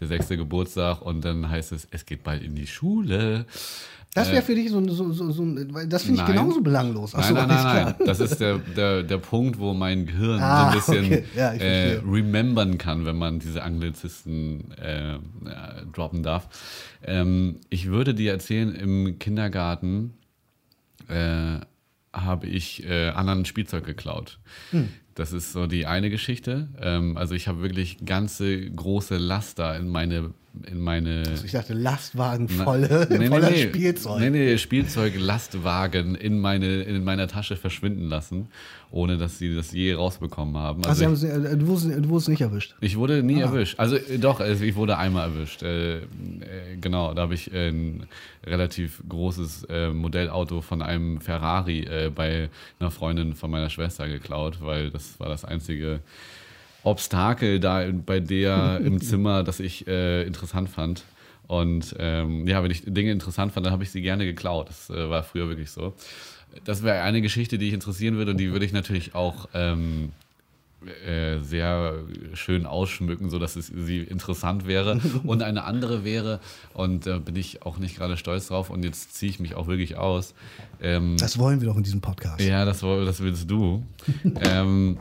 [0.00, 3.46] der sechste Geburtstag und dann heißt es, es geht bald in die Schule.
[4.16, 5.44] Das wäre für dich so, ein- so, so, so
[5.86, 6.36] das finde ich Nein.
[6.36, 7.16] genauso belanglos.
[7.16, 8.06] Ach Nein, nein, nein, nein.
[8.06, 11.24] Das ist der, der, der Punkt, wo mein Gehirn Ah, so ein bisschen okay.
[11.36, 15.18] Ja, äh, remembern kann, wenn man diese Anglizisten äh, ja,
[15.92, 16.48] droppen darf.
[17.04, 20.14] Ähm, ich würde dir erzählen, im Kindergarten
[21.08, 21.60] äh,
[22.12, 24.38] habe ich äh, anderen Spielzeug geklaut.
[24.70, 24.88] Hm.
[25.14, 26.68] Das ist so die eine Geschichte.
[26.80, 30.32] Ähm, also ich habe wirklich ganze große Laster in meine
[30.70, 33.62] in meine Ich dachte, Lastwagen volle, nee, nee, voller nee.
[33.68, 34.20] Spielzeug.
[34.20, 38.48] Nee, nee, Spielzeug-Lastwagen in, meine, in meiner Tasche verschwinden lassen,
[38.90, 40.84] ohne dass sie das je rausbekommen haben.
[40.84, 42.74] Also haben ich, es- äh, du, wurdest, du wurdest nicht erwischt.
[42.80, 43.46] ich wurde nie Ah.
[43.46, 43.78] erwischt.
[43.78, 45.62] Also äh, doch, also ich wurde einmal erwischt.
[45.62, 46.02] Äh,
[46.80, 48.06] genau, da habe ich ein
[48.46, 52.48] relativ großes äh, Modellauto von einem Ferrari äh, bei
[52.78, 56.00] einer Freundin von meiner Schwester geklaut, weil das war das einzige
[56.84, 61.04] Obstakel da bei der im Zimmer, das ich äh, interessant fand.
[61.46, 64.68] Und ähm, ja, wenn ich Dinge interessant fand, dann habe ich sie gerne geklaut.
[64.68, 65.94] Das äh, war früher wirklich so.
[66.64, 70.12] Das wäre eine Geschichte, die ich interessieren würde und die würde ich natürlich auch ähm,
[71.06, 71.94] äh, sehr
[72.34, 75.00] schön ausschmücken, sodass es sie interessant wäre.
[75.24, 76.40] und eine andere wäre,
[76.74, 79.66] und da bin ich auch nicht gerade stolz drauf, und jetzt ziehe ich mich auch
[79.66, 80.34] wirklich aus.
[80.82, 82.40] Ähm, Das wollen wir doch in diesem Podcast.
[82.40, 83.82] ja, das, das willst du.
[84.44, 84.98] ähm,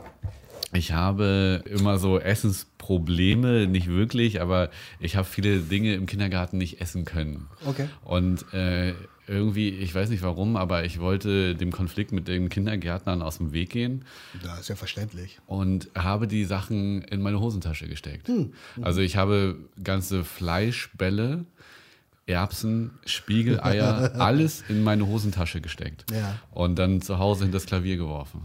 [0.72, 6.80] ich habe immer so Essensprobleme, nicht wirklich, aber ich habe viele Dinge im Kindergarten nicht
[6.80, 7.46] essen können.
[7.64, 7.88] Okay.
[8.02, 8.94] Und äh,
[9.26, 13.52] irgendwie, ich weiß nicht warum, aber ich wollte dem Konflikt mit den Kindergärtnern aus dem
[13.52, 14.04] Weg gehen
[14.42, 15.38] Da ist ja verständlich.
[15.46, 18.30] und habe die Sachen in meine Hosentasche gesteckt.
[18.82, 21.46] Also ich habe ganze Fleischbälle,
[22.26, 26.06] Erbsen, Spiegeleier, alles in meine Hosentasche gesteckt.
[26.10, 26.38] Ja.
[26.52, 28.42] Und dann zu Hause hinter das Klavier geworfen.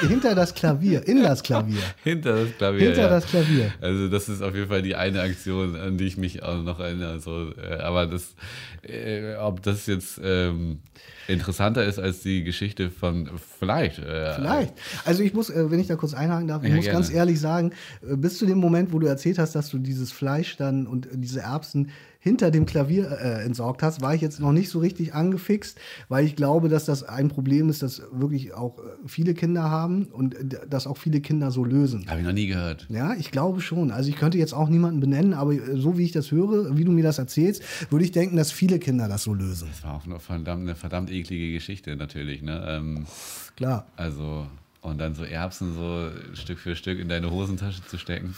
[0.00, 1.80] Hinter das Klavier, in das Klavier.
[2.04, 2.80] hinter das Klavier.
[2.80, 3.08] Hinter ja.
[3.08, 3.72] das Klavier.
[3.80, 6.80] Also das ist auf jeden Fall die eine Aktion, an die ich mich auch noch
[6.80, 7.20] erinnere.
[7.20, 8.34] So, äh, aber das,
[8.82, 10.80] äh, ob das jetzt ähm,
[11.28, 13.98] interessanter ist als die Geschichte von vielleicht.
[13.98, 14.74] Äh, Vielleicht.
[15.04, 16.98] Also ich muss, äh, wenn ich da kurz einhaken darf, ich Ja, muss gerne.
[16.98, 17.72] ganz ehrlich sagen,
[18.02, 21.08] äh, bis zu dem Moment, wo du erzählt hast, dass du dieses Fleisch dann und
[21.12, 21.90] diese Erbsen
[22.24, 26.24] hinter dem Klavier äh, entsorgt hast, war ich jetzt noch nicht so richtig angefixt, weil
[26.24, 30.34] ich glaube, dass das ein Problem ist, das wirklich auch äh, viele Kinder haben und
[30.34, 32.06] äh, das auch viele Kinder so lösen.
[32.08, 32.86] Habe ich noch nie gehört.
[32.88, 33.90] Ja, ich glaube schon.
[33.90, 36.84] Also ich könnte jetzt auch niemanden benennen, aber äh, so wie ich das höre, wie
[36.84, 39.68] du mir das erzählst, würde ich denken, dass viele Kinder das so lösen.
[39.70, 42.40] Das war auch eine verdammt, eine verdammt eklige Geschichte natürlich.
[42.40, 42.64] Ne?
[42.66, 43.06] Ähm,
[43.54, 43.86] Klar.
[43.96, 44.46] also,
[44.80, 48.34] und dann so Erbsen so Stück für Stück in deine Hosentasche zu stecken.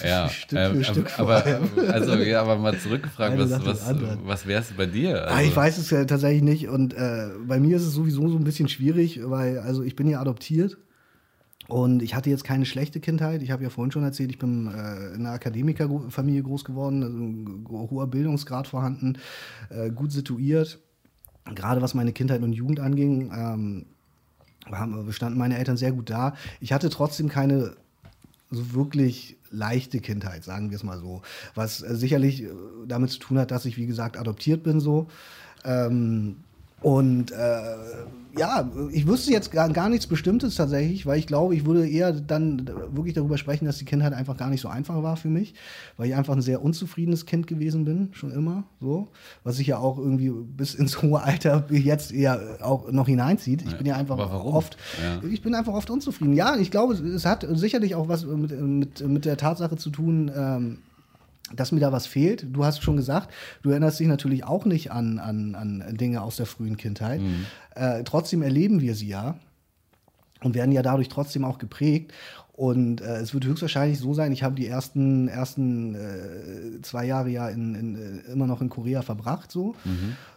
[0.00, 1.60] Ja, Stück ähm, für Stück vor aber,
[1.92, 5.26] also ja, aber mal zurückgefragt, Eine was, was, was wäre es bei dir?
[5.28, 8.28] Ah, Also, ich weiß es ja tatsächlich nicht und äh, bei mir ist es sowieso
[8.28, 10.78] so ein bisschen schwierig, weil also ich bin ja adoptiert
[11.68, 13.42] und ich hatte jetzt keine schlechte Kindheit.
[13.42, 17.16] Ich habe ja vorhin schon erzählt, ich bin äh, in einer Akademikerfamilie groß geworden, also
[17.16, 19.18] ein ho- hoher Bildungsgrad vorhanden,
[19.70, 20.80] äh, gut situiert.
[21.54, 23.86] Gerade was meine Kindheit und Jugend anging, ähm,
[24.70, 26.34] haben, standen meine Eltern sehr gut da.
[26.60, 27.74] Ich hatte trotzdem keine
[28.50, 31.22] so wirklich leichte Kindheit, sagen wir es mal so.
[31.54, 32.48] Was äh, sicherlich äh,
[32.86, 35.06] damit zu tun hat, dass ich, wie gesagt, adoptiert bin so.
[35.64, 36.36] Ähm,
[36.80, 37.76] und äh,
[38.38, 42.12] ja, ich wüsste jetzt gar, gar nichts Bestimmtes tatsächlich, weil ich glaube, ich würde eher
[42.12, 45.54] dann wirklich darüber sprechen, dass die Kindheit einfach gar nicht so einfach war für mich,
[45.96, 49.08] weil ich einfach ein sehr unzufriedenes Kind gewesen bin, schon immer so.
[49.44, 53.62] Was sich ja auch irgendwie bis ins hohe Alter jetzt eher auch noch hineinzieht.
[53.66, 55.28] Ich bin ja einfach oft, Ja.
[55.28, 56.32] ich bin einfach oft unzufrieden.
[56.34, 60.30] Ja, ich glaube, es hat sicherlich auch was mit, mit, mit der Tatsache zu tun,
[60.34, 60.78] ähm,
[61.56, 62.46] dass mir da was fehlt.
[62.50, 63.32] Du hast schon gesagt,
[63.62, 67.20] du erinnerst dich natürlich auch nicht an, an, an Dinge aus der frühen Kindheit.
[67.74, 69.36] Äh, trotzdem erleben wir sie ja
[70.42, 72.12] und werden ja dadurch trotzdem auch geprägt.
[72.54, 77.30] Und äh, es wird höchstwahrscheinlich so sein, ich habe die ersten, ersten äh, zwei Jahre
[77.30, 79.74] ja in, in, äh, immer noch in Korea verbracht, so,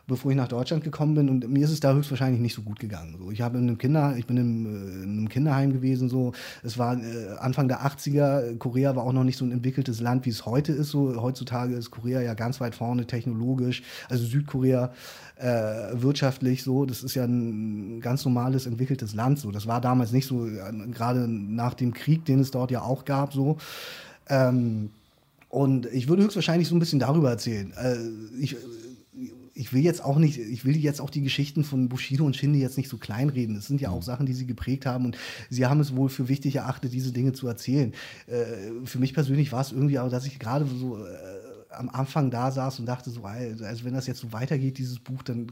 [0.08, 1.30] bevor ich nach Deutschland gekommen bin.
[1.30, 3.16] Und mir ist es da höchstwahrscheinlich nicht so gut gegangen.
[3.20, 3.32] So.
[3.32, 6.10] Ich habe in einem Kinder, ich bin im, äh, in einem Kinderheim gewesen.
[6.10, 6.34] So.
[6.64, 10.26] Es war äh, Anfang der 80er, Korea war auch noch nicht so ein entwickeltes Land,
[10.26, 10.90] wie es heute ist.
[10.90, 11.22] So.
[11.22, 14.94] Heutzutage ist Korea ja ganz weit vorne technologisch, also Südkorea
[15.38, 15.46] äh,
[15.94, 16.86] wirtschaftlich so.
[16.86, 19.40] Das ist ja ein ganz normales, entwickeltes Land.
[19.40, 19.52] So.
[19.52, 23.06] Das war damals nicht so, äh, gerade nach dem Krieg, den es dort ja auch
[23.06, 23.58] gab, so.
[24.30, 24.90] Ähm,
[25.50, 27.72] und ich würde höchstwahrscheinlich so ein bisschen darüber erzählen.
[27.78, 27.96] Äh,
[28.42, 28.58] ich,
[29.56, 32.60] ich will jetzt auch nicht, ich will jetzt auch die Geschichten von Bushido und Shindy
[32.60, 33.56] jetzt nicht so kleinreden.
[33.56, 35.18] Es sind ja auch Sachen, die sie geprägt haben und
[35.50, 37.94] sie haben es wohl für wichtig erachtet, diese Dinge zu erzählen.
[38.28, 41.02] Äh, für mich persönlich war es irgendwie auch, dass ich gerade so äh,
[41.72, 45.00] am Anfang da saß und dachte so, ey, also wenn das jetzt so weitergeht, dieses
[45.00, 45.48] Buch, dann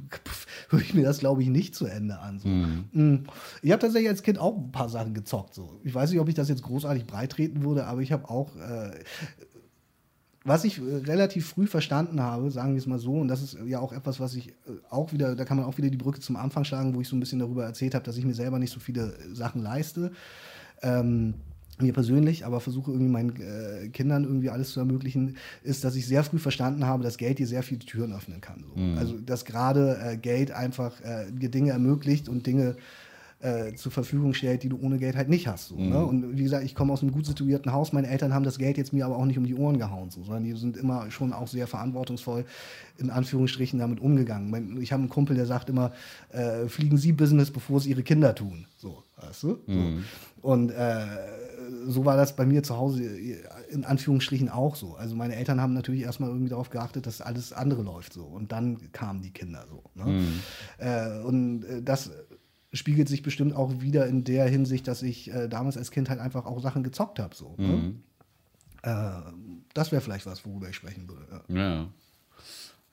[0.69, 2.39] höre ich mir das, glaube ich, nicht zu Ende an.
[2.39, 2.47] So.
[2.49, 3.25] Mm.
[3.61, 5.53] Ich habe tatsächlich als Kind auch ein paar Sachen gezockt.
[5.53, 5.79] So.
[5.83, 8.91] Ich weiß nicht, ob ich das jetzt großartig breitreten würde, aber ich habe auch äh,
[10.43, 13.57] was ich äh, relativ früh verstanden habe, sagen wir es mal so, und das ist
[13.65, 14.53] ja auch etwas, was ich äh,
[14.89, 17.15] auch wieder, da kann man auch wieder die Brücke zum Anfang schlagen, wo ich so
[17.15, 20.11] ein bisschen darüber erzählt habe, dass ich mir selber nicht so viele äh, Sachen leiste.
[20.81, 21.35] Ähm,
[21.81, 26.05] mir persönlich, aber versuche irgendwie meinen äh, Kindern irgendwie alles zu ermöglichen, ist, dass ich
[26.05, 28.63] sehr früh verstanden habe, dass Geld dir sehr viele Türen öffnen kann.
[28.63, 28.99] So.
[28.99, 32.75] Also, dass gerade äh, Geld einfach äh, dir Dinge ermöglicht und Dinge
[33.43, 35.67] äh, zur Verfügung stellt, die du ohne Geld halt nicht hast.
[35.67, 36.05] So, ne?
[36.05, 37.91] Und wie gesagt, ich komme aus einem gut situierten Haus.
[37.91, 40.23] Meine Eltern haben das Geld jetzt mir aber auch nicht um die Ohren gehauen, so,
[40.23, 42.45] sondern die sind immer schon auch sehr verantwortungsvoll
[42.97, 44.81] in Anführungsstrichen damit umgegangen.
[44.81, 45.91] Ich habe einen Kumpel, der sagt immer,
[46.29, 48.65] äh, fliegen Sie Business, bevor es Ihre Kinder tun.
[48.77, 49.59] So, weißt du?
[49.67, 49.73] So.
[50.41, 51.05] Und äh,
[51.87, 53.03] so war das bei mir zu Hause
[53.69, 54.95] in Anführungsstrichen auch so.
[54.95, 58.23] Also meine Eltern haben natürlich erstmal irgendwie darauf geachtet, dass alles andere läuft so.
[58.23, 59.83] Und dann kamen die Kinder so.
[59.95, 60.23] Ne?
[60.77, 62.11] Äh, und äh, das
[62.73, 66.19] spiegelt sich bestimmt auch wieder in der Hinsicht, dass ich äh, damals als Kind halt
[66.19, 67.35] einfach auch Sachen gezockt habe.
[67.35, 67.95] So, ne?
[68.81, 69.31] äh,
[69.73, 71.25] das wäre vielleicht was, worüber ich sprechen würde.
[71.47, 71.55] Ja.
[71.55, 71.87] Ja.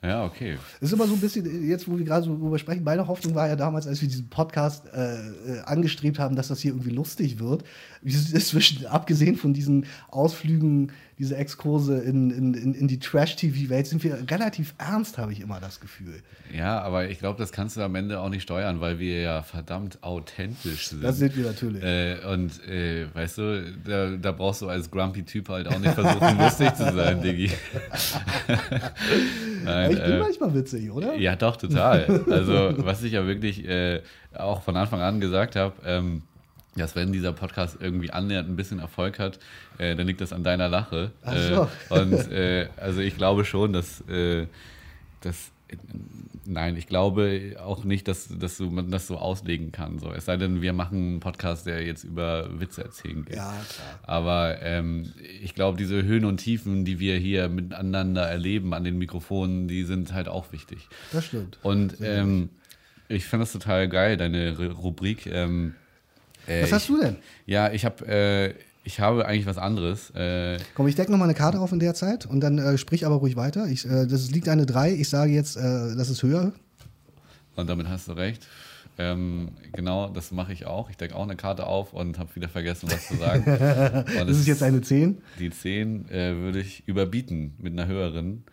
[0.03, 0.57] Ja, okay.
[0.76, 3.34] Es ist immer so ein bisschen, jetzt wo wir gerade so drüber sprechen, meine Hoffnung
[3.34, 6.90] war ja damals, als wir diesen Podcast äh, äh, angestrebt haben, dass das hier irgendwie
[6.90, 7.64] lustig wird.
[8.03, 14.24] Zwischen, abgesehen von diesen Ausflügen, diese Exkurse in, in, in, in die Trash-TV-Welt, sind wir
[14.30, 16.22] relativ ernst, habe ich immer das Gefühl.
[16.51, 19.42] Ja, aber ich glaube, das kannst du am Ende auch nicht steuern, weil wir ja
[19.42, 21.05] verdammt authentisch sind.
[21.05, 21.84] Das sind wir natürlich.
[21.84, 26.38] Äh, und äh, weißt du, da, da brauchst du als Grumpy-Typ halt auch nicht versuchen,
[26.42, 27.51] lustig zu sein, Diggi.
[29.65, 31.15] Nein, ich bin äh, manchmal witzig, oder?
[31.15, 32.23] Ja, doch, total.
[32.31, 34.01] Also, was ich ja wirklich äh,
[34.35, 36.23] auch von Anfang an gesagt habe, ähm,
[36.77, 39.39] dass wenn dieser Podcast irgendwie annähernd ein bisschen Erfolg hat,
[39.78, 41.11] äh, dann liegt das an deiner Lache.
[41.24, 41.69] Ach so.
[41.95, 44.47] Äh, und äh, also ich glaube schon, dass, äh,
[45.20, 45.51] dass
[46.47, 49.98] Nein, ich glaube auch nicht, dass, dass du, man das so auslegen kann.
[49.98, 50.10] So.
[50.12, 53.36] Es sei denn, wir machen einen Podcast, der jetzt über Witze erzählen geht.
[53.36, 54.01] Ja, klar.
[54.02, 58.98] Aber ähm, ich glaube, diese Höhen und Tiefen, die wir hier miteinander erleben an den
[58.98, 60.88] Mikrofonen, die sind halt auch wichtig.
[61.12, 61.59] Das stimmt.
[61.62, 62.48] Und ähm,
[63.09, 65.26] ich finde das total geil, deine Ru- Rubrik.
[65.26, 65.74] Ähm,
[66.47, 67.16] äh, Was hast du denn?
[67.47, 68.55] Ja, ich habe äh,
[68.85, 70.11] ich habe eigentlich was anderes.
[70.11, 72.78] Äh, Komm, ich decke noch mal eine Karte auf in der Zeit und dann äh,
[72.78, 73.66] sprich aber ruhig weiter.
[73.66, 74.93] Ich, äh, das liegt eine 3.
[74.93, 76.52] Ich sage jetzt, äh, das ist höher.
[77.57, 78.47] und damit hast du recht.
[78.98, 80.90] Ähm, genau, das mache ich auch.
[80.90, 83.44] Ich decke auch eine Karte auf und habe wieder vergessen, was zu sagen.
[84.27, 85.19] Das ist jetzt eine 10.
[85.39, 88.44] Die 10 äh, würde ich überbieten mit einer höheren.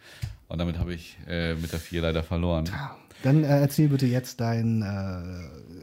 [0.48, 2.70] Und damit habe ich äh, mit der 4 leider verloren.
[3.24, 5.78] Dann äh, erzähl bitte jetzt dein äh,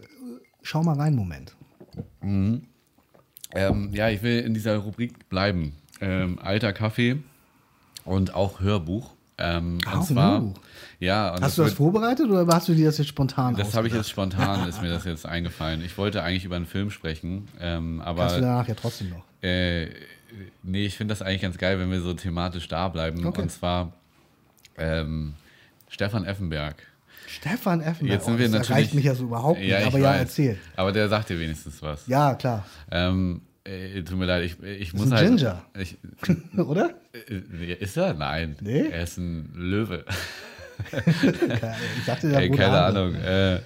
[0.63, 1.55] Schau mal rein Moment.
[3.55, 5.75] Ähm, ja, ich will in dieser Rubrik bleiben.
[6.01, 7.17] Ähm, alter Kaffee
[8.05, 9.11] und auch Hörbuch.
[9.37, 10.55] Ähm, Ah, und zwar, Hörbuch.
[11.01, 13.75] ja, und Hast du das wird- vorbereitet oder hast du dir das jetzt spontan Das
[13.75, 15.83] habe ich jetzt spontan, ist mir das jetzt eingefallen.
[15.85, 19.25] Ich wollte eigentlich über einen Film sprechen, ähm, Kannst du aber danach ja trotzdem noch.
[19.43, 19.87] äh,
[20.63, 23.27] nee, ich finde das eigentlich ganz geil, wenn wir so thematisch da bleiben.
[23.27, 23.43] Okay.
[23.43, 23.93] Und zwar
[24.77, 25.35] ähm,
[25.89, 26.77] Stefan Effenberg.
[27.35, 28.15] Stefan Effenberg.
[28.19, 28.71] Jetzt sind wir das natürlich.
[28.71, 30.21] erreicht mich ja so überhaupt nicht, ich aber ja, weiß.
[30.21, 30.59] erzähl.
[30.77, 32.07] Aber der sagt dir wenigstens was.
[32.07, 32.65] Ja, klar.
[32.91, 35.29] Ähm, äh, tut mir leid, ich, ich muss ein halt.
[35.29, 35.65] Ginger.
[35.79, 35.97] Ich,
[36.59, 36.95] Oder?
[37.13, 38.15] äh, ist er?
[38.15, 38.57] Nein.
[38.61, 38.89] Nee?
[38.89, 40.05] Er ist ein Löwe.
[40.93, 42.81] Ich dachte, der Ey, keine.
[42.81, 43.15] Ahnung.
[43.15, 43.61] Äh,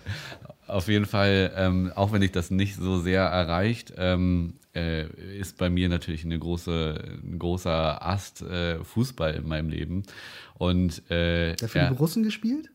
[0.67, 5.07] auf jeden Fall, ähm, auch wenn ich das nicht so sehr erreicht, ähm, äh,
[5.39, 10.03] ist bei mir natürlich eine große, ein großer Ast äh, Fußball in meinem Leben.
[10.59, 12.69] Und äh, Der hat für er, die Borussen gespielt?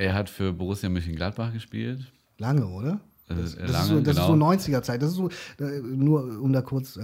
[0.00, 2.10] Er hat für Borussia Mönchengladbach gespielt.
[2.38, 3.00] Lange, oder?
[3.30, 4.54] Äh, Das, das, lange, ist, so, das genau.
[4.54, 5.02] ist so 90er-Zeit.
[5.02, 7.00] Das ist so, äh, nur um da kurz äh,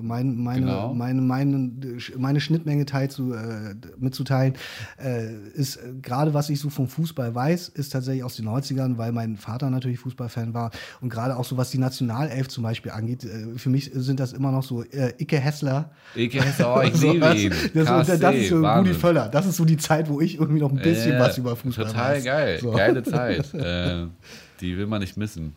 [0.00, 0.94] mein, meine, Genau.
[0.94, 1.70] meine, meine,
[2.18, 4.54] meine Schnittmenge teil zu, äh, mitzuteilen,
[5.02, 8.98] äh, ist äh, gerade was ich so vom Fußball weiß, ist tatsächlich aus den 90ern,
[8.98, 10.70] weil mein Vater natürlich Fußballfan war
[11.00, 14.32] und gerade auch so was die Nationalelf zum Beispiel angeht, äh, für mich sind das
[14.32, 15.90] immer noch so äh, Icke Hessler.
[16.16, 17.52] Ike Hesse, oh, ich das, ihn.
[17.74, 18.94] das, das, das ist so Rudi Wahnsinn.
[18.94, 19.28] Völler.
[19.28, 22.16] Das ist so die Zeit, wo ich irgendwie noch ein bisschen was über Fußball Total
[22.16, 22.24] weiß.
[22.24, 22.58] geil.
[22.60, 22.70] So.
[22.72, 23.54] Geile Zeit.
[23.54, 24.06] äh,
[24.60, 25.54] die will man nicht missen.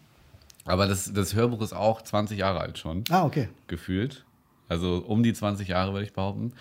[0.65, 3.49] Aber das, das Hörbuch ist auch 20 Jahre alt schon, Ah, okay.
[3.67, 4.25] gefühlt.
[4.69, 6.53] Also um die 20 Jahre, würde ich behaupten.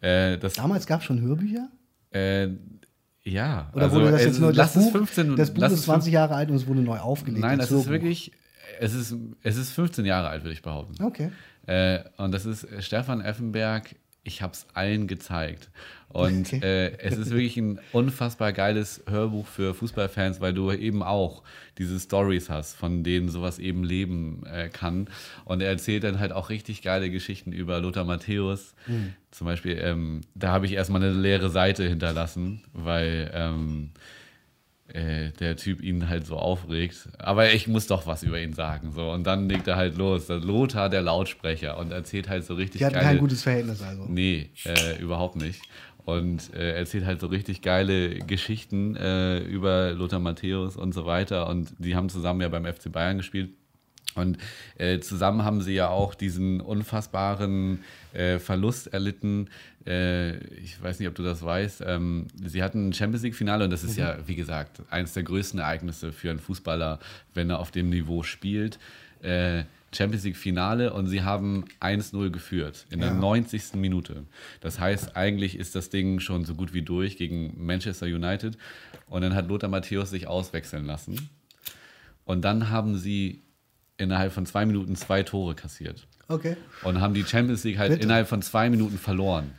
[0.00, 1.68] Äh, das, Damals gab es schon Hörbücher?
[2.12, 2.48] äh,
[3.24, 3.70] ja.
[3.74, 4.92] Oder also, wurde das jetzt nur das es Buch?
[4.92, 7.40] 15 das Buch ist es 20 Jahre alt und es wurde neu aufgelegt.
[7.40, 7.90] Nein, das ist Hörbuch.
[7.90, 8.32] wirklich,
[8.80, 11.00] es ist, es ist 15 Jahre alt, würde ich behaupten.
[11.04, 11.30] Okay.
[11.66, 13.94] Äh, und das ist Stefan Effenberg.
[14.24, 15.70] Ich habe es allen gezeigt.
[16.12, 16.60] Und Okay.
[16.62, 21.42] äh, es ist wirklich ein unfassbar geiles Hörbuch für Fußballfans, weil du eben auch
[21.78, 25.08] diese Stories hast, von denen sowas eben leben äh, kann.
[25.46, 28.74] Und er erzählt dann halt auch richtig geile Geschichten über Lothar Matthäus.
[28.86, 29.14] Mhm.
[29.30, 33.90] Zum Beispiel, ähm, da habe ich erstmal eine leere Seite hinterlassen, weil ähm,
[34.88, 37.08] äh, der Typ ihn halt so aufregt.
[37.18, 38.92] Aber ich muss doch was über ihn sagen.
[38.92, 39.10] So.
[39.10, 40.28] Und dann legt er halt los.
[40.28, 43.06] Lothar, der Lautsprecher, und erzählt halt so richtig Die hatten geile.
[43.06, 44.04] kein gutes Verhältnis also.
[44.06, 45.62] Nee, äh, überhaupt nicht.
[46.04, 51.48] Und äh, erzählt halt so richtig geile Geschichten äh, über Lothar Matthäus und so weiter.
[51.48, 53.50] Und die haben zusammen ja beim FC Bayern gespielt.
[54.14, 54.38] Und
[54.76, 59.48] äh, zusammen haben sie ja auch diesen unfassbaren äh, Verlust erlitten.
[59.86, 61.82] Äh, ich weiß nicht, ob du das weißt.
[61.86, 65.60] Ähm, sie hatten ein Champions League-Finale und das ist ja, wie gesagt, eines der größten
[65.60, 66.98] Ereignisse für einen Fußballer,
[67.32, 68.78] wenn er auf dem Niveau spielt.
[69.94, 73.14] Champions League-Finale und sie haben 1-0 geführt in der Ja.
[73.14, 73.74] 90.
[73.74, 74.24] Minute.
[74.60, 78.56] Das heißt, eigentlich ist das Ding schon so gut wie durch gegen Manchester United.
[79.08, 81.28] Und dann hat Lothar Matthäus sich auswechseln lassen.
[82.24, 83.42] Und dann haben sie
[83.98, 86.06] innerhalb von zwei Minuten zwei Tore kassiert.
[86.28, 86.56] Okay.
[86.84, 88.04] Und haben die Champions League halt Bitte?
[88.04, 89.50] innerhalb von zwei Minuten verloren.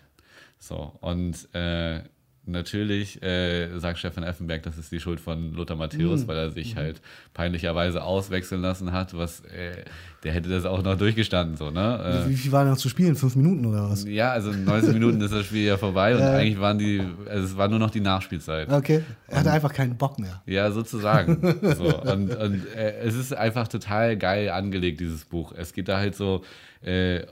[0.60, 2.02] So, und äh,
[2.45, 6.28] natürlich äh, sagt Stefan Effenberg, das ist die Schuld von Lothar Matthäus, Mhm.
[6.28, 7.02] weil er sich halt
[7.34, 9.84] peinlicherweise auswechseln lassen hat, was äh,
[10.24, 12.24] der hätte das auch noch durchgestanden, so, ne?
[12.28, 13.15] Wie viel war noch zu spielen?
[13.15, 14.06] Fünf Minuten oder was?
[14.06, 17.02] Äh, ja, also in 90 Minuten ist das Spiel ja vorbei und eigentlich waren die,
[17.30, 18.70] also es war nur noch die Nachspielzeit.
[18.72, 19.03] Okay.
[19.28, 20.41] Er hatte einfach keinen Bock mehr.
[20.45, 21.38] Ja, sozusagen.
[21.78, 25.53] so, und und äh, es ist einfach total geil angelegt, dieses Buch.
[25.57, 26.44] Es geht da halt so
[26.86, 27.26] äh, äh,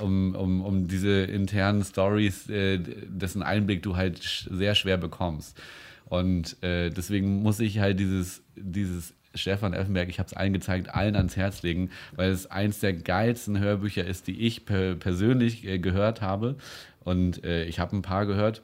[0.00, 5.60] um, um, um diese internen Stories, äh, dessen Einblick du halt sch sehr schwer bekommst.
[6.06, 10.94] Und äh, deswegen muss ich halt dieses, dieses Stefan Effenberg, ich habe es allen gezeigt,
[10.94, 15.64] allen ans Herz legen, weil es eins der geilsten Hörbücher ist, die ich per persönlich
[15.64, 16.56] äh, gehört habe.
[17.00, 18.62] Und äh, ich habe ein paar gehört.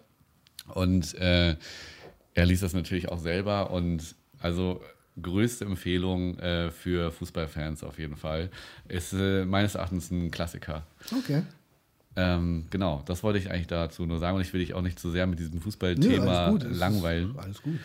[0.69, 1.57] Und äh,
[2.35, 4.81] er liest das natürlich auch selber und also
[5.23, 8.51] größte Empfehlung äh, für Fußballfans auf jeden Fall.
[8.89, 10.85] Ist äh, meines Erachtens ein Klassiker.
[11.17, 11.43] Okay.
[12.17, 14.99] Ähm, genau, das wollte ich eigentlich dazu nur sagen und ich will dich auch nicht
[14.99, 16.63] zu sehr mit diesem Fußballthema alles gut.
[16.65, 17.39] Es ist- langweilen.
[17.39, 17.79] Alles gut.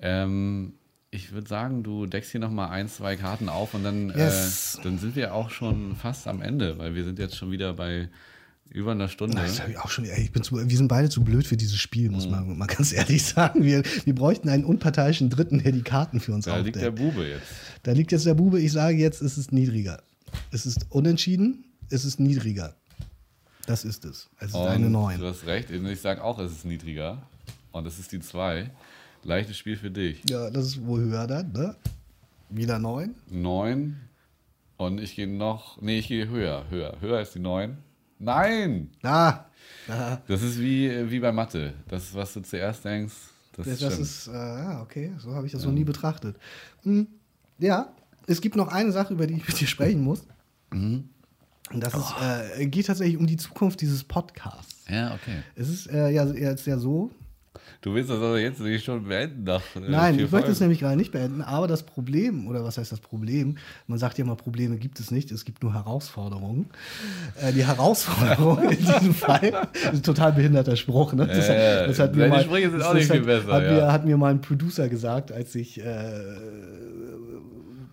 [0.00, 0.72] Ähm,
[1.12, 4.76] ich würde sagen, du deckst hier nochmal ein, zwei Karten auf und dann, Yes.
[4.78, 7.72] äh, dann sind wir auch schon fast am Ende, weil wir sind jetzt schon wieder
[7.74, 8.08] bei
[8.70, 9.36] über einer Stunde.
[9.36, 10.04] Das habe ich auch schon.
[10.04, 12.30] Ey, ich bin zu, wir sind beide zu blöd für dieses Spiel, muss Mhm.
[12.30, 13.64] man mal ganz ehrlich sagen.
[13.64, 17.14] Wir, wir bräuchten einen unparteiischen Dritten, der die Karten für uns Da liegt der aufdeckt.
[17.14, 17.46] Bube jetzt.
[17.82, 18.60] Da liegt jetzt der Bube.
[18.60, 20.02] Ich sage jetzt, es ist niedriger.
[20.52, 22.74] Es ist unentschieden, es ist niedriger.
[23.66, 24.28] Das ist es.
[24.38, 25.18] Es ist eine Und 9.
[25.20, 27.22] Du hast recht, ich sage auch, es ist niedriger.
[27.72, 28.70] Und das ist die 2.
[29.22, 30.22] Leichtes Spiel für dich.
[30.28, 31.76] Ja, das ist wohl höher dann, ne?
[32.48, 33.14] Wieder 9.
[33.30, 33.96] 9.
[34.76, 35.80] Und ich gehe noch.
[35.82, 36.64] Nee, ich gehe höher.
[36.70, 36.96] Höher.
[37.00, 37.76] Höher als die 9.
[38.20, 38.90] Nein!
[39.02, 39.46] Ah,
[39.88, 41.72] ah Das ist wie, wie bei Mathe.
[41.88, 43.14] Das, was du zuerst denkst,
[43.56, 46.36] das, das, das ist, äh, ja, okay, so habe ich das noch nie betrachtet.
[46.82, 47.06] Hm,
[47.58, 47.92] ja,
[48.26, 50.22] es gibt noch eine Sache, über die ich mit dir sprechen muss.
[50.72, 51.08] Mhm.
[51.72, 51.98] Und das Oh.
[51.98, 54.84] ist, äh, geht tatsächlich um die Zukunft dieses Podcasts.
[54.88, 55.42] ja, okay.
[55.56, 57.10] Es ist äh, ja jetzt ja so,
[57.82, 59.62] Du willst das aber jetzt nicht schon beenden nach.
[59.74, 62.92] äh, Nein, ich möchte es nämlich gerade nicht beenden, aber das Problem, oder was heißt
[62.92, 63.56] das Problem?
[63.86, 66.66] Man sagt ja immer, Probleme gibt es nicht, es gibt nur Herausforderungen.
[67.40, 71.14] Äh, die Herausforderung in diesem Fall ist ein total behinderter Spruch.
[71.14, 71.26] Ne?
[71.26, 71.98] Das, Ja, ja.
[71.98, 73.72] hat mir mal, Sprüche sind das auch nicht hat, viel besser, Hat, ja.
[73.72, 75.84] mir, hat mir mal ein Producer gesagt, als ich äh,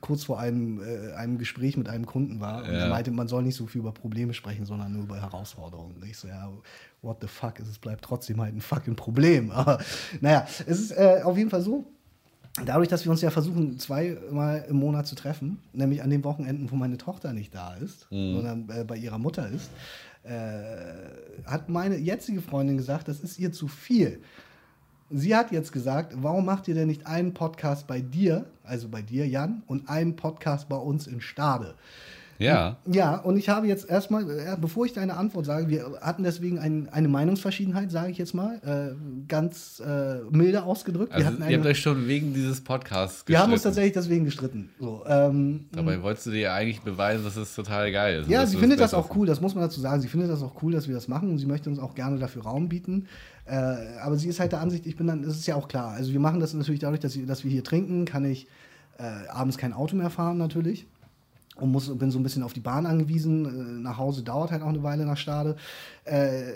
[0.07, 2.63] kurz vor einem, äh, einem Gespräch mit einem Kunden war.
[2.63, 2.79] Und Ja.
[2.85, 5.95] er meinte, man soll nicht so viel über Probleme sprechen, sondern nur über Herausforderungen.
[5.95, 6.49] Und ich so, ja,
[7.01, 7.59] what the fuck?
[7.59, 9.51] Es bleibt trotzdem halt ein fucking Problem.
[9.59, 9.79] Aber
[10.21, 11.85] naja, es ist äh, auf jeden Fall so,
[12.65, 16.71] dadurch, dass wir uns ja versuchen, zweimal im Monat zu treffen, nämlich an den Wochenenden,
[16.71, 19.69] wo meine Tochter nicht da ist, sondern äh, bei ihrer Mutter ist,
[20.23, 24.21] äh, hat meine jetzige Freundin gesagt, das ist ihr zu viel.
[25.09, 29.01] Sie hat jetzt gesagt, warum macht ihr denn nicht einen Podcast bei dir, also bei
[29.01, 31.75] dir, Jan, und einen Podcast bei uns in Stade?
[32.39, 32.77] Ja.
[32.85, 36.59] Ja, und ich habe jetzt erstmal, äh, bevor ich deine Antwort sage, wir hatten deswegen
[36.59, 38.95] ein, eine Meinungsverschiedenheit, sage ich jetzt mal, äh,
[39.27, 41.14] ganz äh, milde ausgedrückt.
[41.14, 43.76] Also, wir, hatten ihr habt eine, euch schon wegen dieses Podcasts wir haben uns gestritten.
[43.76, 44.69] tatsächlich deswegen gestritten.
[44.80, 48.30] So, ähm, Dabei wolltest du dir ja eigentlich beweisen, dass es total geil ist.
[48.30, 50.01] ja, sie findet das auch cool, das muss man dazu sagen.
[50.01, 52.19] Sie findet das auch cool, dass wir das machen und sie möchte uns auch gerne
[52.19, 53.07] dafür Raum bieten.
[53.45, 53.53] Äh,
[54.01, 55.91] aber sie ist halt der Ansicht, ich bin dann, das ist ja auch klar.
[55.91, 58.47] Also wir machen das natürlich dadurch, dass, dass wir hier trinken, kann ich
[58.99, 60.85] äh, abends kein Auto mehr fahren natürlich.
[61.59, 63.45] Und muss, bin so ein bisschen auf die Bahn angewiesen.
[63.45, 65.55] Äh, nach Hause dauert halt auch eine Weile nach Stade.
[66.05, 66.53] Äh,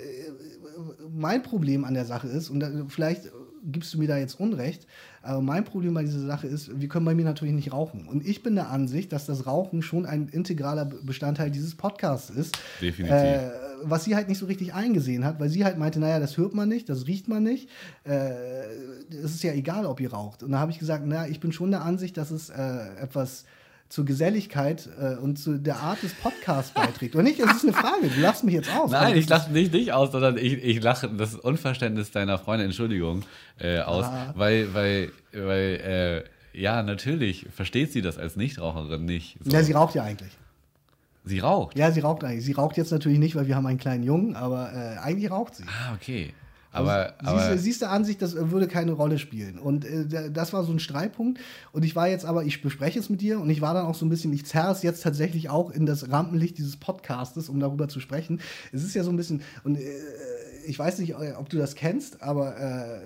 [1.11, 3.31] mein Problem an der Sache ist, und da, vielleicht
[3.63, 4.87] gibst du mir da jetzt Unrecht,
[5.21, 8.07] aber mein Problem bei dieser Sache ist, wir können bei mir natürlich nicht rauchen.
[8.07, 12.57] Und ich bin der Ansicht, dass das Rauchen schon ein integraler Bestandteil dieses Podcasts ist.
[12.81, 13.15] Definitiv.
[13.15, 13.51] Äh,
[13.83, 16.53] was sie halt nicht so richtig eingesehen hat, weil sie halt meinte, naja, das hört
[16.53, 17.69] man nicht, das riecht man nicht.
[18.03, 18.31] Äh,
[19.09, 20.43] es ist ja egal, ob ihr raucht.
[20.43, 23.45] Und da habe ich gesagt, naja, ich bin schon der Ansicht, dass es äh, etwas
[23.91, 27.13] zur Geselligkeit äh, und zu der Art des Podcasts beiträgt.
[27.13, 27.39] Oder nicht?
[27.41, 28.07] Es ist eine Frage.
[28.07, 28.89] Du lachst mich jetzt aus.
[28.89, 33.23] Nein, ich lache nicht dich aus, sondern ich, ich lache das Unverständnis deiner Freundin, Entschuldigung,
[33.59, 34.34] äh, aus, Ah.
[34.38, 36.23] weil, weil, weil
[36.53, 39.38] äh, ja, natürlich versteht sie das als Nichtraucherin nicht.
[39.43, 39.51] So.
[39.51, 40.31] Ja, sie raucht ja eigentlich.
[41.26, 41.77] sie raucht.
[41.77, 42.45] Ja, sie raucht eigentlich.
[42.45, 45.55] Sie raucht jetzt natürlich nicht, weil wir haben einen kleinen Jungen, aber äh, eigentlich raucht
[45.55, 45.63] sie.
[45.68, 46.34] Ah, okay.
[46.72, 49.60] Aber, sie, aber ist, sie ist der Ansicht, das würde keine Rolle spielen.
[49.60, 51.39] Und äh, das war so ein Streitpunkt.
[51.72, 53.95] Und ich war jetzt aber, ich bespreche es mit dir und ich war dann auch
[53.95, 57.60] so ein bisschen, ich zerre es jetzt tatsächlich auch in das Rampenlicht dieses Podcastes, um
[57.60, 58.39] darüber zu sprechen.
[58.72, 59.81] Es ist ja so ein bisschen, und äh,
[60.65, 62.99] ich weiß nicht, ob du das kennst, aber äh,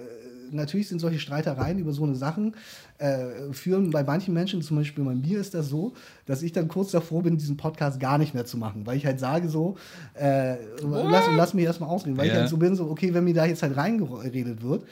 [0.51, 2.55] natürlich sind solche Streitereien über so eine Sachen,
[2.97, 5.93] äh, führen bei manchen Menschen, zum Beispiel bei mir ist das so,
[6.25, 9.05] dass ich dann kurz davor bin, diesen Podcast gar nicht mehr zu machen, weil ich
[9.05, 9.75] halt sage so,
[10.13, 12.39] äh, lass, lass mich erstmal ausreden, weil ich Ja.
[12.39, 14.83] halt so bin, so, okay, wenn mir da jetzt halt reingeredet wird,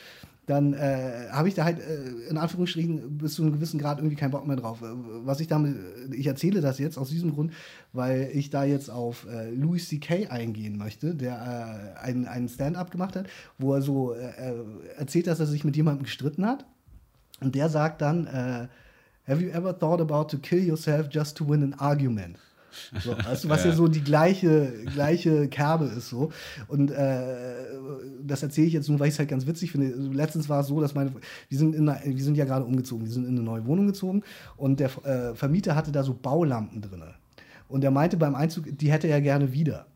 [0.45, 4.17] dann äh, habe ich da halt äh, in Anführungsstrichen bis zu einem gewissen Grad irgendwie
[4.17, 4.81] keinen Bock mehr drauf.
[4.81, 4.87] Äh,
[5.23, 5.75] Was ich damit,
[6.11, 7.53] ich erzähle das jetzt aus diesem Grund,
[7.93, 10.27] weil ich da jetzt auf äh, Louis C.K.
[10.27, 14.53] eingehen möchte, der äh, einen, einen Stand-up gemacht hat, wo er so äh, äh,
[14.97, 16.65] erzählt, dass er sich mit jemandem gestritten hat.
[17.39, 18.67] Und der sagt dann, äh,
[19.25, 22.37] Have you ever thought about to kill yourself just to win an argument?
[23.03, 23.13] So,
[23.43, 23.71] du, was ja.
[23.71, 26.31] so die gleiche, gleiche Kerbe ist so.
[26.67, 27.17] Und äh,
[28.23, 29.89] das erzähle ich jetzt nur, weil ich es halt ganz witzig finde.
[30.15, 31.13] Letztens war es so, dass meine,
[31.49, 33.87] wir sind, in eine, wir sind ja gerade umgezogen, wir sind in eine neue Wohnung
[33.87, 34.23] gezogen
[34.57, 37.03] und der äh, Vermieter hatte da so Baulampen drin.
[37.67, 39.87] Und er meinte beim Einzug, die hätte er gerne wieder.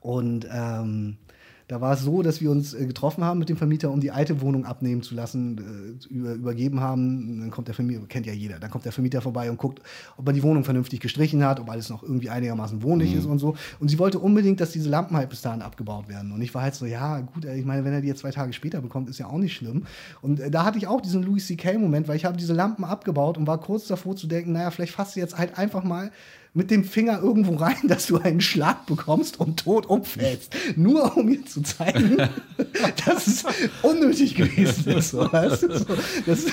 [0.00, 1.16] Und ähm,
[1.66, 4.10] da war es so, dass wir uns äh, getroffen haben mit dem Vermieter, um die
[4.10, 7.40] alte Wohnung abnehmen zu lassen, äh, über, übergeben haben.
[7.40, 9.80] Dann kommt der Vermieter, kennt ja jeder, dann kommt der Vermieter vorbei und guckt,
[10.16, 13.18] ob er die Wohnung vernünftig gestrichen hat, ob alles noch irgendwie einigermaßen wohnlich mhm.
[13.18, 13.56] ist und so.
[13.80, 16.32] Und sie wollte unbedingt, dass diese Lampen halt bis dahin abgebaut werden.
[16.32, 18.52] Und ich war halt so, ja, gut, ich meine, wenn er die jetzt zwei Tage
[18.52, 19.84] später bekommt, ist ja auch nicht schlimm.
[20.20, 23.38] Und äh, da hatte ich auch diesen Louis C.K.-Moment, weil ich habe diese Lampen abgebaut
[23.38, 26.10] und war kurz davor zu denken, naja, vielleicht fasst du jetzt halt einfach mal
[26.54, 30.54] mit dem Finger irgendwo rein, dass du einen Schlag bekommst und tot umfällst.
[30.76, 32.16] Nur um mir zu zeigen,
[33.06, 33.44] dass es
[33.82, 35.10] unnötig gewesen ist.
[35.10, 35.78] So, weißt du?
[35.78, 35.84] so,
[36.26, 36.44] das,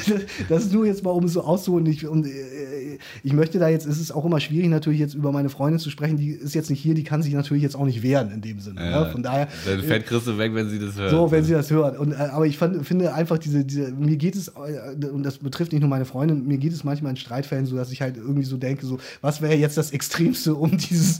[0.49, 1.85] das, ist nur jetzt mal, um es so auszuholen.
[1.85, 5.31] Ich, und, äh, ich möchte da jetzt, es ist auch immer schwierig, natürlich jetzt über
[5.31, 6.17] meine Freundin zu sprechen.
[6.17, 8.59] Die ist jetzt nicht hier, die kann sich natürlich jetzt auch nicht wehren in dem
[8.59, 8.81] Sinne.
[8.81, 9.11] Ja, ja.
[9.11, 9.47] Von daher.
[9.65, 11.11] Dann fällt Christel weg, wenn sie das hört.
[11.11, 11.99] So, wenn sie das hört.
[11.99, 15.37] Und, äh, aber ich fand, finde einfach diese, diese, mir geht es, äh, und das
[15.37, 18.17] betrifft nicht nur meine Freundin, mir geht es manchmal in Streitfällen so, dass ich halt
[18.17, 21.19] irgendwie so denke, so, was wäre jetzt das Extremste, um, dieses,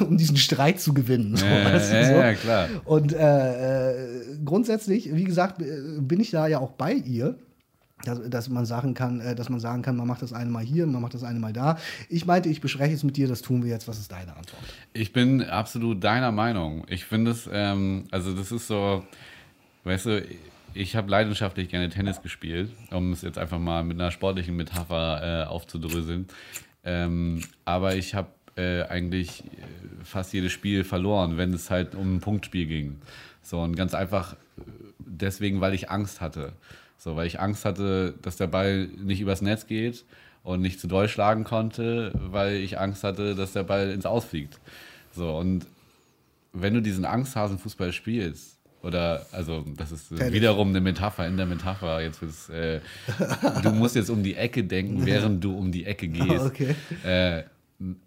[0.00, 1.36] um diesen Streit zu gewinnen.
[1.36, 2.12] So, ja, weißt du, so.
[2.12, 2.68] ja, klar.
[2.84, 3.94] Und äh,
[4.44, 7.36] grundsätzlich, wie gesagt, bin ich da ja auch bei ihr.
[8.04, 10.62] Dass, dass, man sagen kann, äh, dass man sagen kann, man macht das eine Mal
[10.62, 11.78] hier, man macht das eine Mal da.
[12.08, 13.88] Ich meinte, ich bespreche es mit dir, das tun wir jetzt.
[13.88, 14.62] Was ist deine Antwort?
[14.92, 16.84] Ich bin absolut deiner Meinung.
[16.88, 19.04] Ich finde es, ähm, also das ist so,
[19.82, 20.24] weißt du,
[20.74, 25.44] ich habe leidenschaftlich gerne Tennis gespielt, um es jetzt einfach mal mit einer sportlichen Metapher
[25.44, 26.28] äh, aufzudröseln.
[26.88, 32.16] Ähm, aber ich habe äh, eigentlich äh, fast jedes Spiel verloren, wenn es halt um
[32.16, 32.96] ein Punktspiel ging.
[33.42, 34.62] So und ganz einfach äh,
[34.98, 36.54] deswegen, weil ich Angst hatte.
[36.96, 40.06] So, weil ich Angst hatte, dass der Ball nicht übers Netz geht
[40.42, 44.58] und nicht zu doll schlagen konnte, weil ich Angst hatte, dass der Ball ins Ausfliegt.
[45.12, 45.66] So, und
[46.54, 50.32] wenn du diesen Angsthasenfußball spielst, oder, also, das ist Tennis.
[50.32, 52.00] wiederum eine Metapher in der Metapher.
[52.00, 52.80] Jetzt ist, äh,
[53.62, 56.44] du musst jetzt um die Ecke denken, während du um die Ecke gehst.
[56.44, 56.74] Okay.
[57.04, 57.42] Äh,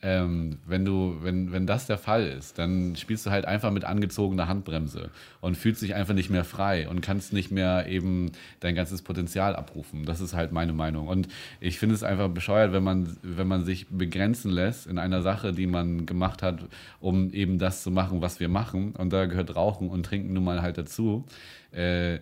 [0.02, 3.85] ähm, wenn du, wenn, wenn das der Fall ist, dann spielst du halt einfach mit
[3.85, 8.76] angezogener Handbremse und fühlst dich einfach nicht mehr frei und kannst nicht mehr eben dein
[8.76, 10.06] ganzes Potenzial abrufen.
[10.06, 11.07] Das ist halt meine Meinung.
[11.07, 11.30] Und
[11.61, 15.53] ich finde es einfach bescheuert, wenn man, wenn man sich begrenzen lässt in einer Sache,
[15.53, 16.65] die man gemacht hat,
[16.99, 18.91] um eben das zu machen, was wir machen.
[18.98, 21.26] Und da gehört Rauchen und Trinken nun mal halt dazu.
[21.72, 22.19] Äh,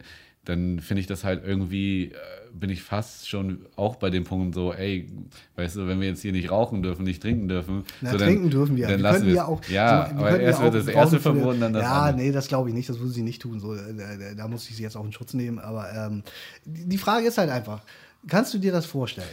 [0.50, 2.16] dann finde ich das halt irgendwie, äh,
[2.52, 5.08] bin ich fast schon auch bei dem Punkt so, ey,
[5.56, 7.84] weißt du, wenn wir jetzt hier nicht rauchen dürfen, nicht trinken dürfen.
[8.02, 8.88] Na, so, trinken dann, dürfen wir.
[8.88, 9.64] Dann wir lassen wir ja auch.
[9.66, 12.26] Ja, so, aber erst wird das erste verboten, dann das Ja, andere.
[12.26, 13.60] nee, das glaube ich nicht, das würde sie nicht tun.
[13.60, 15.60] So, da, da, muss ich sie jetzt auch in Schutz nehmen.
[15.60, 16.24] Aber ähm,
[16.66, 17.84] die Frage ist halt einfach,
[18.28, 19.28] kannst du dir das vorstellen?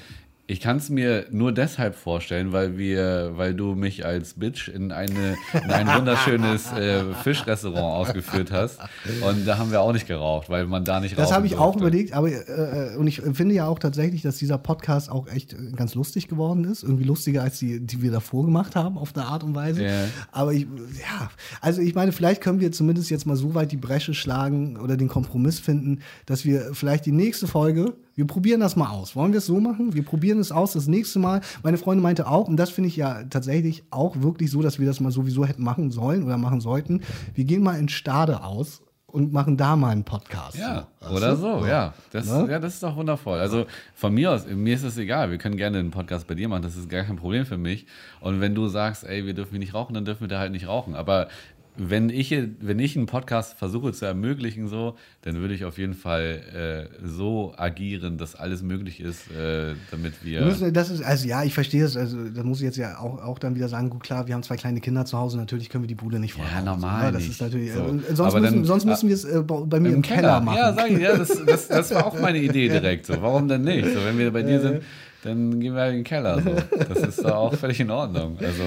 [0.48, 4.92] Ich kann es mir nur deshalb vorstellen, weil wir, weil du mich als Bitch in,
[4.92, 8.78] eine, in ein wunderschönes äh, Fischrestaurant ausgeführt hast.
[9.26, 11.22] Und da haben wir auch nicht geraucht, weil man da nicht raucht.
[11.22, 11.68] Das habe ich durfte.
[11.68, 15.56] auch überlegt, aber äh, und ich finde ja auch tatsächlich, dass dieser Podcast auch echt
[15.74, 16.84] ganz lustig geworden ist.
[16.84, 19.82] Irgendwie lustiger als die, die wir davor gemacht haben, auf eine Art und Weise.
[19.82, 20.04] Yeah.
[20.30, 21.28] Aber ich, ja,
[21.60, 24.96] also ich meine, vielleicht können wir zumindest jetzt mal so weit die Bresche schlagen oder
[24.96, 29.14] den Kompromiss finden, dass wir vielleicht die nächste Folge wir probieren das mal aus.
[29.14, 29.94] Wollen wir es so machen?
[29.94, 31.42] Wir probieren es aus das nächste Mal.
[31.62, 34.86] Meine Freundin meinte auch, und das finde ich ja tatsächlich auch wirklich so, dass wir
[34.86, 37.02] das mal sowieso hätten machen sollen oder machen sollten.
[37.34, 40.58] Wir gehen mal in Stade aus und machen da mal einen Podcast.
[40.58, 41.94] Ja, oder so, ja.
[42.10, 42.48] Das, ne?
[42.50, 42.58] ja.
[42.58, 43.38] das ist doch wundervoll.
[43.38, 45.30] Also von mir aus, mir ist es egal.
[45.30, 46.62] Wir können gerne einen Podcast bei dir machen.
[46.62, 47.86] Das ist gar kein Problem für mich.
[48.20, 50.66] Und wenn du sagst, ey, wir dürfen nicht rauchen, dann dürfen wir da halt nicht
[50.66, 50.94] rauchen.
[50.94, 51.28] Aber
[51.78, 55.94] wenn ich, wenn ich einen Podcast versuche zu ermöglichen, so, dann würde ich auf jeden
[55.94, 60.44] Fall äh, so agieren, dass alles möglich ist, äh, damit wir.
[60.44, 61.96] Müssen, das ist, also ja, ich verstehe es.
[61.96, 64.42] Also, da muss ich jetzt ja auch, auch dann wieder sagen, gut, klar, wir haben
[64.42, 66.46] zwei kleine Kinder zu Hause, natürlich können wir die Bude nicht fahren.
[66.54, 67.12] Ja, normal.
[67.12, 67.72] Das ist natürlich.
[67.72, 67.80] So.
[67.80, 70.40] Äh, sonst, müssen, dann, sonst müssen wir es äh, bei mir im, im Keller, Keller,
[70.40, 70.56] machen.
[70.56, 73.06] Ja, sag ich, ja, das, das, das war auch meine Idee direkt.
[73.06, 73.20] So.
[73.20, 73.86] Warum denn nicht?
[73.86, 74.82] So, wenn wir bei dir sind
[75.26, 76.40] dann gehen wir halt in den Keller.
[76.40, 76.56] So.
[76.88, 78.38] Das ist da auch völlig in Ordnung.
[78.38, 78.62] Also,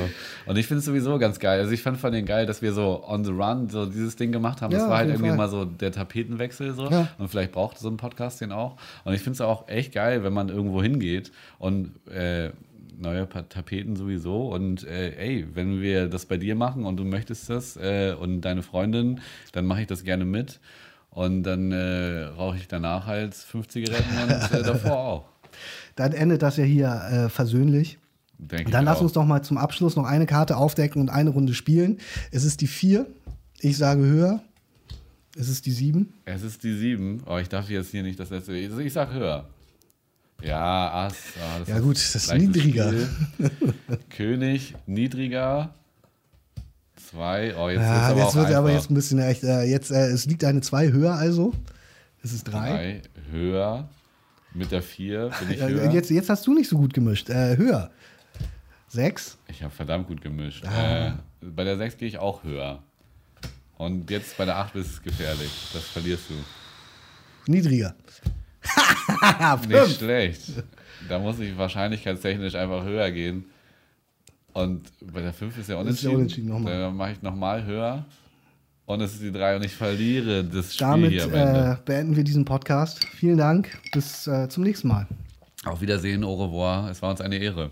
[0.46, 1.60] und ich finde es sowieso ganz geil.
[1.60, 4.32] Also ich fand von den geil, dass wir so on the run so dieses Ding
[4.32, 4.72] gemacht haben.
[4.72, 5.38] Ja, das war halt irgendwie Fall.
[5.38, 6.90] mal so der Tapetenwechsel so.
[6.90, 7.08] Ja.
[7.18, 8.78] Und vielleicht braucht so ein Podcast den auch.
[9.06, 12.52] Und ich finde es auch echt geil, wenn man irgendwo hingeht und äh,
[12.98, 14.50] neue Tapeten sowieso.
[14.50, 18.42] Und äh, ey, wenn wir das bei dir machen und du möchtest das äh, und
[18.42, 19.22] deine Freundin,
[19.54, 20.60] dann mache ich das gerne mit.
[21.12, 25.26] Und dann äh, rauche ich danach halt fünf Zigaretten und äh, davor auch.
[26.00, 28.00] Dann endet das ja hier äh, versöhnlich.
[28.38, 29.02] Denke Dann lass auch.
[29.02, 31.98] uns doch mal zum Abschluss noch eine Karte aufdecken und eine Runde spielen.
[32.32, 33.06] Es ist die 4.
[33.60, 34.42] Ich sage höher.
[35.36, 36.14] Es ist die 7.
[36.24, 37.22] Es ist die sieben.
[37.26, 38.54] Oh, ich darf jetzt hier nicht das letzte.
[38.54, 39.50] Ich, ich sag höher.
[40.42, 41.16] Ja, Ass.
[41.38, 42.94] Ah, Ja, gut, das ist niedriger.
[44.10, 45.74] König, niedriger.
[47.10, 47.54] Zwei.
[47.58, 49.44] Oh, jetzt, Ja, jetzt wird aber jetzt ein bisschen echt.
[49.44, 51.54] Äh, jetzt, äh, es liegt eine 2 höher, also.
[52.24, 52.52] Es ist 3.
[52.52, 53.02] Drei,
[53.32, 53.90] höher.
[54.54, 55.92] Mit der vier bin ich höher.
[55.92, 57.30] jetzt, jetzt hast du nicht so gut gemischt.
[57.30, 57.92] Äh, höher.
[58.88, 59.38] 6.
[59.48, 60.66] Ich habe verdammt gut gemischt.
[60.66, 61.08] Ah.
[61.08, 62.82] Äh, bei der 6 gehe ich auch höher.
[63.78, 65.52] Und jetzt bei der 8 ist es gefährlich.
[65.74, 67.52] Das verlierst du.
[67.52, 67.96] Niedriger.
[69.68, 70.52] Nicht schlecht.
[71.08, 73.46] Da muss ich wahrscheinlichkeitstechnisch einfach höher gehen.
[74.54, 76.16] Und bei der 5 ist ja Das ist ja unentschieden.
[76.16, 76.80] unentschieden nochmal.
[76.80, 78.06] Dann mache ich nochmal höher.
[78.90, 81.78] Und es ist die 3 und ich verliere das Spiel Damit hier am Ende.
[81.80, 83.06] äh, beenden wir diesen Podcast.
[83.06, 83.78] Vielen Dank.
[83.92, 85.06] Bis äh, zum nächsten Mal.
[85.64, 86.90] Auf Wiedersehen, au revoir.
[86.90, 87.70] Es war uns eine Ehre.